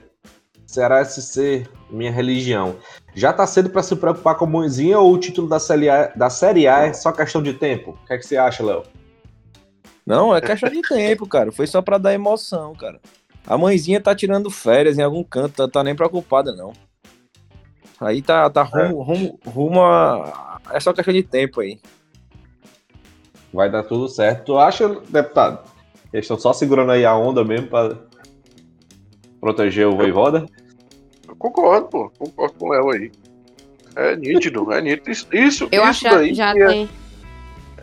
[0.66, 2.76] Será SC minha religião?
[3.16, 6.08] Já tá cedo para se preocupar com a mãezinha ou o título da série, A,
[6.08, 7.92] da série A é só questão de tempo?
[7.92, 8.84] O que, é que você acha, Léo?
[10.06, 11.52] Não, é questão de tempo, cara.
[11.52, 13.00] Foi só pra dar emoção, cara.
[13.46, 16.74] A mãezinha tá tirando férias em algum canto, tá, tá nem preocupada, não.
[18.00, 20.60] Aí tá, tá rumo, rumo, rumo a.
[20.72, 21.80] É só questão de tempo aí.
[23.54, 24.46] Vai dar tudo certo.
[24.46, 25.68] Tu acha, deputado?
[26.14, 27.98] Eles estão só segurando aí a onda mesmo para
[29.42, 30.46] proteger o Voivoda?
[31.28, 32.12] Eu concordo, pô.
[32.18, 33.12] Concordo com o Léo aí.
[33.96, 35.10] É nítido, é nítido.
[35.10, 36.34] Isso, isso, Eu isso acho que já, daí.
[36.34, 36.90] já é- tem.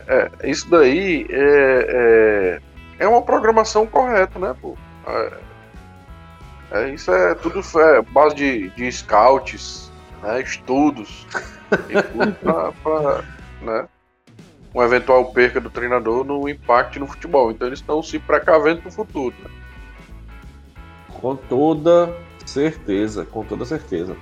[0.07, 2.61] É, isso daí é,
[2.99, 4.77] é, é uma programação correta, né, pô?
[5.07, 5.33] É,
[6.73, 9.84] é, isso é tudo é, base de, de scouts,
[10.25, 11.27] né, estudos,
[11.89, 12.33] e tudo
[12.83, 13.25] pra,
[13.61, 13.89] né,
[14.75, 17.53] um eventual perca do treinador no impacto no futebol.
[17.53, 19.35] Então eles estão se precavendo pro futuro.
[19.43, 19.51] Né?
[21.21, 22.13] Com toda
[22.45, 24.17] certeza, com toda certeza.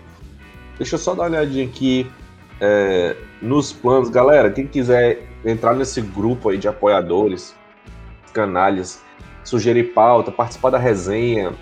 [0.77, 2.11] Deixa eu só dar uma olhadinha aqui
[2.61, 4.11] é, nos planos.
[4.11, 7.57] Galera, quem quiser entrar nesse grupo aí de apoiadores,
[8.33, 9.03] canalhas,
[9.43, 11.53] sugerir pauta, participar da resenha.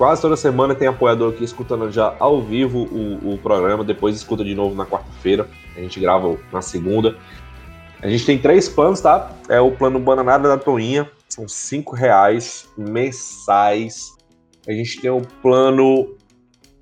[0.00, 4.42] Quase toda semana tem apoiador aqui escutando já ao vivo o, o programa, depois escuta
[4.42, 5.46] de novo na quarta-feira.
[5.76, 7.18] A gente grava na segunda.
[8.00, 9.30] A gente tem três planos, tá?
[9.46, 14.16] É o plano Bananada da Toinha, são cinco reais mensais.
[14.66, 16.14] A gente tem o plano.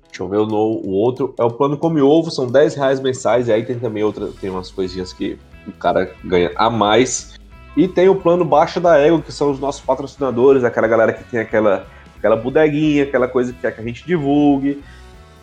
[0.07, 1.35] Deixa eu ver o, no- o outro.
[1.37, 3.49] É o plano Come Ovo, são 10 reais mensais.
[3.49, 5.37] E aí tem também outra, tem umas coisinhas que
[5.67, 7.37] o cara ganha a mais.
[7.75, 11.25] E tem o plano Baixa da Ego, que são os nossos patrocinadores, aquela galera que
[11.25, 11.85] tem aquela,
[12.19, 14.83] aquela bodeguinha, aquela coisa que quer que a gente divulgue.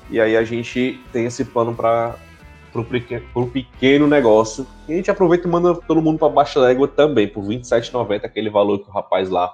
[0.08, 2.14] E aí a gente tem esse plano para
[2.72, 4.66] o pequeno, pequeno negócio.
[4.88, 7.58] E a gente aproveita e manda todo mundo para Baixa da Égua também, por R$
[7.58, 9.52] 27,90, aquele valor que o rapaz lá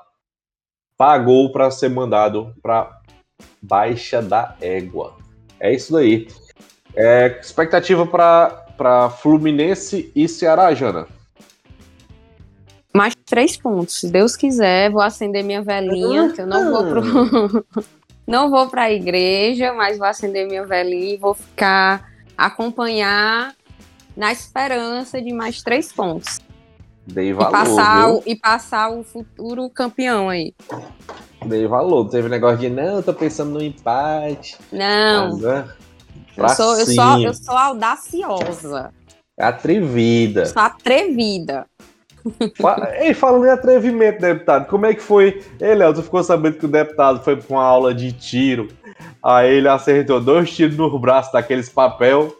[0.98, 3.00] pagou para ser mandado para
[3.62, 5.14] Baixa da Égua.
[5.58, 6.28] É isso daí.
[6.94, 11.06] É, expectativa para Fluminense e Ceará, Jana?
[12.94, 14.00] Mais três pontos.
[14.00, 17.66] Se Deus quiser, vou acender minha velhinha, que eu não vou pro.
[18.26, 23.54] não vou para a igreja, mas vou acender minha velhinha e vou ficar acompanhar
[24.16, 26.38] na esperança de mais três pontos.
[27.06, 27.48] Dei valor.
[27.48, 28.16] e, passar viu?
[28.16, 30.54] o, e passar o futuro campeão aí.
[31.46, 32.08] Dei valor.
[32.08, 34.56] Teve negócio de não, eu tô pensando no empate.
[34.70, 35.64] Não, Mas, é,
[36.36, 38.92] eu sou, eu, sou, eu sou audaciosa,
[39.38, 40.46] Atrevida.
[40.46, 41.66] sou atrevida.
[43.00, 45.42] Ei, falando em atrevimento, deputado, como é que foi?
[45.60, 48.68] Ei, Léo, tu ficou sabendo que o deputado foi pra uma aula de tiro,
[49.22, 52.34] aí ele acertou dois tiros no braço daqueles papel,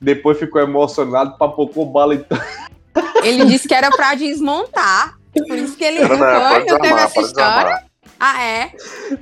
[0.00, 2.38] depois ficou emocionado, papocou bala então.
[3.24, 5.16] Ele disse que era pra desmontar.
[5.32, 7.82] Por isso que ele não foi, não teve essa história.
[8.20, 8.70] Ah, é?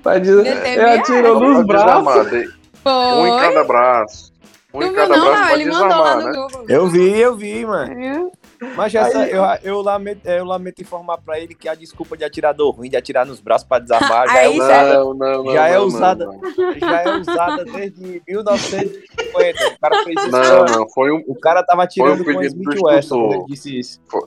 [0.03, 1.45] Pra Ele teve ele atirou essa.
[1.55, 2.31] nos braços.
[2.31, 2.37] de-
[2.85, 3.41] Um em Foi.
[3.41, 4.33] cada braço.
[4.75, 6.31] Um Tu em cada não, braço não, ele mandou lá no né?
[6.33, 6.65] grupo.
[6.69, 7.95] Eu vi, eu vi, mano.
[7.95, 8.33] Viu?
[8.77, 12.25] Mas essa, Aí- eu, eu, lamento, eu lamento informar pra ele que a desculpa de
[12.25, 15.53] atirador ruim, de atirar nos braços pra desarmar, já é usada, Não, não, não.
[15.53, 16.27] Já é não, usada.
[16.27, 16.41] Não,
[16.79, 19.67] já é usada desde 1950.
[19.69, 20.31] O cara fez isso.
[20.31, 21.23] não, não, foi um.
[21.27, 24.01] O cara tava atirando Foi o com do Smith Wesson quando ele disse isso.
[24.09, 24.27] Foi o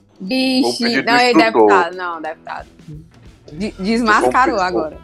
[0.78, 2.66] pedido não, ele deputado, não, deputado.
[3.52, 4.98] De- Desmascarou o agora.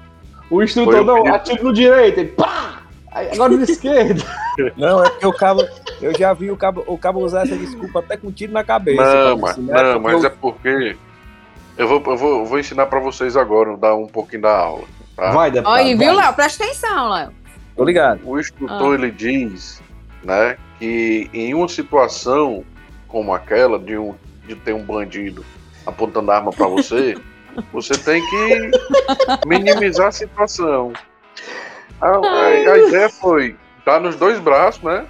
[0.50, 2.81] O instrutor o não, atira no direito, ele pá!
[3.14, 4.24] Agora no esquerdo.
[4.76, 5.62] Não, é porque o cabo.
[6.00, 9.02] Eu já vi o cabo, o cabo usar essa desculpa até com tiro na cabeça.
[9.02, 9.82] Não, mas, assim, né?
[9.82, 10.96] não, mas eu- é porque.
[11.76, 14.84] Eu vou, eu vou, eu vou ensinar pra vocês agora, dar um pouquinho da aula.
[15.16, 15.30] Tá?
[15.30, 15.72] Vai, deputado.
[15.74, 16.14] Olha aí, viu.
[16.14, 16.32] Léo?
[16.34, 17.30] Presta atenção, Léo.
[17.76, 18.20] Tô ligado.
[18.24, 18.94] O instrutor Ah.
[18.94, 19.82] ele diz,
[20.22, 22.64] né, que em uma situação
[23.08, 24.14] como aquela de um
[24.46, 25.44] de ter um bandido
[25.86, 27.16] apontando a arma pra você,
[27.72, 28.70] você tem que
[29.46, 30.92] minimizar a situação.
[32.02, 33.56] A, a- a ideia foi
[33.86, 35.06] dar nos dois braços, né,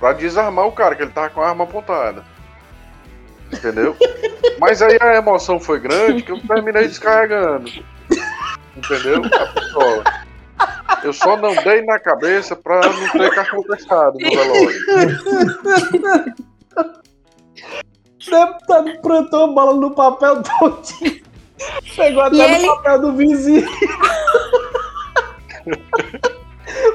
[0.00, 2.22] Pra desarmar o cara que ele tava com a arma apontada.
[3.52, 3.96] Entendeu?
[4.60, 7.68] Mas aí a emoção foi grande que eu terminei descarregando.
[8.76, 9.22] Entendeu?
[9.24, 10.04] A pistola.
[11.02, 14.80] Eu só não dei na cabeça pra não ter cartão testado no velório.
[18.26, 20.82] O deputado plantou a bala no papel todo.
[21.96, 23.68] Pegou até E no ele- papel do vizinho.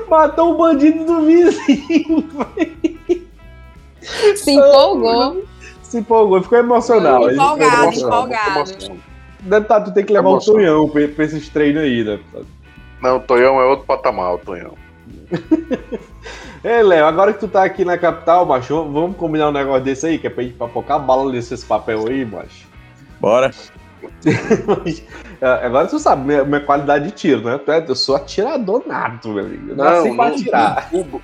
[0.10, 2.30] Matou o bandido do vizinho.
[4.36, 5.44] Se empolgou.
[5.82, 7.30] Se empolgou, ficou emocional.
[7.30, 8.32] Ficou Empolgado, emocionado.
[8.32, 9.02] empolgado.
[9.40, 10.40] Deputado, tu tem que levar o.
[10.40, 12.48] Tonhão pra, pra esses treinos aí, deputado.
[13.02, 14.76] Não, o Tonhão é outro patamar, o Tonhão.
[16.64, 20.08] Ei, Léo, agora que tu tá aqui na capital, macho, vamos combinar um negócio desse
[20.08, 22.66] aí, que é pra gente papocar bala nesses papel aí, macho.
[23.20, 23.52] Bora.
[25.42, 27.60] É, Agora tu sabe minha, minha qualidade de tiro, né?
[27.68, 29.70] É- Eu sou atirador nato, meu amigo.
[29.72, 30.36] Eu Não, nasci pra não.
[30.36, 30.90] atirar.
[30.92, 31.22] O,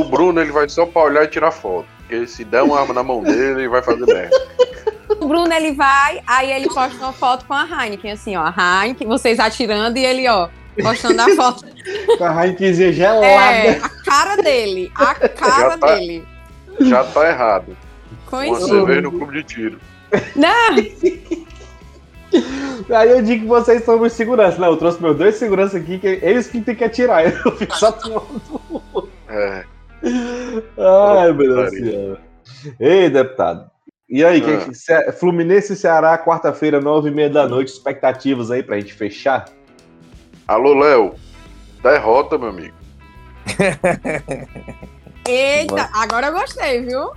[0.00, 1.86] o Bruno ele vai só pra olhar e tirar foto.
[2.00, 4.36] Porque se der uma arma na mão dele, ele vai fazer merda.
[5.20, 8.52] O Bruno, ele vai, aí ele posta uma foto com a Heineken, assim, ó.
[8.56, 10.48] A Heineken, vocês atirando e ele, ó,
[10.82, 11.64] postando a foto.
[12.18, 13.26] Com a Heinekenzinha gelada.
[13.26, 14.90] É, a cara dele.
[14.94, 15.94] A cara Já tá.
[15.94, 16.24] dele.
[16.80, 17.76] Já tá errado.
[18.12, 18.68] Uma Conhecido.
[18.68, 19.78] cerveja no clube de tiro.
[20.36, 20.76] Não,
[22.94, 24.58] Aí eu digo que vocês são meus segurança.
[24.58, 27.24] Não, eu trouxe meus dois seguranças aqui, que eles que tem que atirar.
[27.44, 29.08] Eu fico só tomando.
[29.28, 29.64] É.
[30.78, 32.16] Ai, meu Deus do céu.
[32.80, 33.70] Ei, deputado.
[34.08, 35.04] E aí, Ah.
[35.04, 37.68] que- Fluminense e Ceará, quarta-feira, nove e meia da noite.
[37.72, 39.44] Expectativas aí pra gente fechar?
[40.48, 41.14] Alô, Léo.
[41.82, 42.74] Derrota, meu amigo.
[45.28, 47.10] eita, agora eu gostei, viu?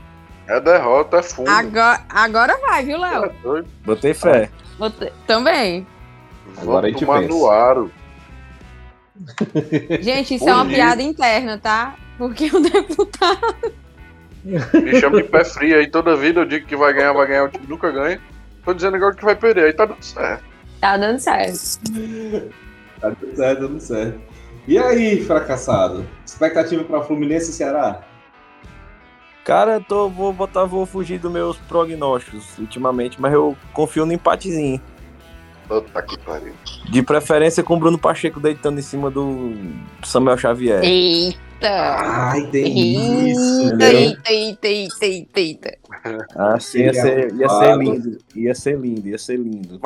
[0.48, 1.50] É derrota, é fundo.
[1.50, 3.32] Agora, agora vai, viu, É Léo?
[3.42, 3.68] doido.
[3.86, 4.50] Botei fé.
[4.78, 5.88] Você- Também.
[6.58, 7.92] Agora gente tomar no aro.
[10.02, 10.76] Gente, isso é uma Bonito.
[10.76, 11.96] piada interna, tá?
[12.18, 13.72] Porque o deputado.
[14.44, 16.42] Me chama de pé frio aí toda vida.
[16.42, 17.46] Eu digo que vai ganhar, vai ganhar.
[17.46, 18.20] O time nunca ganha.
[18.66, 19.66] Tô dizendo agora que vai perder.
[19.66, 20.44] Aí tá dando certo.
[20.82, 21.80] Tá dando certo.
[23.00, 24.22] Tá dando certo, dando certo.
[24.66, 26.06] E aí, fracassado?
[26.26, 28.02] Expectativa pra Fluminense e Ceará?
[29.44, 34.14] Cara, eu tô, vou botar, vou fugir dos meus prognósticos ultimamente, mas eu confio no
[34.14, 34.80] empatezinho.
[35.68, 36.54] Puta que pariu.
[36.90, 39.54] De preferência com o Bruno Pacheco deitando em cima do
[40.04, 40.82] Samuel Xavier.
[40.84, 41.40] Eita!
[41.70, 43.94] Ai, tem isso, Eita, né?
[43.94, 45.78] eita, eita, eita, eita, eita.
[46.36, 48.18] Ah, sim, ia ser, ia ser lindo.
[48.36, 49.80] Ia ser lindo, ia ser lindo.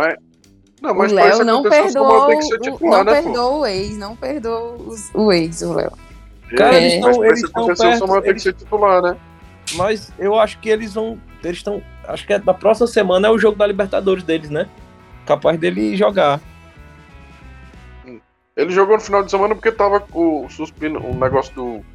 [0.81, 3.23] Não, O mas isso Léo não o perdoou, titular, não né, pô?
[3.23, 5.91] perdoou o ex, não perdoou os- o ex, o Léo.
[6.55, 6.83] Cara, É.
[6.85, 7.97] eles Mas estão eles estão o perto.
[7.99, 9.17] Samuel tem que eles- ser titular, né?
[9.75, 11.19] Mas eu acho que eles vão.
[11.43, 11.81] Eles estão.
[12.07, 14.67] Acho que é na próxima semana é o jogo da Libertadores deles, né?
[15.25, 16.39] Capaz dele jogar.
[18.55, 21.85] Ele jogou no final de semana porque tava com o suspino, o negócio do.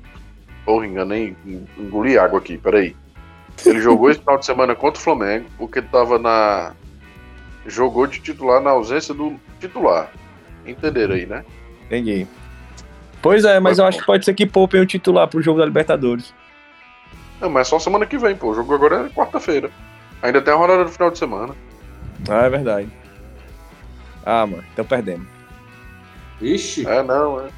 [0.65, 1.35] Porra, enganei,
[1.77, 2.94] engoli água aqui, peraí.
[3.66, 6.73] Ele jogou esse final de semana contra o Flamengo porque tava na.
[7.66, 10.11] Jogou de titular na ausência do titular.
[10.65, 11.44] Entenderam aí, né?
[11.86, 12.27] Entendi.
[13.20, 15.65] Pois é, mas eu acho que pode ser que poupem o titular pro jogo da
[15.65, 16.35] Libertadores.
[17.43, 18.51] Não, mas só semana que vem, pô.
[18.51, 19.69] O jogo agora é quarta-feira.
[20.23, 21.55] Ainda tem a rodada do final de semana.
[22.31, 22.89] Ah, é verdade.
[24.24, 25.27] Ah, mano, então perdemos.
[26.40, 27.48] Vixe, É, não, é.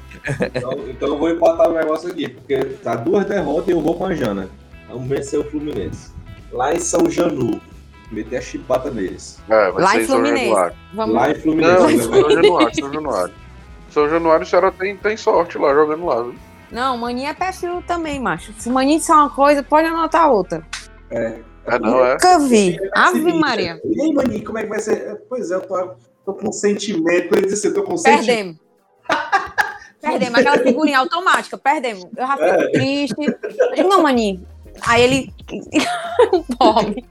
[0.55, 3.95] então, então eu vou empatar o negócio aqui, porque tá duas derrotas e eu vou
[3.95, 4.49] com a Jana.
[4.87, 6.11] Vamos vencer o Fluminense.
[6.51, 7.59] Lá em São Janu.
[8.11, 9.39] Meter a chibata neles.
[9.49, 10.45] É, vai Lá em Fluminense.
[10.45, 10.75] Januário.
[10.93, 12.03] Vamos Lá em Não, Fluminense.
[12.03, 13.33] São Januário, São Januário.
[13.89, 16.35] São Januário, o Ceará tem, tem sorte lá, jogando lá, viu?
[16.71, 18.53] Não, mania é perfil também, macho.
[18.57, 20.65] Se mania disser uma coisa, pode anotar outra.
[21.09, 21.39] É,
[21.79, 22.13] não, é.
[22.13, 22.77] Nunca vi.
[22.93, 23.81] Ave Maria.
[23.83, 25.21] E aí, Maninho, como é que vai ser?
[25.27, 27.35] Pois é, eu tô, tô com sentimento.
[27.35, 28.25] Ele disse, eu tô com sentimento.
[28.25, 28.57] Perdemos.
[30.01, 30.39] Perdemos.
[30.39, 31.57] Aquela figurinha automática.
[31.57, 32.05] Perdemos.
[32.15, 33.15] Eu já fico triste.
[33.19, 34.45] Eu digo, não, maninho.
[34.81, 35.33] Aí ele.
[36.57, 37.03] Pobre.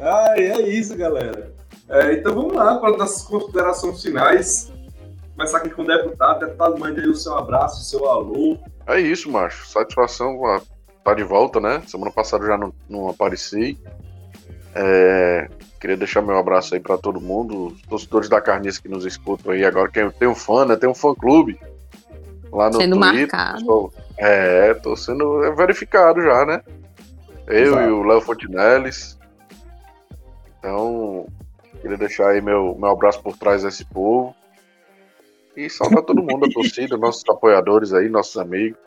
[0.00, 1.54] Ai, é isso, galera.
[1.88, 4.70] É, então vamos lá para as nossas considerações finais.
[5.38, 6.40] Começar aqui com o deputado.
[6.40, 8.58] Deputado, mande aí o seu abraço, o seu alô.
[8.88, 9.68] É isso, macho.
[9.68, 10.36] Satisfação
[11.04, 11.80] tá de volta, né?
[11.86, 13.78] Semana passada já não, não apareci.
[14.74, 15.48] É,
[15.80, 19.52] queria deixar meu abraço aí pra todo mundo, os torcedores da Carniça que nos escutam
[19.52, 19.88] aí agora.
[19.88, 20.74] Quem tem um fã, né?
[20.74, 21.56] Tem um fã clube
[22.50, 23.28] lá no Sendo Twitter.
[23.32, 23.64] marcado.
[23.64, 26.60] Tô- é, tô sendo verificado já, né?
[27.46, 27.88] Eu Exato.
[27.88, 29.16] e o Léo Fontinelles.
[30.58, 31.26] Então,
[31.80, 34.34] queria deixar aí meu, meu abraço por trás desse povo.
[35.58, 38.78] E saudar todo mundo, a torcida, nossos apoiadores aí, nossos amigos.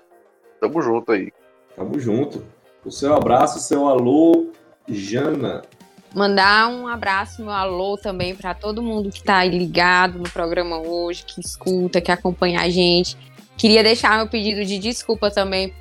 [0.61, 1.29] Tamo junto aí.
[1.75, 2.45] Tamo junto.
[2.85, 4.53] O seu abraço, o seu alô,
[4.87, 5.63] Jana.
[6.15, 10.79] Mandar um abraço, meu alô também para todo mundo que tá aí ligado no programa
[10.79, 13.17] hoje, que escuta, que acompanha a gente.
[13.57, 15.73] Queria deixar meu pedido de desculpa também,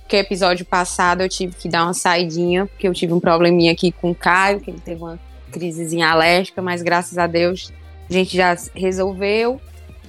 [0.00, 3.92] porque episódio passado eu tive que dar uma saidinha, porque eu tive um probleminha aqui
[3.92, 5.20] com o Caio, que ele teve uma
[5.52, 7.72] crisezinha alérgica, mas graças a Deus
[8.08, 9.60] a gente já resolveu.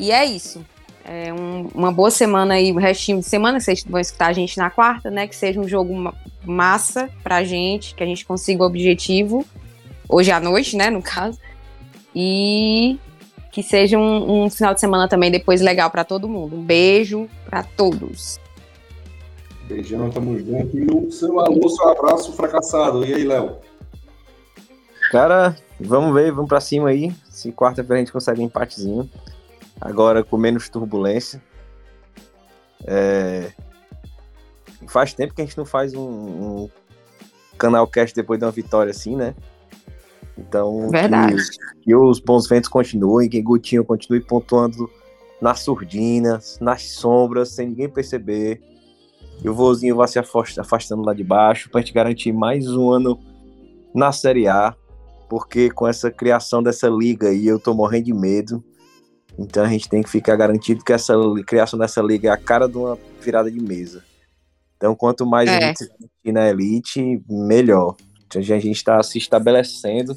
[0.02, 0.66] E é isso.
[1.06, 4.58] É um- uma boa semana aí, o restinho de semana, vocês vão escutar a gente
[4.58, 5.28] na quarta, né?
[5.28, 6.14] Que seja um jogo ma-
[6.44, 9.46] massa pra gente, que a gente consiga o objetivo,
[10.10, 11.38] hoje à noite, né, no caso.
[12.16, 12.98] E
[13.52, 16.56] que seja um, um final de semana também depois legal pra todo mundo.
[16.56, 18.40] Um beijo pra todos.
[19.68, 20.78] Beijão, tamo junto.
[20.78, 23.06] E o seu alô, seu abraço fracassado.
[23.06, 23.58] E aí, Léo?
[25.12, 27.12] Cara, vamos ver, vamos pra cima aí.
[27.30, 29.10] Se quarta-feira a gente consegue um empatezinho.
[29.82, 31.42] Agora com menos turbulência.
[32.86, 33.52] É,
[34.88, 36.70] Faz tempo que a gente não faz um, um
[37.58, 39.36] canal cast depois de uma vitória assim, né?
[40.38, 41.36] Então, Verdade.
[41.36, 44.90] Que, que os bons ventos continuem, que Gutinho continue pontuando
[45.40, 48.62] nas surdinas, nas sombras, sem ninguém perceber.
[49.44, 52.90] E o vozinho vai se afast- afastando lá de baixo pra gente garantir mais um
[52.90, 53.20] ano
[53.94, 54.76] na Série A,
[55.30, 58.64] porque com essa criação dessa liga aí eu tô morrendo de medo.
[59.38, 61.14] Então a gente tem que ficar garantido que essa
[61.48, 64.04] criação dessa liga é a cara de uma virada de mesa.
[64.78, 65.62] Então quanto mais a É.
[65.68, 67.96] gente se na elite, melhor.
[68.28, 70.16] Então, a gente está se estabelecendo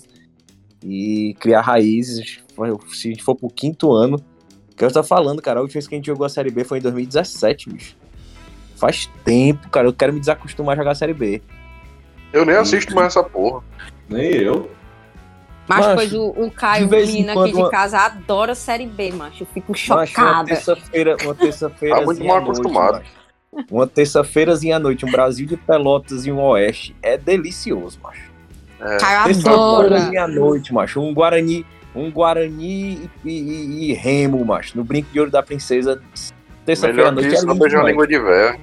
[0.82, 2.40] e criar raízes.
[2.92, 4.20] Se a gente for pro quinto ano,
[4.76, 6.62] que eu tô falando, cara, a última vez que a gente jogou a Série B
[6.62, 7.96] foi em 2017, bicho.
[8.76, 9.88] Faz tempo, cara.
[9.88, 11.42] Eu quero me desacostumar a jogar a Série B.
[12.32, 13.62] Eu nem assisto mais essa porra.
[14.08, 14.70] Nem eu.
[15.66, 19.42] Mas pois o, o Caio, menino aqui de uma- casa, adora Série B, macho.
[19.44, 20.44] Eu fico Macho, uma chocada.
[20.48, 21.96] terça-feira, uma terça-feira.
[21.98, 23.02] Tá muito mal acostumado.
[23.70, 28.30] Uma terça-feirazinha à noite, um Brasil de Pelotas e um Oeste é delicioso, macho.
[28.80, 29.32] É, Caio adora.
[29.88, 31.00] Terça-feirazinha à noite, macho.
[31.00, 31.64] Um Guarani,
[31.94, 34.76] um Guarani e, e- e Remo, macho.
[34.76, 36.02] No brinco de ouro da princesa.
[36.66, 38.58] Terça-feira à que noite é isso, não lindo beijar a língua de véia.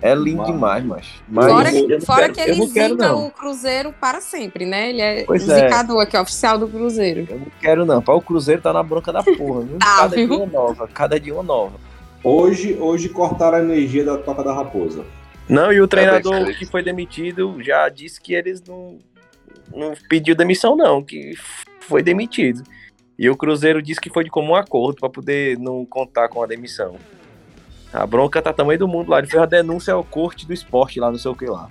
[0.00, 0.52] É lindo Mano.
[0.52, 1.22] demais, macho.
[1.28, 3.26] Mas Fora, não fora quero- que ele não quero, zica não.
[3.26, 4.90] o Cruzeiro para sempre, né?
[4.90, 5.64] Ele é Pois o é.
[5.64, 7.26] zicador aqui, oficial do Cruzeiro.
[7.28, 7.98] Eu não quero, não.
[8.06, 9.78] O Cruzeiro tá na bronca da porra, viu?
[9.80, 10.28] Tá, cada viu?
[10.28, 11.72] dia uma nova, cada dia uma nova.
[12.22, 15.04] Hoje, hoje cortaram a energia da Toca da Raposa.
[15.48, 18.98] Não, e o treinador que foi demitido já disse que eles não,
[19.74, 21.32] não pediu demissão, não, que
[21.80, 22.62] foi demitido.
[23.18, 26.46] E o Cruzeiro disse que foi de comum acordo para poder não contar com a
[26.46, 26.96] demissão.
[27.92, 29.18] A bronca tá tamanho do mundo lá.
[29.18, 31.68] Ele fez a denúncia ao corte do esporte lá, não sei o que lá.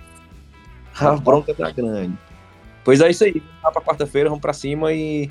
[1.00, 2.16] A bronca tá grande.
[2.84, 3.32] Pois é isso aí.
[3.32, 5.30] Vamos lá pra quarta-feira, vamos pra cima e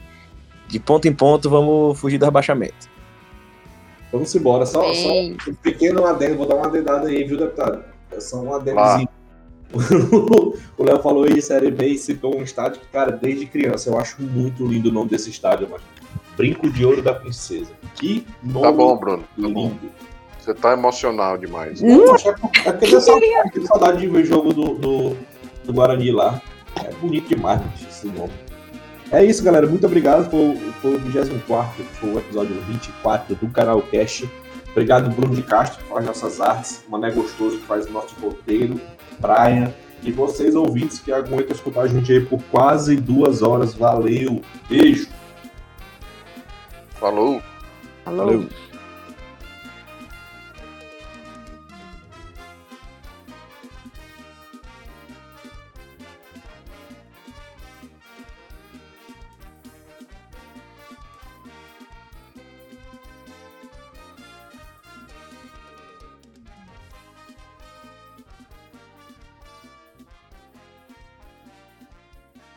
[0.68, 2.90] de ponto em ponto vamos fugir do rebaixamento.
[4.12, 4.66] Vamos embora.
[4.66, 7.84] Só, só um pequeno adendo, vou dar uma adendada aí, viu, deputado?
[8.12, 9.10] É só um adendozinho.
[10.78, 13.90] o Léo falou aí de Série B e citou um estádio que, cara, desde criança
[13.90, 15.84] eu acho muito lindo o nome desse estádio, mano.
[16.38, 17.72] Brinco de Ouro da Princesa.
[17.96, 19.24] Que nome Tá bom, Bruno.
[19.24, 19.74] Tá bom.
[20.48, 21.82] Você tá emocional demais.
[21.82, 25.18] Não, acho que é porque eu tenho saudade, saudade de ver o jogo do, do,
[25.66, 26.42] do Guarani lá.
[26.86, 28.32] É bonito demais esse nome.
[29.12, 29.68] É isso, galera.
[29.68, 30.30] Muito obrigado.
[30.32, 34.30] Foi, o- foi o 24, foi o episódio 24 do canal Cast.
[34.72, 36.82] Obrigado, Bruno de Castro, que faz nossas artes.
[36.88, 38.80] Mané Gostoso, que faz o nosso roteiro.
[39.20, 39.76] Praia.
[40.02, 43.74] E vocês, ouvintes, que aguentam escutar a gente aí por quase duas horas.
[43.74, 44.42] Valeu.
[44.70, 45.10] Beijo.
[46.92, 47.42] Falou.
[48.06, 48.18] Alô?
[48.18, 48.50] Valeu.